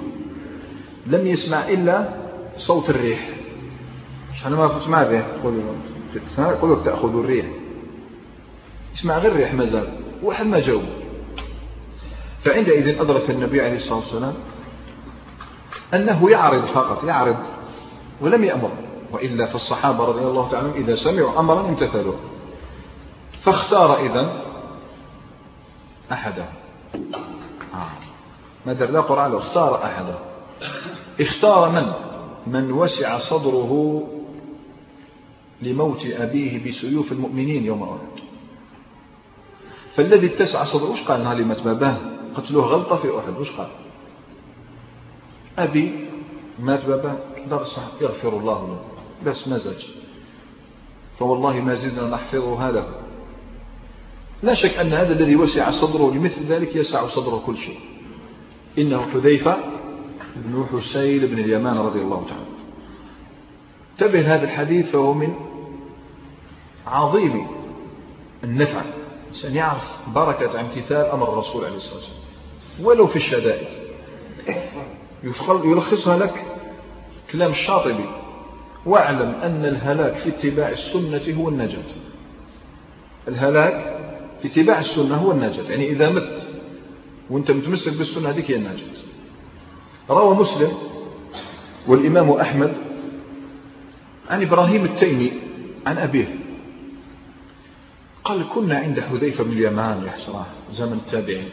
لم 1.08 1.28
يسمع 1.28 1.68
إلا 1.68 2.10
صوت 2.58 2.90
الريح. 2.90 3.30
أنا 4.46 4.56
ما 4.56 4.80
تسمع 4.80 5.02
الريح 5.02 5.26
تقول 6.38 6.72
لك 6.72 6.86
تأخذ 6.86 7.20
الريح. 7.20 7.46
اسمع 8.96 9.18
غير 9.18 9.32
الريح 9.32 9.54
ما 9.54 9.66
زال 9.66 9.88
واحد 10.24 10.46
ما 10.46 10.60
جاوب. 10.60 10.84
فعندئذ 12.44 13.00
أدرك 13.00 13.30
النبي 13.30 13.62
عليه 13.62 13.76
الصلاة 13.76 14.00
والسلام 14.00 14.34
أنه 15.94 16.30
يعرض 16.32 16.66
فقط 16.66 17.04
يعرض 17.04 17.38
ولم 18.22 18.44
يأمر. 18.44 18.72
وإلا 19.12 19.46
فالصحابة 19.46 20.06
رضي 20.06 20.22
الله 20.22 20.50
تعالى 20.50 20.72
إذا 20.76 20.96
سمعوا 20.96 21.40
أمرا 21.40 21.70
امتثلوه 21.70 22.16
فاختار 23.42 24.00
إذا 24.00 24.42
أحدا. 26.12 26.46
آه. 27.74 27.88
ما 28.66 28.72
لا 28.72 29.02
قرآن 29.02 29.36
اختار 29.36 29.84
أحدا. 29.84 30.20
اختار 31.20 31.70
من؟ 31.70 31.94
من 32.48 32.72
وسع 32.72 33.18
صدره 33.18 34.04
لموت 35.62 36.06
أبيه 36.06 36.70
بسيوف 36.70 37.12
المؤمنين 37.12 37.66
يوم 37.66 37.84
أحد. 37.84 38.24
فالذي 39.96 40.28
اتسع 40.28 40.64
صدره 40.64 40.90
وش 40.90 41.02
قال؟ 41.02 41.24
نهار 41.24 41.44
مات 41.44 41.62
باباه 41.62 41.98
قتلوه 42.36 42.66
غلطة 42.66 42.96
في 42.96 43.20
أحد. 43.20 43.38
وش 43.40 43.52
قال؟ 43.52 43.68
أبي 45.58 46.06
مات 46.60 46.86
باباه 46.86 47.18
درس 47.50 47.80
يغفر 48.02 48.38
الله 48.38 48.68
له. 48.68 48.80
بس 49.26 49.48
مزج. 49.48 49.86
فوالله 51.18 51.62
ما 51.62 51.74
زدنا 51.74 52.10
نحفظها 52.10 52.72
له 52.72 52.88
لا 54.44 54.54
شك 54.54 54.78
أن 54.78 54.94
هذا 54.94 55.14
الذي 55.14 55.36
وسع 55.36 55.70
صدره 55.70 56.12
لمثل 56.12 56.46
ذلك 56.46 56.76
يسع 56.76 57.08
صدره 57.08 57.44
كل 57.46 57.58
شيء. 57.58 57.80
إنه 58.78 59.02
حذيفة 59.12 59.58
بن 60.36 60.66
حسين 60.74 61.26
بن 61.26 61.40
اليمان 61.40 61.78
رضي 61.78 62.00
الله 62.00 62.26
تعالى. 62.30 62.46
انتبه 63.92 64.36
هذا 64.36 64.44
الحديث 64.44 64.92
فهو 64.92 65.14
من 65.14 65.36
عظيم 66.88 67.48
النفع. 68.44 68.82
الإنسان 69.24 69.56
يعرف 69.56 69.98
بركة 70.16 70.60
امتثال 70.60 71.06
أمر 71.06 71.34
الرسول 71.34 71.66
عليه 71.66 71.78
الصلاة 71.78 71.96
والسلام. 71.96 72.88
ولو 72.88 73.08
في 73.08 73.16
الشدائد. 73.16 73.68
يلخصها 75.66 76.18
لك. 76.18 76.46
كلام 77.32 77.52
الشاطبي. 77.52 78.06
واعلم 78.86 79.36
أن 79.44 79.66
الهلاك 79.66 80.16
في 80.16 80.30
اتباع 80.30 80.70
السنة 80.70 81.38
هو 81.38 81.50
النجاة. 81.50 81.84
الهلاك 83.28 84.00
في 84.42 84.48
اتباع 84.48 84.80
السنة 84.80 85.16
هو 85.16 85.32
النجاة. 85.32 85.64
يعني 85.64 85.90
إذا 85.90 86.10
مت 86.10 86.48
وأنت 87.30 87.52
متمسك 87.52 87.94
بالسنة 87.94 88.30
هذيك 88.30 88.52
هي 88.52 88.56
النجاة. 88.56 88.88
روى 90.10 90.36
مسلم 90.36 90.72
والإمام 91.88 92.32
أحمد 92.32 92.74
عن 94.30 94.42
إبراهيم 94.42 94.86
التيمي 94.86 95.32
عن 95.86 95.98
أبيه. 95.98 96.36
قال 98.24 98.50
كنا 98.50 98.78
عند 98.78 99.00
حذيفة 99.00 99.44
بن 99.44 99.52
اليمان. 99.52 100.04
يا 100.06 100.12
حسراه 100.12 100.46
زمن 100.74 100.94
التابعين. 100.94 101.50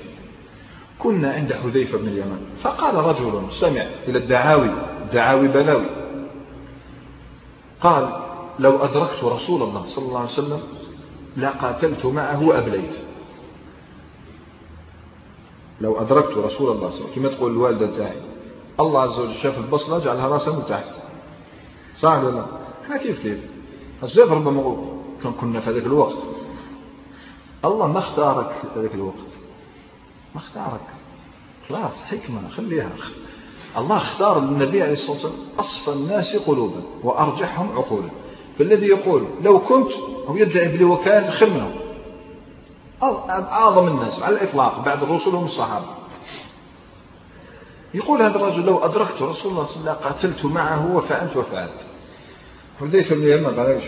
كنا 1.03 1.33
عند 1.33 1.53
حذيفة 1.53 1.99
بن 1.99 2.09
اليمان. 2.09 2.41
فقال 2.63 2.95
رجل 2.95 3.43
سمع 3.51 3.87
إلى 4.09 4.19
الدعاوي 4.19 4.71
دعاوي 5.13 5.49
بلاوي. 5.49 5.87
قال 7.81 8.09
لو 8.59 8.77
أدركت 8.77 9.25
رسول 9.25 9.63
الله 9.63 9.87
صلى 9.87 10.05
الله 10.05 10.19
عليه 10.19 10.29
وسلم 10.29 10.61
لقاتلت 11.37 12.07
معه 12.07 12.49
وأبليت. 12.49 12.99
لو 15.81 16.01
أدركت 16.01 16.39
رسول 16.39 16.41
الله 16.41 16.51
صلى 16.51 16.71
الله 16.71 16.87
عليه 16.87 16.97
وسلم 16.97 17.15
كما 17.15 17.29
تقول 17.29 17.51
الوالدة 17.51 17.97
تاعي. 17.97 18.21
الله 18.81 19.01
عز 19.01 19.19
وجل 19.19 19.33
شاف 19.33 19.59
البصلة 19.59 19.99
جعلها 19.99 20.29
راسها 20.29 20.57
من 20.57 20.63
تحت. 20.69 20.91
صح 21.97 22.19
ولا 22.19 22.31
لا؟ 22.31 22.47
إحنا 22.85 22.97
كيف 22.97 23.23
كيف؟ 23.23 23.39
الزيف 24.03 24.33
ربما 24.33 24.77
كان 25.23 25.33
كنا 25.33 25.61
في 25.61 25.71
هذاك 25.71 25.83
الوقت. 25.83 26.17
الله 27.65 27.87
ما 27.87 27.99
اختارك 27.99 28.53
في 28.75 28.81
ذاك 28.81 28.95
الوقت. 28.95 29.42
ما 30.35 30.41
اختارك. 30.41 30.87
خلاص 31.69 32.05
حكمة 32.05 32.49
خليها. 32.49 32.91
الله 33.79 33.97
اختار 33.97 34.39
النبي 34.39 34.83
عليه 34.83 34.93
الصلاة 34.93 35.11
والسلام 35.11 35.35
أصفى 35.59 35.93
الناس 35.93 36.37
قلوبا 36.37 36.83
وأرجحهم 37.03 37.79
عقولا 37.79 38.09
فالذي 38.59 38.87
يقول 38.87 39.27
لو 39.43 39.61
كنت 39.61 39.93
أو 40.29 40.37
يدعي 40.37 40.69
بلي 40.69 40.85
وكان 40.85 41.31
خير 41.31 41.73
أعظم 43.29 43.89
الناس 43.89 44.23
على 44.23 44.35
الإطلاق 44.35 44.85
بعد 44.85 45.03
الرسل 45.03 45.31
هم 45.31 45.45
الصحابة. 45.45 45.87
يقول 47.95 48.23
هذا 48.23 48.37
الرجل 48.37 48.67
لو 48.67 48.79
أدركت 48.79 49.23
رسول 49.23 49.53
الله 49.53 49.67
صلى 49.67 49.81
الله 49.81 49.91
عليه 49.91 50.01
وسلم 50.01 50.09
قاتلت 50.09 50.45
معه 50.45 50.97
وفعلت 50.97 51.37
وفعلت. 51.37 51.81
حذيفة 52.81 53.15
بن 53.15 53.23
اليمان 53.23 53.55
قال 53.55 53.81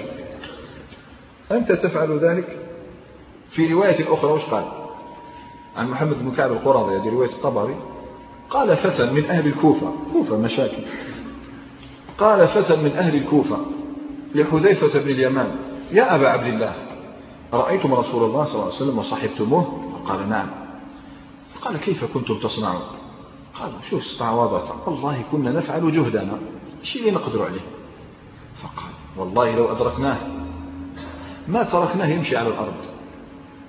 أنت 1.53 1.73
تفعل 1.73 2.19
ذلك؟ 2.19 2.59
في 3.51 3.73
رواية 3.73 4.15
أخرى 4.15 4.33
وش 4.33 4.43
قال؟ 4.43 4.84
عن 5.77 5.91
محمد 5.91 6.23
بن 6.23 6.31
كعب 6.31 6.53
القرظي 6.53 6.97
هذه 6.97 7.09
رواية 7.09 7.31
الطبري. 7.31 7.77
قال 8.51 8.77
فتى 8.77 9.11
من 9.11 9.25
أهل 9.25 9.47
الكوفة 9.47 9.93
كوفة 10.13 10.37
مشاكل. 10.37 10.83
قال 12.19 12.49
فتى 12.49 12.77
من 12.77 12.93
أهل 12.93 13.17
الكوفة 13.17 13.59
لحذيفة 14.35 14.99
بن 15.01 15.11
اليمان 15.11 15.57
يا 15.93 16.15
أبا 16.15 16.29
عبد 16.29 16.47
الله 16.47 16.75
رأيتم 17.53 17.95
رسول 17.95 18.25
الله 18.25 18.45
صلى 18.45 18.55
الله 18.55 18.65
عليه 18.65 18.75
وسلم 18.75 18.99
وصحبتموه 18.99 19.81
قال 20.07 20.29
نعم. 20.29 20.47
قال 21.63 21.77
كيف 21.77 22.05
كنتم 22.15 22.39
تصنعون؟ 22.39 22.83
قال 23.61 23.73
شوف 23.91 24.03
استعواضته 24.03 24.89
والله 24.89 25.23
كنا 25.33 25.53
نفعل 25.53 25.93
جهدنا. 25.93 26.39
شيء 26.83 27.01
اللي 27.01 27.13
نقدر 27.13 27.45
عليه؟ 27.45 27.61
فقال 28.63 28.93
والله 29.17 29.57
لو 29.57 29.73
أدركناه. 29.73 30.19
ما 31.49 31.63
تركناه 31.63 32.07
يمشي 32.07 32.37
على 32.37 32.49
الأرض. 32.49 32.75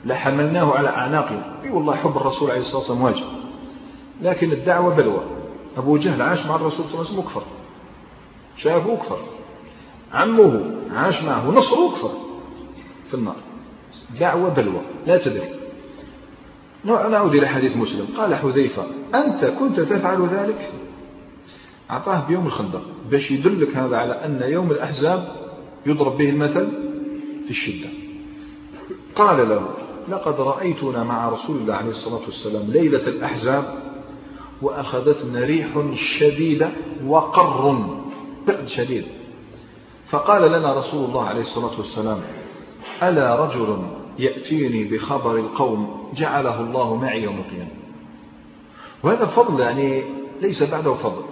لحملناه 0.05 0.71
على 0.73 0.89
أعناقنا. 0.89 1.61
أي 1.63 1.69
والله 1.69 1.95
حب 1.95 2.17
الرسول 2.17 2.51
عليه 2.51 2.61
الصلاة 2.61 2.77
والسلام 2.77 3.01
واجب. 3.01 3.25
لكن 4.21 4.51
الدعوة 4.51 4.95
بلوى. 4.95 5.23
أبو 5.77 5.97
جهل 5.97 6.21
عاش 6.21 6.45
مع 6.45 6.55
الرسول 6.55 6.85
صلى 6.85 6.93
الله 6.93 6.97
عليه 6.97 7.09
وسلم 7.09 7.19
وكفر. 7.19 7.43
شافه 8.57 8.89
وكفر. 8.89 9.19
عمه 10.13 10.71
عاش 10.93 11.23
معه. 11.23 11.51
نصره 11.51 11.79
وكفر. 11.79 12.11
في 13.07 13.13
النار. 13.13 13.35
دعوة 14.19 14.49
بلوى. 14.49 14.81
لا 15.07 15.17
تدري. 15.17 15.49
نعود 16.85 17.35
إلى 17.35 17.47
حديث 17.47 17.77
مسلم. 17.77 18.07
قال 18.17 18.35
حذيفة 18.35 18.85
أنت 19.15 19.45
كنت 19.45 19.79
تفعل 19.79 20.27
ذلك؟ 20.27 20.71
أعطاه 21.91 22.27
بيوم 22.27 22.45
الخندق. 22.45 22.81
باش 23.11 23.31
يدلك 23.31 23.77
هذا 23.77 23.97
على 23.97 24.13
أن 24.13 24.41
يوم 24.51 24.71
الأحزاب 24.71 25.27
يضرب 25.85 26.17
به 26.17 26.29
المثل 26.29 26.67
في 27.45 27.49
الشدة. 27.49 27.89
قال 29.15 29.49
له 29.49 29.69
لقد 30.07 30.41
رأيتنا 30.41 31.03
مع 31.03 31.29
رسول 31.29 31.57
الله 31.57 31.73
عليه 31.73 31.89
الصلاة 31.89 32.21
والسلام 32.25 32.63
ليلة 32.63 33.07
الأحزاب 33.07 33.83
وأخذتنا 34.61 35.39
ريح 35.39 35.67
شديدة 35.93 36.71
وقر. 37.05 37.71
برد 38.47 38.67
شديد. 38.67 39.05
فقال 40.07 40.51
لنا 40.51 40.77
رسول 40.77 41.05
الله 41.05 41.23
عليه 41.23 41.41
الصلاة 41.41 41.77
والسلام 41.77 42.21
ألا 43.03 43.45
رجل 43.45 43.77
يأتيني 44.19 44.83
بخبر 44.83 45.35
القوم 45.37 46.11
جعله 46.15 46.61
الله 46.61 46.95
معي 46.95 47.23
يوم 47.23 47.37
القيامة؟ 47.37 47.71
وهذا 49.03 49.25
فضل 49.25 49.59
يعني 49.59 50.03
ليس 50.41 50.63
بعده 50.63 50.93
فضل. 50.93 51.23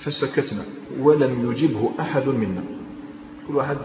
فسكتنا 0.00 0.64
ولم 1.00 1.52
يجبه 1.52 1.90
أحد 2.00 2.28
منا. 2.28 2.64
كل 3.48 3.56
واحد 3.56 3.76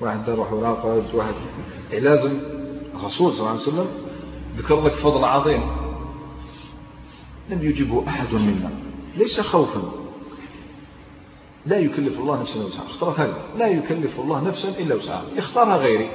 واحد 0.00 0.30
روح 0.30 0.52
وراقد 0.52 1.14
واحد 1.14 1.34
لازم 1.92 2.40
الرسول 2.94 3.32
صلى 3.32 3.40
الله 3.40 3.50
عليه 3.50 3.60
وسلم 3.60 3.86
ذكر 4.56 4.80
لك 4.80 4.92
فضل 4.92 5.24
عظيم. 5.24 5.62
لم 7.50 7.62
يجبه 7.62 8.08
أحد 8.08 8.34
منا. 8.34 8.70
ليس 9.16 9.40
خوفا. 9.40 9.82
لا 11.66 11.78
يكلف 11.78 12.18
الله 12.18 12.40
نفسا 12.40 12.56
إلا 12.56 12.66
وسعها. 12.66 12.86
اختارت 12.86 13.20
هذا. 13.20 13.38
لا 13.56 13.66
يكلف 13.66 14.20
الله 14.20 14.40
نفسا 14.40 14.68
إلا 14.68 14.94
وسعها. 14.94 15.24
اختارها 15.38 15.76
غيري. 15.76 16.10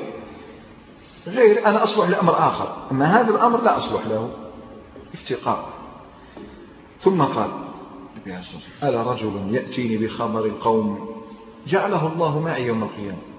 غير 1.27 1.65
أنا 1.65 1.83
أصلح 1.83 2.09
لأمر 2.09 2.37
آخر. 2.37 2.87
أما 2.91 3.05
هذا 3.05 3.29
الأمر 3.29 3.61
لا 3.61 3.77
أصلح 3.77 4.07
له. 4.07 4.29
افتقار. 5.13 5.69
ثم 6.99 7.21
قال 7.21 7.49
ألا 8.83 9.03
رجل 9.03 9.55
يأتيني 9.55 9.97
بخبر 9.97 10.45
القوم 10.45 11.09
جعله 11.67 12.13
الله 12.13 12.39
معي 12.39 12.65
يوم 12.65 12.83
القيامة؟ 12.83 13.30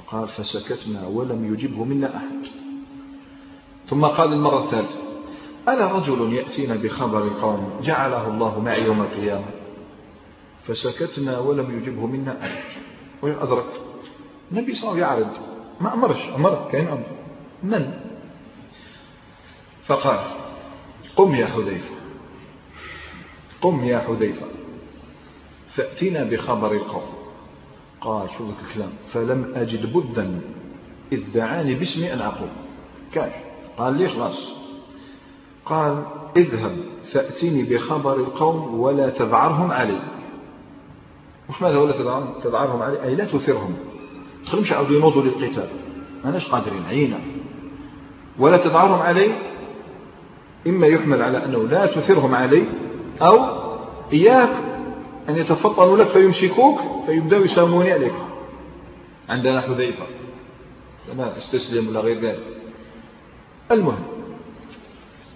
فقال 0.00 0.28
فسكتنا 0.28 1.06
ولم 1.06 1.54
يجبه 1.54 1.84
منا 1.84 2.16
أحد. 2.16 2.46
ثم 3.90 4.04
قال 4.04 4.32
المرة 4.32 4.58
الثالثة 4.58 4.98
ألا 5.68 5.92
رجل 5.92 6.32
يأتينا 6.32 6.74
بخبر 6.74 7.24
القوم 7.24 7.80
جعله 7.82 8.28
الله 8.28 8.60
معي 8.60 8.84
يوم 8.84 9.00
القيامة؟ 9.00 9.44
فسكتنا 10.66 11.38
ولم 11.38 11.78
يجبه 11.78 12.06
منا 12.06 12.46
أحد. 12.46 12.62
وين 13.22 13.34
أدرك 13.34 13.66
النبي 14.52 14.72
وسلم 14.72 14.98
يعرض 14.98 15.30
ما 15.80 15.94
أمرش 15.94 16.28
أمر 16.36 16.68
كاين 16.72 16.88
أمر. 16.88 17.06
من؟ 17.62 18.00
فقال 19.84 20.18
قم 21.16 21.34
يا 21.34 21.46
حذيفة. 21.46 21.94
قم 23.62 23.84
يا 23.84 23.98
حذيفة. 23.98 24.46
فأتنا 25.74 26.24
بخبر 26.24 26.72
القوم. 26.72 27.19
قال 28.00 28.28
شو 28.38 28.44
الكلام. 28.44 28.90
فلم 29.12 29.52
أجد 29.54 29.92
بدا 29.92 30.40
إذ 31.12 31.32
دعاني 31.34 31.74
باسمي 31.74 32.12
أن 32.12 32.18
أقول. 32.18 32.48
كاش. 33.12 33.32
قال 33.78 33.98
لي 33.98 34.08
خلاص. 34.08 34.48
قال 35.66 36.02
اذهب 36.36 36.76
فأتني 37.12 37.62
بخبر 37.62 38.16
القوم 38.16 38.80
ولا 38.80 39.10
تذعرهم 39.10 39.70
علي. 39.70 40.00
وش 41.48 41.62
ماذا 41.62 41.78
ولا 41.78 41.92
تذعرهم 42.42 42.82
علي؟ 42.82 43.02
أي 43.02 43.14
لا 43.14 43.24
تثرهم. 43.24 43.74
تخلمش 44.46 44.72
عاودوا 44.72 44.96
ينوضوا 44.96 45.22
للقتال. 45.22 45.68
ماناش 46.24 46.48
قادرين 46.48 46.84
عينا. 46.84 47.20
ولا 48.38 48.56
تذعرهم 48.56 49.00
علي. 49.00 49.34
إما 50.66 50.86
يحمل 50.86 51.22
على 51.22 51.44
أنه 51.44 51.68
لا 51.68 51.86
تثرهم 51.86 52.34
علي 52.34 52.64
أو 53.22 53.60
إياك 54.12 54.50
أن 55.28 55.36
يتفطنوا 55.36 55.96
لك 55.96 56.06
فيمسكوك 56.06 56.80
فيبدأوا 57.10 57.44
يساموني 57.44 57.92
عليك. 57.92 58.12
عندنا 59.28 59.60
حذيفة. 59.60 60.06
لا 61.16 61.38
أستسلم 61.38 61.88
ولا 61.88 62.00
غير 62.00 62.20
ذلك. 62.20 62.44
المهم. 63.70 64.04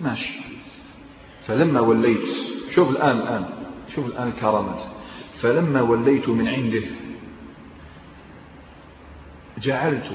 ماشي. 0.01 0.41
فلما 1.47 1.81
وليت 1.81 2.29
شوف 2.71 2.91
الآن 2.91 3.17
الآن. 3.17 3.45
شوف 3.95 4.07
الآن 4.07 4.29
الكرامات 4.29 4.83
فلما 5.41 5.83
وليت 5.83 6.29
من 6.29 6.49
عنده 6.49 6.83
جعلت 9.59 10.11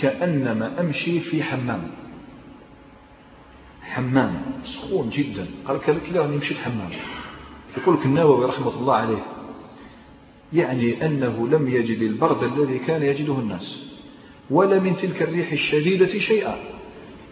كأنما 0.00 0.80
أمشي 0.80 1.20
في 1.20 1.42
حمام. 1.42 1.90
حمام 3.82 4.42
سخون 4.64 5.10
جدا. 5.10 5.46
قال 5.66 5.80
كذا 5.80 6.20
راني 6.20 6.36
مشيت 6.36 6.58
حمام؟ 6.58 6.90
يقول 7.76 7.94
لك 7.96 8.06
النووي 8.06 8.46
رحمة 8.46 8.80
الله 8.80 8.94
عليه 8.94 9.35
يعني 10.52 11.06
أنه 11.06 11.48
لم 11.48 11.68
يجد 11.68 12.02
البرد 12.02 12.42
الذي 12.42 12.78
كان 12.78 13.02
يجده 13.02 13.38
الناس 13.38 13.82
ولا 14.50 14.78
من 14.78 14.96
تلك 14.96 15.22
الريح 15.22 15.52
الشديدة 15.52 16.18
شيئا 16.18 16.56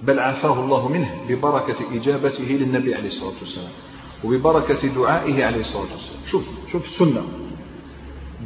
بل 0.02 0.18
عافاه 0.18 0.64
الله 0.64 0.88
منه 0.88 1.24
ببركة 1.28 1.96
إجابته 1.96 2.42
للنبي 2.42 2.94
عليه 2.94 3.06
الصلاة 3.06 3.32
والسلام 3.40 3.70
وببركة 4.24 4.88
دعائه 4.88 5.44
عليه 5.44 5.60
الصلاة 5.60 5.92
والسلام. 5.92 6.26
شوف 6.26 6.48
شوف 6.72 6.84
السنة. 6.84 7.22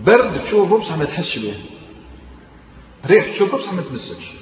برد 0.07 0.43
تشوفه 0.43 0.79
بصح 0.79 0.99
ما 0.99 1.05
تحسش 1.05 1.39
به. 1.39 1.55
ريح 3.07 3.31
تشوفه 3.31 3.59
بصح 3.59 3.73
ما 3.73 3.83
تمسكش. 3.83 4.33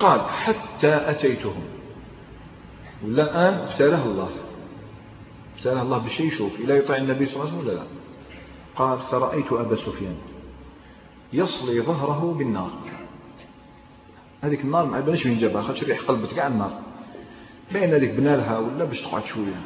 قال 0.00 0.20
حتى 0.20 0.94
أتيتهم. 1.10 1.64
ولا 3.04 3.22
الآن 3.22 3.54
ابتلاه 3.54 4.04
الله. 4.04 4.30
ابتلاه 5.56 5.82
الله 5.82 5.98
بشيء 5.98 6.26
يشوف 6.26 6.60
لا 6.60 6.76
يطيع 6.76 6.96
النبي 6.96 7.26
صلى 7.26 7.34
الله 7.34 7.46
عليه 7.46 7.58
وسلم 7.58 7.68
ولا 7.68 7.76
لا. 7.76 7.86
قال 8.76 8.98
فرأيت 8.98 9.52
أبا 9.52 9.76
سفيان 9.76 10.16
يصلي 11.32 11.80
ظهره 11.80 12.34
بالنار. 12.38 12.70
هذيك 14.42 14.60
النار 14.60 14.86
ما 14.86 14.98
يبانش 14.98 15.26
من 15.26 15.38
جابها 15.38 15.62
خاطر 15.62 15.86
ريح 15.86 16.00
قلبت 16.00 16.34
كاع 16.34 16.46
النار. 16.46 16.78
بين 17.72 17.94
هذيك 17.94 18.10
بنالها 18.10 18.58
ولا 18.58 18.84
باش 18.84 19.00
تقعد 19.00 19.24
شوية. 19.24 19.60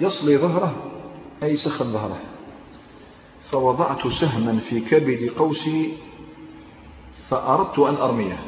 يصلي 0.00 0.38
ظهره 0.38 0.76
أي 1.42 1.56
سخن 1.56 1.92
ظهره. 1.92 2.20
فوضعت 3.50 4.08
سهما 4.08 4.58
في 4.58 4.80
كبد 4.80 5.30
قوسي 5.38 5.92
فأردت 7.28 7.78
أن 7.78 7.94
أرميه. 7.94 8.38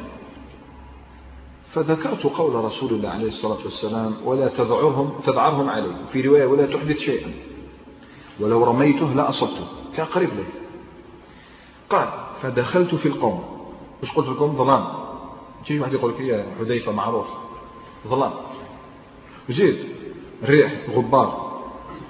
فذكرت 1.69 2.23
قول 2.23 2.55
رسول 2.55 2.93
الله 2.93 3.09
عليه 3.09 3.27
الصلاة 3.27 3.63
والسلام 3.63 4.15
ولا 4.25 4.47
تذعرهم 4.47 5.21
تذعرهم 5.25 5.69
علي. 5.69 5.95
في 6.11 6.21
رواية 6.21 6.45
ولا 6.45 6.65
تحدث 6.65 6.97
شيئا. 6.97 7.31
ولو 8.39 8.63
رميته 8.63 9.13
لأصبته 9.13 9.67
كان 9.99 10.07
قريب 10.07 10.29
له 10.29 10.45
قال 11.89 12.07
فدخلت 12.41 12.95
في 12.95 13.05
القوم. 13.05 13.43
وش 14.03 14.11
قلت 14.11 14.29
لكم؟ 14.29 14.55
ظلام. 14.57 14.85
تيجي 15.65 15.79
واحد 15.79 15.93
يقول 15.93 16.13
لك 16.13 16.19
يا 16.19 16.45
حذيفة 16.59 16.91
معروف. 16.91 17.27
ظلام. 18.07 18.31
زيد 19.49 19.77
ريح 20.43 20.73
غبار. 20.89 21.59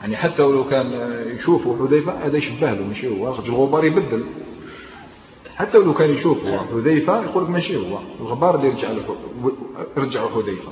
يعني 0.01 0.17
حتى 0.17 0.43
ولو 0.43 0.69
كان 0.69 0.91
يشوفوا 1.35 1.87
حذيفة 1.87 2.25
هذا 2.25 2.37
يشبه 2.37 2.73
له 2.73 2.85
مش 2.85 3.05
هو. 3.05 3.35
الغبار 3.35 3.85
يبدل. 3.85 4.25
حتى 5.55 5.77
لو 5.77 5.93
كان 5.93 6.09
يشوف 6.09 6.45
هو 6.45 6.59
حذيفة 6.59 7.23
يقول 7.23 7.43
لك 7.43 7.49
ماشي 7.49 7.77
هو. 7.77 7.99
الغبار 8.19 8.55
اللي 8.55 8.67
يرجع 8.67 8.91
له 8.91 9.15
رجعوا 9.97 10.29
حذيفة. 10.29 10.71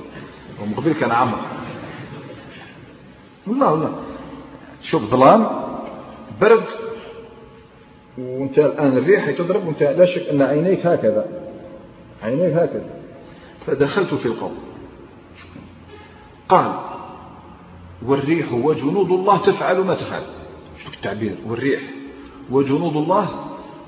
ومن 0.62 0.74
قبل 0.74 0.92
كان 0.92 1.10
عمر. 1.10 1.38
والله 3.46 3.72
والله. 3.72 4.00
شوف 4.82 5.02
ظلام 5.02 5.68
برد 6.40 6.87
وانت 8.18 8.58
الآن 8.58 8.98
الريح 8.98 9.30
تضرب 9.30 9.66
وانت 9.66 9.82
لا 9.82 10.04
شك 10.04 10.28
أن 10.28 10.42
عينيك 10.42 10.86
هكذا. 10.86 11.26
عينيك 12.22 12.52
هكذا. 12.52 12.90
فدخلت 13.66 14.14
في 14.14 14.26
القوم. 14.26 14.58
قال 16.48 16.72
والريح 18.06 18.52
وجنود 18.52 19.10
الله 19.10 19.38
تفعل 19.38 19.78
ما 19.78 19.94
تفعل. 19.94 20.22
شوف 20.84 20.94
التعبير 20.94 21.36
والريح 21.46 21.80
وجنود 22.50 22.96
الله 22.96 23.28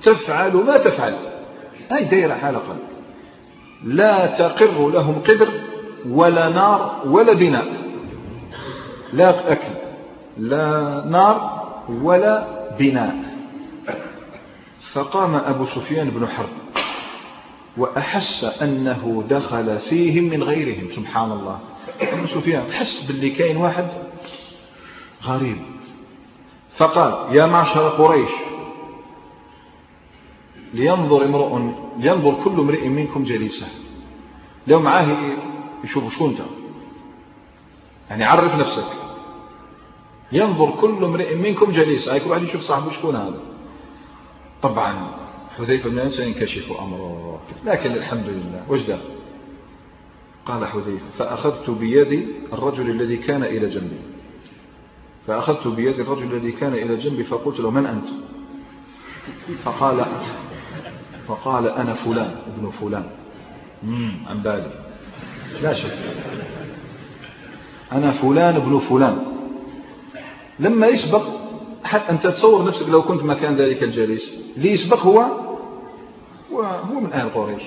تفعل 0.03 0.53
ما 0.53 0.77
تفعل. 0.77 1.15
هاي 1.91 2.05
دايرة 2.05 2.35
حلقة 2.35 2.77
لا 3.85 4.27
تقر 4.27 4.91
لهم 4.91 5.15
قدر 5.15 5.49
ولا 6.09 6.49
نار 6.49 7.03
ولا 7.07 7.33
بناء. 7.33 7.67
لا 9.13 9.53
أكل 9.53 9.75
لا 10.39 11.05
نار 11.11 11.61
ولا 12.03 12.47
بناء. 12.79 13.30
فقام 14.93 15.35
أبو 15.35 15.65
سفيان 15.65 16.11
بن 16.11 16.27
حرب 16.27 16.49
وأحس 17.77 18.45
أنه 18.45 19.25
دخل 19.31 19.79
فيهم 19.79 20.25
من 20.25 20.43
غيرهم 20.43 20.93
سبحان 20.93 21.33
الله. 21.33 21.61
أبو 22.01 22.27
سفيان 22.27 22.73
حس 22.73 23.07
باللي 23.07 23.31
كاين 23.31 23.57
واحد؟ 23.57 23.89
غريب. 25.25 25.57
فقال 26.77 27.37
يا 27.37 27.47
معشر 27.47 27.89
قريش 27.89 28.31
لينظر 30.75 31.25
امرؤ 31.25 31.59
لينظر 31.99 32.35
كل 32.45 32.61
امرئ 32.61 32.89
منكم 32.89 33.25
جليسه 33.25 33.67
لو 34.67 34.81
معاه 34.81 35.37
يشوف 35.85 36.15
شو 36.15 36.27
أنت؟ 36.27 36.41
يعني 38.11 38.25
عرف 38.25 38.55
نفسك. 38.55 38.87
ينظر 40.33 40.71
كل 40.71 41.05
امرئ 41.05 41.37
منكم 41.37 41.73
جليسه 41.73 42.13
هاي 42.13 42.21
كل 42.21 42.31
واحد 42.31 42.43
يشوف 42.43 42.63
صاحبه 42.63 42.91
شكون 42.91 43.17
هذا. 43.17 43.50
طبعا 44.63 45.11
حذيفة 45.59 45.91
بن 45.91 45.99
الانس 45.99 46.21
ينكشف 46.21 46.73
أمره. 46.73 47.41
لكن 47.65 47.93
الحمد 47.93 48.27
لله 48.29 48.85
دار 48.87 48.99
قال؟ 50.47 50.67
حذيفة 50.67 51.07
فأخذت 51.19 51.71
بيد 51.71 52.29
الرجل 52.53 52.91
الذي 52.91 53.17
كان 53.17 53.43
إلى 53.43 53.69
جنبي. 53.69 54.01
فأخذت 55.27 55.69
بيد 55.69 56.01
الرجل 56.01 56.35
الذي 56.35 56.53
كان 56.53 56.73
إلى 56.73 56.97
جنبي 56.97 57.25
فقلت 57.25 57.61
له 57.61 57.71
من 57.71 57.87
أنت؟ 57.87 58.09
فقال 59.65 60.07
فقال 61.29 61.69
أنا 61.69 61.95
فلان 61.95 62.37
ابن 62.57 62.71
فلان. 62.71 63.11
عن 64.27 64.43
بالي 64.43 64.73
لا 65.63 65.73
شك. 65.73 65.99
أنا 67.93 68.11
فلان 68.11 68.57
ابن 68.57 68.79
فلان. 68.79 69.19
لما 70.59 70.87
يسبق 70.87 71.40
حتى 71.91 72.11
أنت 72.11 72.27
تصور 72.27 72.65
نفسك 72.65 72.89
لو 72.89 73.03
كنت 73.03 73.23
مكان 73.23 73.57
ذلك 73.57 73.83
الجليس. 73.83 74.35
اللي 74.57 74.71
يسبق 74.71 74.99
هو 74.99 75.21
هو 76.53 77.01
من 77.01 77.13
أهل 77.13 77.31
قريش. 77.31 77.63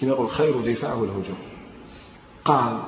كما 0.00 0.10
يقول 0.10 0.30
خير 0.30 0.72
دفاع 0.72 0.94
والهجوم 0.94 1.38
قال 2.44 2.78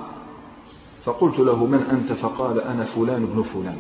فقلت 1.05 1.39
له 1.39 1.67
من 1.67 1.87
أنت؟ 1.91 2.13
فقال 2.13 2.61
أنا 2.61 2.85
فلان 2.85 3.23
ابن 3.23 3.43
فلان. 3.43 3.79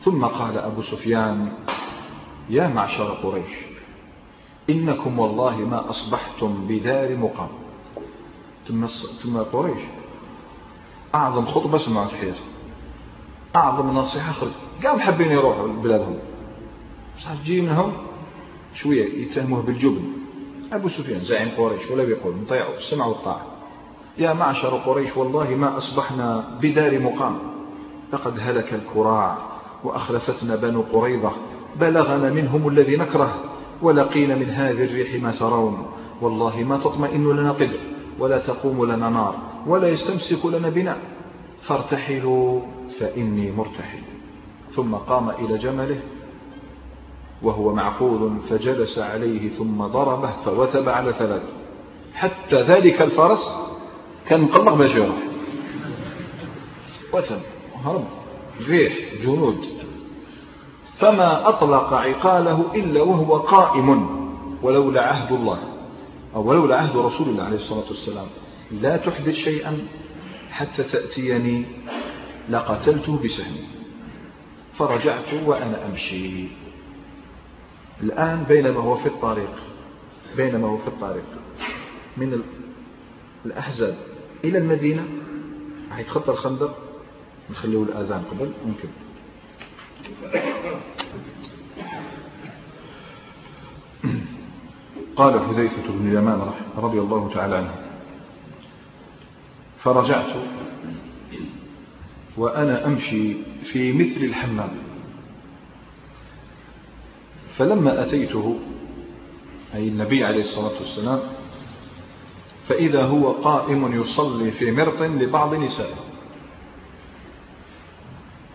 ثم 0.00 0.24
قال 0.24 0.58
أبو 0.58 0.82
سفيان 0.82 1.52
يا 2.50 2.68
معشر 2.68 3.04
قريش 3.22 3.52
إنكم 4.70 5.18
والله 5.18 5.56
ما 5.56 5.90
أصبحتم 5.90 6.66
بدار 6.68 7.16
مقام. 7.16 7.48
ثم 9.22 9.38
قريش. 9.38 9.82
أعظم 11.14 11.46
خطبة 11.46 11.78
سمعت 11.78 12.10
في 12.10 12.16
حياتي. 12.16 12.42
أعظم 13.56 13.90
نصيحة 13.90 14.32
خرج 14.32 14.50
قام 14.84 15.00
حابين 15.00 15.30
يروحوا 15.30 15.68
لبلادهم 15.68 16.18
صار 17.18 17.36
تجي 17.36 17.60
منهم 17.60 17.92
شوية 18.74 19.22
يتهموه 19.22 19.62
بالجبن. 19.62 20.02
أبو 20.72 20.88
سفيان 20.88 21.20
زعيم 21.20 21.48
قريش 21.56 21.90
ولا 21.90 22.04
بيقول 22.04 22.34
نطيعوا 22.36 22.76
السمع 22.76 23.06
والطاعة. 23.06 23.46
يا 24.18 24.32
معشر 24.32 24.68
قريش 24.68 25.16
والله 25.16 25.50
ما 25.50 25.76
أصبحنا 25.76 26.58
بدار 26.62 27.00
مقام. 27.00 27.38
لقد 28.12 28.38
هلك 28.40 28.74
الكراع 28.74 29.38
وأخلفتنا 29.84 30.56
بنو 30.56 30.80
قريظة. 30.92 31.32
بلغنا 31.80 32.30
منهم 32.30 32.68
الذي 32.68 32.96
نكره 32.96 33.44
ولقينا 33.82 34.34
من 34.34 34.50
هذه 34.50 34.84
الريح 34.84 35.22
ما 35.22 35.32
ترون. 35.32 35.86
والله 36.20 36.64
ما 36.64 36.78
تطمئن 36.78 37.36
لنا 37.36 37.52
قدر 37.52 37.78
ولا 38.18 38.38
تقوم 38.38 38.84
لنا 38.84 39.08
نار 39.08 39.36
ولا 39.66 39.88
يستمسك 39.88 40.46
لنا 40.46 40.68
بناء. 40.68 40.98
فارتحلوا 41.62 42.60
فإني 42.98 43.52
مرتحل. 43.52 44.13
ثم 44.76 44.94
قام 44.94 45.30
إلى 45.30 45.58
جمله 45.58 46.00
وهو 47.42 47.74
معقول 47.74 48.36
فجلس 48.48 48.98
عليه 48.98 49.48
ثم 49.48 49.86
ضربه 49.86 50.30
فوثب 50.44 50.88
على 50.88 51.12
ثلاث. 51.12 51.54
حتى 52.14 52.62
ذلك 52.62 53.02
الفرس 53.02 53.48
كان 54.26 54.40
مقلق 54.40 54.96
يروح. 54.96 55.16
وثب 57.12 57.40
هرب 57.84 58.04
ريح 58.68 58.92
جنود. 59.22 59.58
فما 60.98 61.48
أطلق 61.48 61.92
عقاله 61.92 62.74
إلا 62.74 63.02
وهو 63.02 63.36
قائم 63.36 64.08
ولولا 64.62 65.02
عهد 65.02 65.32
الله 65.32 65.58
أو 66.34 66.48
ولولا 66.48 66.76
عهد 66.76 66.96
رسول 66.96 67.28
الله 67.28 67.44
عليه 67.44 67.56
الصلاة 67.56 67.88
والسلام. 67.88 68.26
لا 68.70 68.96
تحدث 68.96 69.34
شيئا 69.34 69.86
حتى 70.50 70.82
تأتيني 70.82 71.64
لقتلته 72.50 73.18
بسهمي 73.24 73.73
فرجعت 74.76 75.34
وأنا 75.46 75.86
أمشي. 75.86 76.48
الآن 78.02 78.44
بينما 78.48 78.80
هو 78.80 78.96
في 78.96 79.06
الطريق 79.06 79.50
بينما 80.36 80.68
هو 80.68 80.76
في 80.76 80.88
الطريق 80.88 81.24
من 82.16 82.42
الأحزاب 83.46 83.96
إلى 84.44 84.58
المدينة. 84.58 85.08
راح 85.90 85.98
يتخطى 85.98 86.32
الخندق 86.32 86.78
نخليه 87.50 87.82
الآذان 87.82 88.22
قبل 88.30 88.52
ممكن. 88.66 88.88
قال 95.16 95.40
حذيفة 95.40 95.82
بن 95.88 96.08
اليمان 96.08 96.50
رضي 96.76 97.00
الله 97.00 97.30
تعالى 97.34 97.56
عنه 97.56 97.74
فرجعت 99.78 100.36
وأنا 102.36 102.86
أمشي 102.86 103.34
في 103.64 103.92
مثل 103.92 104.24
الحمام. 104.24 104.70
فلما 107.56 108.02
أتيته 108.02 108.58
أي 109.74 109.88
النبي 109.88 110.24
عليه 110.24 110.40
الصلاة 110.40 110.78
والسلام 110.78 111.20
فإذا 112.68 113.04
هو 113.04 113.32
قائم 113.32 114.00
يصلي 114.00 114.50
في 114.50 114.70
مرط 114.70 115.02
لبعض 115.02 115.54
نسائه. 115.54 115.96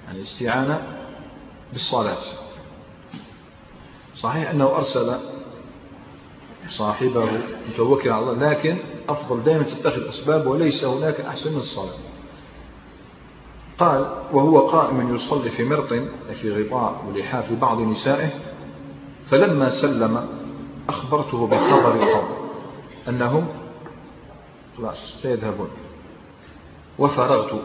يعني 0.07 0.21
استعانة 0.21 0.81
بالصلاة. 1.73 2.17
صحيح 4.15 4.49
أنه 4.49 4.65
أرسل 4.65 5.17
صاحبه 6.67 7.29
متوكل 7.69 8.09
على 8.09 8.31
الله 8.31 8.49
لكن 8.49 8.77
أفضل 9.09 9.43
دائما 9.43 9.63
تتخذ 9.63 10.07
أسباب 10.07 10.47
وليس 10.47 10.83
هناك 10.83 11.19
أحسن 11.19 11.51
من 11.51 11.59
الصلاة. 11.59 12.08
قال 13.79 14.05
وهو 14.33 14.59
قائم 14.59 15.15
يصلي 15.15 15.49
في 15.49 15.63
مرط 15.63 15.93
في 16.41 16.63
غطاء 16.63 17.05
ولحاف 17.07 17.53
بعض 17.53 17.81
نسائه 17.81 18.29
فلما 19.29 19.69
سلم 19.69 20.27
أخبرته 20.89 21.47
بخبر 21.47 21.95
القوم 21.95 22.27
أنهم 23.07 23.47
خلاص 24.77 25.21
سيذهبون. 25.21 25.69
وفرغت 26.99 27.61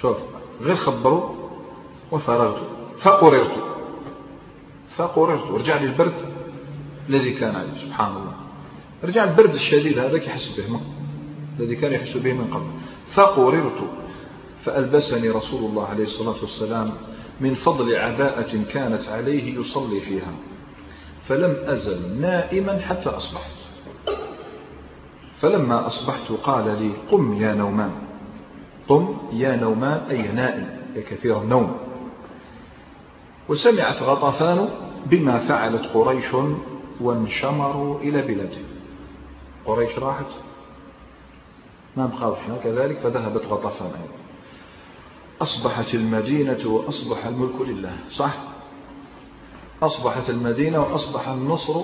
شوف 0.00 0.16
غير 0.60 0.76
خبروا 0.76 1.22
وفرغت 2.12 2.62
فقررت. 2.98 3.52
فقررت. 4.96 5.50
ورجع 5.50 5.76
لي 5.76 5.86
البرد 5.86 6.14
الذي 7.08 7.32
كان 7.32 7.56
عليه 7.56 7.74
سبحان 7.74 8.16
الله. 8.16 8.34
رجع 9.04 9.24
البرد 9.24 9.54
الشديد 9.54 9.98
هذا 9.98 10.16
يحس 10.16 10.60
به 10.60 10.80
الذي 11.60 11.76
كان 11.76 11.92
يحس 11.92 12.16
به 12.16 12.32
من 12.32 12.44
قبل. 12.54 12.66
فقررت. 13.14 14.04
فألبسني 14.64 15.28
رسول 15.28 15.64
الله 15.64 15.86
عليه 15.86 16.04
الصلاة 16.04 16.40
والسلام 16.40 16.90
من 17.40 17.54
فضل 17.54 17.96
عباءة 17.96 18.62
كانت 18.72 19.08
عليه 19.08 19.58
يصلي 19.58 20.00
فيها 20.00 20.32
فلم 21.28 21.56
أزل 21.66 22.20
نائما 22.20 22.78
حتى 22.78 23.08
أصبحت. 23.08 23.54
فلما 25.40 25.86
أصبحت 25.86 26.32
قال 26.42 26.82
لي 26.82 26.92
قم 27.10 27.42
يا 27.42 27.54
نومان 27.54 27.92
قم 28.88 29.16
يا 29.32 29.56
نومان 29.56 30.00
أي 30.10 30.32
نائم 30.32 30.66
أي 30.96 31.02
كثير 31.02 31.42
النوم. 31.42 31.76
وسمعت 33.48 34.02
غطفان 34.02 34.68
بما 35.06 35.38
فعلت 35.38 35.86
قريش 35.94 36.34
وانشمروا 37.00 38.00
إلى 38.00 38.22
بلادهم 38.22 38.64
قريش 39.66 39.98
راحت. 39.98 40.30
ما 41.96 42.06
بخافش 42.06 42.40
كذلك 42.64 42.98
فذهبت 42.98 43.46
غطفان 43.46 43.86
أيضا. 43.86 44.23
أصبحت 45.40 45.94
المدينة 45.94 46.66
وأصبح 46.66 47.26
الملك 47.26 47.60
لله 47.60 47.96
صح؟ 48.10 48.38
أصبحت 49.82 50.30
المدينة 50.30 50.80
وأصبح 50.80 51.28
النصر 51.28 51.82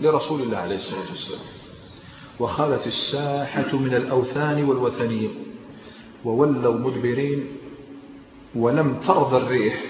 لرسول 0.00 0.42
الله 0.42 0.58
عليه 0.58 0.76
الصلاة 0.76 1.08
والسلام. 1.08 1.40
وخلت 2.40 2.86
الساحة 2.86 3.76
من 3.76 3.94
الأوثان 3.94 4.64
والوثنيين 4.64 5.34
وولوا 6.24 6.74
مدبرين 6.74 7.46
ولم 8.54 9.00
ترضى 9.00 9.36
الريح 9.36 9.82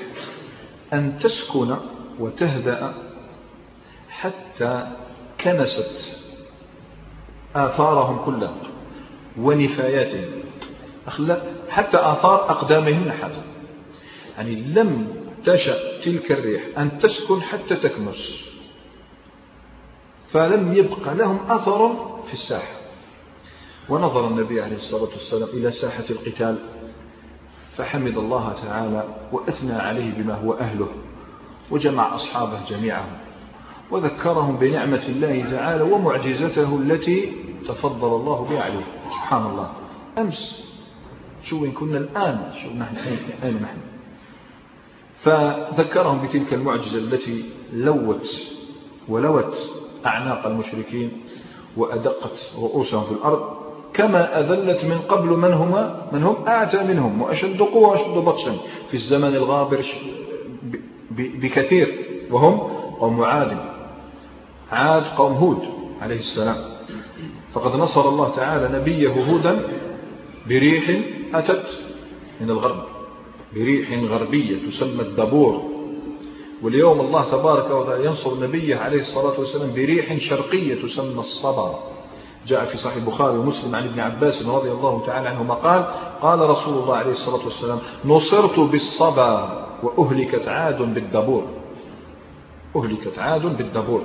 أن 0.92 1.18
تسكن 1.18 1.76
وتهدأ 2.18 2.94
حتى 4.10 4.92
كنست 5.40 6.16
آثارهم 7.56 8.24
كلها 8.24 8.54
ونفاياتهم. 9.38 10.45
حتى 11.68 11.96
آثار 11.96 12.50
أقدامهم 12.50 13.08
نحتها 13.08 13.44
يعني 14.36 14.54
لم 14.54 15.16
تشأ 15.44 16.00
تلك 16.04 16.32
الريح 16.32 16.78
أن 16.78 16.98
تسكن 16.98 17.42
حتى 17.42 17.76
تكنس 17.76 18.46
فلم 20.32 20.72
يبق 20.72 21.12
لهم 21.12 21.38
أثر 21.48 21.88
في 22.26 22.32
الساحة. 22.32 22.76
ونظر 23.88 24.26
النبي 24.28 24.62
عليه 24.62 24.76
الصلاة 24.76 25.02
والسلام 25.02 25.48
إلى 25.48 25.70
ساحة 25.70 26.04
القتال 26.10 26.58
فحمد 27.76 28.18
الله 28.18 28.54
تعالى 28.62 29.04
وأثنى 29.32 29.72
عليه 29.72 30.12
بما 30.14 30.34
هو 30.34 30.52
أهله 30.52 30.88
وجمع 31.70 32.14
أصحابه 32.14 32.64
جميعهم 32.68 33.18
وذكرهم 33.90 34.56
بنعمة 34.56 35.06
الله 35.08 35.50
تعالى 35.50 35.82
ومعجزته 35.82 36.78
التي 36.78 37.32
تفضل 37.68 38.08
الله 38.08 38.44
بها 38.50 38.62
عليه. 38.62 38.84
سبحان 39.10 39.46
الله. 39.46 39.72
أمس 40.18 40.65
شو 41.46 41.62
وين 41.62 41.72
كنا 41.72 41.98
الآن 41.98 42.52
شو 42.62 42.68
نحن 42.78 42.96
أين 43.44 43.54
نحن؟ 43.54 43.78
فذكرهم 45.16 46.26
بتلك 46.26 46.54
المعجزة 46.54 46.98
التي 46.98 47.44
لوت 47.72 48.28
ولوت 49.08 49.70
أعناق 50.06 50.46
المشركين 50.46 51.10
وأدقت 51.76 52.52
رؤوسهم 52.56 53.04
في 53.04 53.12
الأرض 53.12 53.56
كما 53.94 54.40
أذلت 54.40 54.84
من 54.84 54.98
قبل 54.98 55.28
من 55.28 55.52
هما 55.52 56.06
من 56.12 56.22
هم 56.22 56.36
أعتى 56.48 56.82
منهم 56.84 57.22
وأشد 57.22 57.62
قوة 57.62 57.88
وأشد 57.88 58.14
بطشا 58.24 58.56
في 58.88 58.94
الزمن 58.94 59.34
الغابر 59.34 59.84
بكثير 61.10 61.94
وهم 62.30 62.58
قوم 63.00 63.22
عاد 63.22 63.56
عاد 64.72 65.04
قوم 65.04 65.32
هود 65.32 65.68
عليه 66.00 66.18
السلام. 66.18 66.56
فقد 67.52 67.76
نصر 67.76 68.08
الله 68.08 68.36
تعالى 68.36 68.78
نبيه 68.78 69.08
هودا 69.08 69.68
بريح 70.48 71.00
أتت 71.34 71.78
من 72.40 72.50
الغرب. 72.50 72.84
بريح 73.54 73.92
غربية 74.10 74.66
تسمى 74.66 75.02
الدبور 75.02 75.62
واليوم 76.62 77.00
الله 77.00 77.30
تبارك 77.30 77.70
وتعالى 77.70 78.04
ينصر 78.04 78.40
نبيه 78.40 78.76
عليه 78.76 79.00
الصلاة 79.00 79.40
والسلام 79.40 79.72
بريح 79.74 80.16
شرقية 80.16 80.82
تسمى 80.82 81.18
الصبا 81.18 81.78
جاء 82.46 82.64
في 82.64 82.76
صحيح 82.76 82.96
البخاري 82.96 83.38
ومسلم 83.38 83.74
عن 83.74 83.84
ابن 83.84 84.00
عباس 84.00 84.46
رضي 84.46 84.70
الله 84.70 85.06
تعالى 85.06 85.28
عنهما 85.28 85.54
قال 85.54 85.84
قال 86.22 86.38
رسول 86.50 86.74
الله 86.74 86.96
عليه 86.96 87.10
الصلاة 87.10 87.44
والسلام 87.44 87.78
نصرت 88.04 88.60
بالصبا 88.60 89.66
وأهلكت 89.82 90.48
عاد 90.48 90.82
بالدبور 90.94 91.44
أهلكت 92.76 93.18
عاد 93.18 93.56
بالدبور 93.56 94.02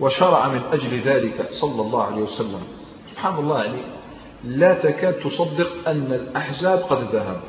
وشرع 0.00 0.48
من 0.48 0.60
أجل 0.72 1.00
ذلك 1.00 1.48
صلى 1.50 1.82
الله 1.82 2.02
عليه 2.02 2.22
وسلم. 2.22 2.60
سبحان 3.10 3.38
الله 3.38 3.64
يعني 3.64 3.97
لا 4.44 4.74
تكاد 4.74 5.14
تصدق 5.14 5.88
أن 5.88 6.12
الأحزاب 6.12 6.78
قد 6.78 7.02
ذهب 7.12 7.40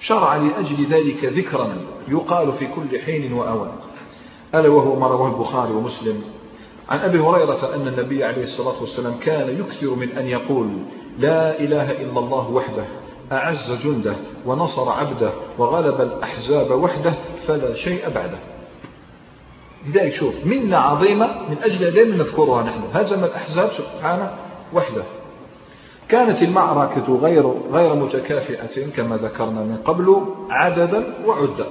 شرع 0.00 0.36
لأجل 0.36 0.84
ذلك 0.84 1.24
ذكرا 1.24 1.76
يقال 2.08 2.52
في 2.52 2.66
كل 2.66 3.00
حين 3.00 3.32
وأوان. 3.32 3.72
ألا 4.54 4.68
وهو 4.68 4.98
ما 5.00 5.06
رواه 5.06 5.28
البخاري 5.28 5.72
ومسلم. 5.72 6.22
عن 6.88 6.98
أبي 6.98 7.18
هريرة 7.18 7.74
أن 7.74 7.88
النبي 7.88 8.24
عليه 8.24 8.42
الصلاة 8.42 8.80
والسلام 8.80 9.14
كان 9.20 9.60
يكثر 9.60 9.94
من 9.94 10.08
أن 10.08 10.26
يقول 10.26 10.68
لا 11.18 11.60
إله 11.60 11.90
إلا 11.90 12.18
الله 12.18 12.50
وحده 12.50 12.84
أعز 13.32 13.72
جنده 13.72 14.16
ونصر 14.46 14.88
عبده 14.88 15.32
وغلب 15.58 16.00
الأحزاب 16.00 16.70
وحده 16.70 17.14
فلا 17.46 17.74
شيء 17.74 18.10
بعده. 18.10 18.38
لذلك 19.86 20.14
شوف 20.14 20.46
منة 20.46 20.76
عظيمة 20.76 21.48
من 21.50 21.56
أجل 21.62 21.90
دائما 21.90 22.16
نذكرها 22.16 22.62
نحن. 22.62 22.80
هزم 22.94 23.24
الأحزاب 23.24 23.70
سبحانه 23.70 24.36
وحده. 24.72 25.02
كانت 26.08 26.42
المعركة 26.42 27.14
غير 27.16 27.54
غير 27.72 27.94
متكافئة 27.94 28.90
كما 28.96 29.16
ذكرنا 29.16 29.60
من 29.60 29.76
قبل 29.84 30.26
عددا 30.50 31.14
وعدا. 31.26 31.66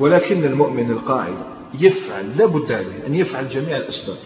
ولكن 0.00 0.44
المؤمن 0.44 0.90
القاعد 0.90 1.34
يفعل 1.80 2.36
لابد 2.36 2.72
عليه 2.72 3.06
أن 3.06 3.14
يفعل 3.14 3.48
جميع 3.48 3.76
الأسباب. 3.76 4.16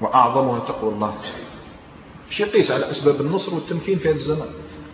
وأعظمها 0.00 0.58
تقوى 0.58 0.92
الله. 0.92 1.14
مش 2.30 2.40
يقيس 2.40 2.70
على 2.70 2.90
أسباب 2.90 3.20
النصر 3.20 3.54
والتمكين 3.54 3.98
في 3.98 4.08
هذا 4.08 4.14
الزمان. 4.14 4.48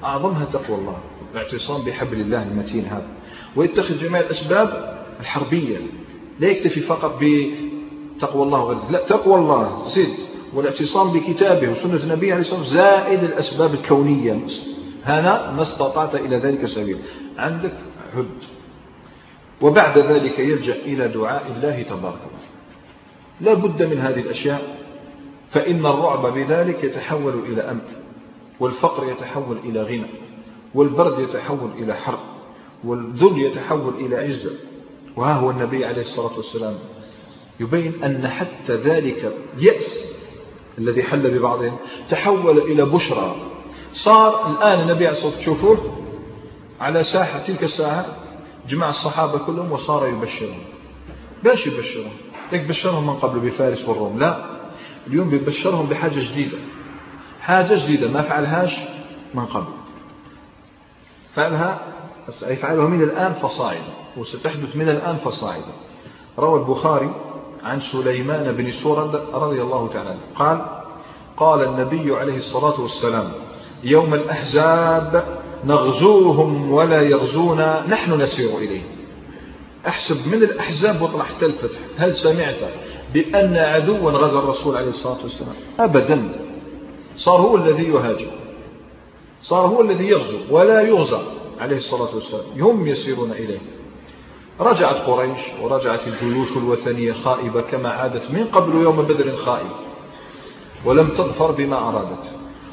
أعظمها 0.05 0.45
تقوى 0.45 0.79
الله. 0.79 0.99
الاعتصام 1.35 1.85
بحبل 1.85 2.21
الله 2.21 2.43
المتين 2.43 2.85
هذا. 2.85 3.09
ويتخذ 3.57 3.99
جميع 3.99 4.21
الأسباب 4.21 4.99
الحربية. 5.21 5.79
لا 6.41 6.49
يكتفي 6.49 6.81
فقط 6.81 7.21
بتقوى 7.21 8.43
الله 8.43 8.61
وغيره. 8.61 8.91
لا 8.91 9.07
تقوى 9.07 9.35
الله 9.35 9.87
زد 9.87 10.15
والاعتصام 10.55 11.13
بكتابه 11.13 11.69
وسنة 11.69 12.03
النبي 12.03 12.33
عليه 12.33 12.41
الصلاة 12.41 12.61
والسلام 12.61 12.85
زائد 12.85 13.25
الأسباب 13.25 13.75
الكونية. 13.75 14.41
هنا 15.05 15.53
ما 15.53 15.63
استطعت 15.63 16.15
إلى 16.15 16.37
ذلك 16.37 16.67
سبيل 16.67 16.99
عندك 17.39 17.73
حد 18.17 18.27
وبعد 19.61 19.99
ذلك 19.99 20.39
يلجأ 20.39 20.77
إلى 20.77 21.09
دعاء 21.09 21.53
الله 21.57 21.83
تبارك 21.83 22.15
وتعالى. 22.15 22.53
لا 23.41 23.55
بد 23.55 23.83
من 23.83 23.99
هذه 23.99 24.21
الأشياء 24.21 24.77
فإن 25.51 25.87
الرعب 25.87 26.35
بذلك 26.35 26.85
يتحول 26.85 27.33
إلى 27.49 27.63
أمن 27.63 27.81
والفقر 28.61 29.11
يتحول 29.11 29.57
إلى 29.65 29.83
غنى 29.83 30.11
والبرد 30.75 31.19
يتحول 31.19 31.71
إلى 31.79 31.95
حرب 31.95 32.19
والذل 32.85 33.43
يتحول 33.43 33.95
إلى 33.99 34.17
عزة. 34.17 34.51
وها 35.17 35.33
هو 35.33 35.51
النبي 35.51 35.85
عليه 35.85 36.01
الصلاة 36.01 36.37
والسلام. 36.37 36.75
يبين 37.61 38.05
أن 38.05 38.29
حتى 38.29 38.77
ذلك 38.77 39.37
يأس 39.59 40.05
الذي 40.79 41.03
حل 41.03 41.39
ببعضهم. 41.39 41.77
تحول 42.11 42.59
إلى 42.59 42.85
بشرى. 42.85 43.37
صار 43.95 44.51
الآن 44.51 44.81
النبي 44.81 45.07
عليه 45.07 45.17
الصلاة 45.17 45.37
والسلام 45.37 45.57
تشوفوه 45.57 45.99
على 46.81 47.03
ساحة 47.03 47.39
تلك 47.39 47.63
الساحة 47.63 48.07
جمع 48.69 48.89
الصحابة 48.89 49.39
كلهم 49.39 49.73
وصار 49.73 50.09
يبشرهم. 50.09 50.63
باش 51.45 51.67
يبشرهم؟ 51.67 52.13
ليك 52.53 52.63
بشرهم 52.63 53.07
من 53.07 53.15
قبل 53.15 53.41
بفارس 53.41 53.89
والروم؟ 53.89 54.19
لا. 54.19 54.45
اليوم 55.07 55.31
بيبشرهم 55.31 55.87
بحاجة 55.87 56.21
جديدة. 56.21 56.59
حاجة 57.41 57.85
جديدة. 57.85 58.09
ما 58.09 58.23
فعلهاش 58.23 58.73
من 59.35 59.47
قبل. 59.47 59.73
فعلها 61.35 61.81
يفعلها 62.43 62.89
من 62.89 63.03
الآن 63.03 63.33
فصاعدا 63.33 63.93
وستحدث 64.17 64.77
من 64.77 64.89
الآن 64.89 65.17
فصاعدا 65.17 65.73
روى 66.39 66.61
البخاري 66.61 67.11
عن 67.65 67.81
سليمان 67.81 68.53
بن 68.53 68.71
سورد 68.71 69.15
رضي 69.35 69.63
الله 69.63 69.89
تعالى 69.89 70.17
قال 70.35 70.67
قال 71.37 71.65
النبي 71.65 72.17
عليه 72.17 72.37
الصلاة 72.37 72.81
والسلام 72.81 73.33
يوم 73.85 74.15
الأحزاب 74.15 75.25
نغزوهم 75.65 76.73
ولا 76.73 77.03
يغزونا 77.03 77.87
نحن 77.89 78.23
نسير 78.23 78.59
إليه. 78.59 78.83
أحسب 79.87 80.27
من 80.27 80.43
الأحزاب 80.43 81.03
واطلع 81.03 81.25
حتى 81.25 81.47
الفتح 81.47 81.79
هل 81.99 82.15
سمعت 82.15 82.61
بأن 83.15 83.57
عدوا 83.57 84.11
غزا 84.11 84.39
الرسول 84.39 84.77
عليه 84.77 84.89
الصلاة 84.89 85.19
والسلام؟ 85.23 85.55
أبدا. 85.79 86.29
صار 87.17 87.41
هو 87.41 87.57
الذي 87.57 87.89
يهاجم 87.89 88.31
صار 89.43 89.67
هو 89.67 89.81
الذي 89.83 90.09
يغزو 90.09 90.39
ولا 90.51 90.81
يغزى. 90.81 91.21
عليه 91.63 91.77
الصلاة 91.77 92.15
والسلام. 92.15 92.45
هم 92.61 92.87
يسيرون 92.87 93.31
إليه. 93.31 93.59
رجعت 94.61 94.97
قريش 94.97 95.41
ورجعت 95.63 96.01
الجيوش 96.07 96.57
الوثنية 96.57 97.13
خائبة 97.13 97.61
كما 97.61 97.89
عادت 97.89 98.31
من 98.31 98.45
قبل 98.45 98.83
يوم 98.83 99.03
بدر 99.03 99.37
خائبة 99.37 99.75
ولم 100.85 101.09
تظفر 101.09 101.51
بما 101.51 101.89
أرادت. 101.89 102.31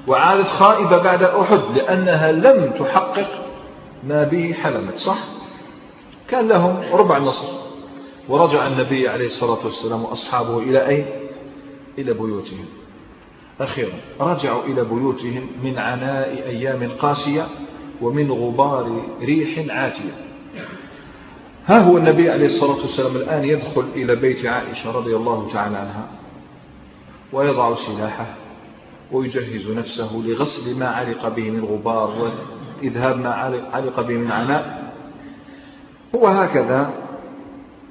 وعادت 0.08 0.48
خائبة 0.48 0.98
بعد 0.98 1.24
أحد 1.24 1.60
لأنها 1.76 2.32
لم 2.32 2.72
تحقق 2.80 3.28
ما 4.04 4.24
به 4.24 4.54
حلمت 4.54 4.98
صح؟ 4.98 5.20
كان 6.28 6.48
لهم 6.48 6.84
ربع 6.94 7.18
النصر 7.18 7.48
ورجع 8.30 8.68
النبي 8.68 9.10
عليه 9.10 9.26
الصلاة 9.26 9.66
والسلام 9.66 10.04
وأصحابه 10.04 10.58
إلى 10.58 10.88
أين؟ 10.88 11.06
إلى 11.98 12.14
بيوتهم. 12.14 12.66
أخيرا 13.62 13.94
رجعوا 14.20 14.64
إلى 14.64 14.84
بيوتهم 14.84 15.48
من 15.64 15.78
عناء 15.78 16.44
أيام 16.46 16.90
قاسية 17.02 17.48
ومن 18.02 18.32
غبار 18.32 19.02
ريح 19.22 19.66
عاتية. 19.70 20.12
ها 21.66 21.80
هو 21.80 21.98
النبي 21.98 22.30
عليه 22.30 22.46
الصلاة 22.46 22.82
والسلام 22.82 23.16
الآن 23.16 23.46
يدخل 23.46 23.86
إلى 23.96 24.16
بيت 24.16 24.46
عائشة 24.46 24.92
رضي 24.92 25.16
الله 25.16 25.50
تعالى 25.54 25.78
عنها 25.78 26.08
ويضع 27.34 27.76
سلاحه 27.76 28.36
ويجهز 29.12 29.72
نفسه 29.72 30.24
لغسل 30.26 30.80
ما 30.80 30.88
علق 30.88 31.28
به 31.28 31.52
من 31.52 31.66
غبار 31.66 32.32
وإذهاب 32.82 33.18
ما 33.18 33.30
علق 33.74 34.02
به 34.02 34.18
من 34.18 34.32
عناء. 34.32 34.94
هو 36.16 36.28
هكذا 36.28 36.94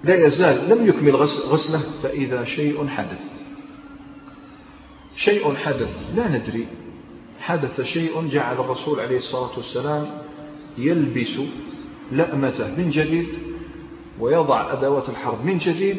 لا 0.04 0.26
يزال 0.26 0.68
لم 0.68 0.88
يكمل 0.88 1.16
غسله 1.16 1.80
فإذا 2.02 2.44
شيء 2.44 2.88
حدث 2.88 3.38
شيء 5.16 5.54
حدث 5.54 6.10
لا 6.16 6.28
ندري. 6.28 6.66
حدث 7.40 7.80
شيء 7.80 8.28
جعل 8.28 8.54
الرسول 8.56 9.00
عليه 9.00 9.16
الصلاة 9.16 9.56
والسلام 9.56 10.06
يلبس 10.78 11.40
لأمته 12.12 12.68
من 12.74 12.90
جديد 12.90 13.28
ويضع 14.20 14.72
أدوات 14.72 15.08
الحرب 15.08 15.44
من 15.44 15.58
جديد 15.58 15.98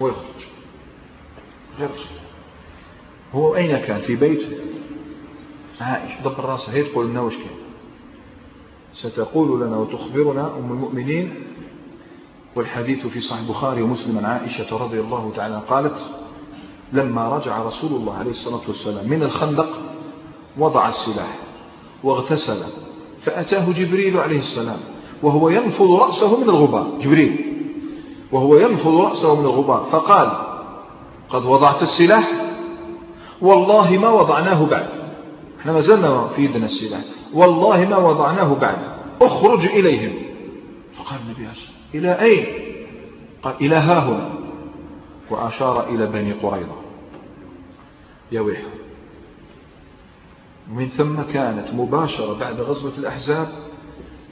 ويخرج. 0.00 0.46
يخرج 1.78 2.06
هو 3.34 3.56
أين 3.56 3.78
كان؟ 3.78 3.98
في 3.98 4.16
بيت؟ 4.16 4.42
عائشة. 5.80 6.20
دبر 6.20 6.44
راسه 6.44 6.72
هي 6.72 6.82
تقول 6.82 7.06
لنا 7.06 7.20
وش 7.20 7.34
كان؟ 7.34 7.58
ستقول 8.92 9.60
لنا 9.60 9.76
وتخبرنا 9.76 10.58
أم 10.58 10.72
المؤمنين 10.72 11.34
والحديث 12.56 13.06
في 13.06 13.20
صحيح 13.20 13.40
البخاري 13.40 13.82
ومسلم 13.82 14.18
عن 14.18 14.24
عائشة 14.24 14.76
رضي 14.76 15.00
الله 15.00 15.32
تعالى 15.36 15.62
قالت 15.68 16.06
لما 16.92 17.36
رجع 17.36 17.62
رسول 17.62 17.92
الله 17.92 18.14
عليه 18.14 18.30
الصلاة 18.30 18.60
والسلام 18.68 19.08
من 19.08 19.22
الخندق 19.22 19.78
وضع 20.58 20.88
السلاح 20.88 21.36
واغتسل 22.04 22.62
فأتاه 23.20 23.72
جبريل 23.72 24.18
عليه 24.18 24.38
السلام 24.38 24.78
وهو 25.22 25.48
ينفض 25.48 25.90
رأسه 25.90 26.40
من 26.40 26.48
الغبار. 26.48 26.98
جبريل 27.00 27.44
وهو 28.32 28.56
ينفض 28.56 28.94
رأسه 28.94 29.34
من 29.34 29.44
الغبار 29.44 29.84
فقال 29.84 30.30
قد 31.28 31.44
وضعت 31.44 31.82
السلاح؟ 31.82 32.32
والله 33.40 33.98
ما 33.98 34.08
وضعناه 34.08 34.66
بعد. 34.66 34.88
إحنا 35.60 35.72
ما 35.72 35.80
زلنا 35.80 36.28
في 36.28 36.44
يدنا 36.44 36.64
السلاح. 36.64 37.00
والله 37.34 37.88
ما 37.88 37.96
وضعناه 37.96 38.54
بعد 38.54 38.78
اخرج 39.22 39.66
إليهم. 39.66 40.12
فقال 40.98 41.20
النبي 41.20 41.46
عليه 41.46 41.54
إلى 41.94 42.22
أين؟ 42.22 42.46
قال 43.42 43.54
إلى 43.60 43.76
ها 43.76 43.98
هنا 43.98 44.30
وأشار 45.30 45.88
إلى 45.88 46.06
بني 46.06 46.32
قريظة. 46.32 46.76
يا 48.32 48.40
ويحهم 48.40 48.77
ومن 50.70 50.88
ثم 50.88 51.22
كانت 51.22 51.74
مباشرة 51.74 52.38
بعد 52.38 52.60
غزوة 52.60 52.92
الأحزاب 52.98 53.48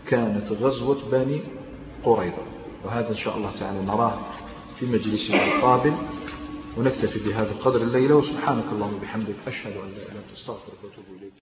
كانت 0.08 0.52
غزوة 0.52 0.98
بني 1.12 1.40
قريظة. 2.04 2.42
وهذا 2.84 3.08
إن 3.08 3.16
شاء 3.16 3.36
الله 3.36 3.50
تعالى 3.60 3.82
نراه 3.82 4.18
في 4.78 4.86
مجلسنا 4.86 5.44
القابل. 5.44 5.92
ونكتفي 6.76 7.18
بهذا 7.28 7.50
القدر 7.50 7.82
الليلة. 7.82 8.14
وسبحانك 8.14 8.64
اللهم 8.72 8.94
وبحمدك 8.94 9.34
أشهد 9.46 9.72
أن 9.72 9.76
لا 9.76 9.82
إله 9.82 10.02
إلا 10.02 10.18
أنت 10.18 10.32
أستغفرك 10.34 10.84
وأتوب 10.84 11.04
إليك. 11.18 11.32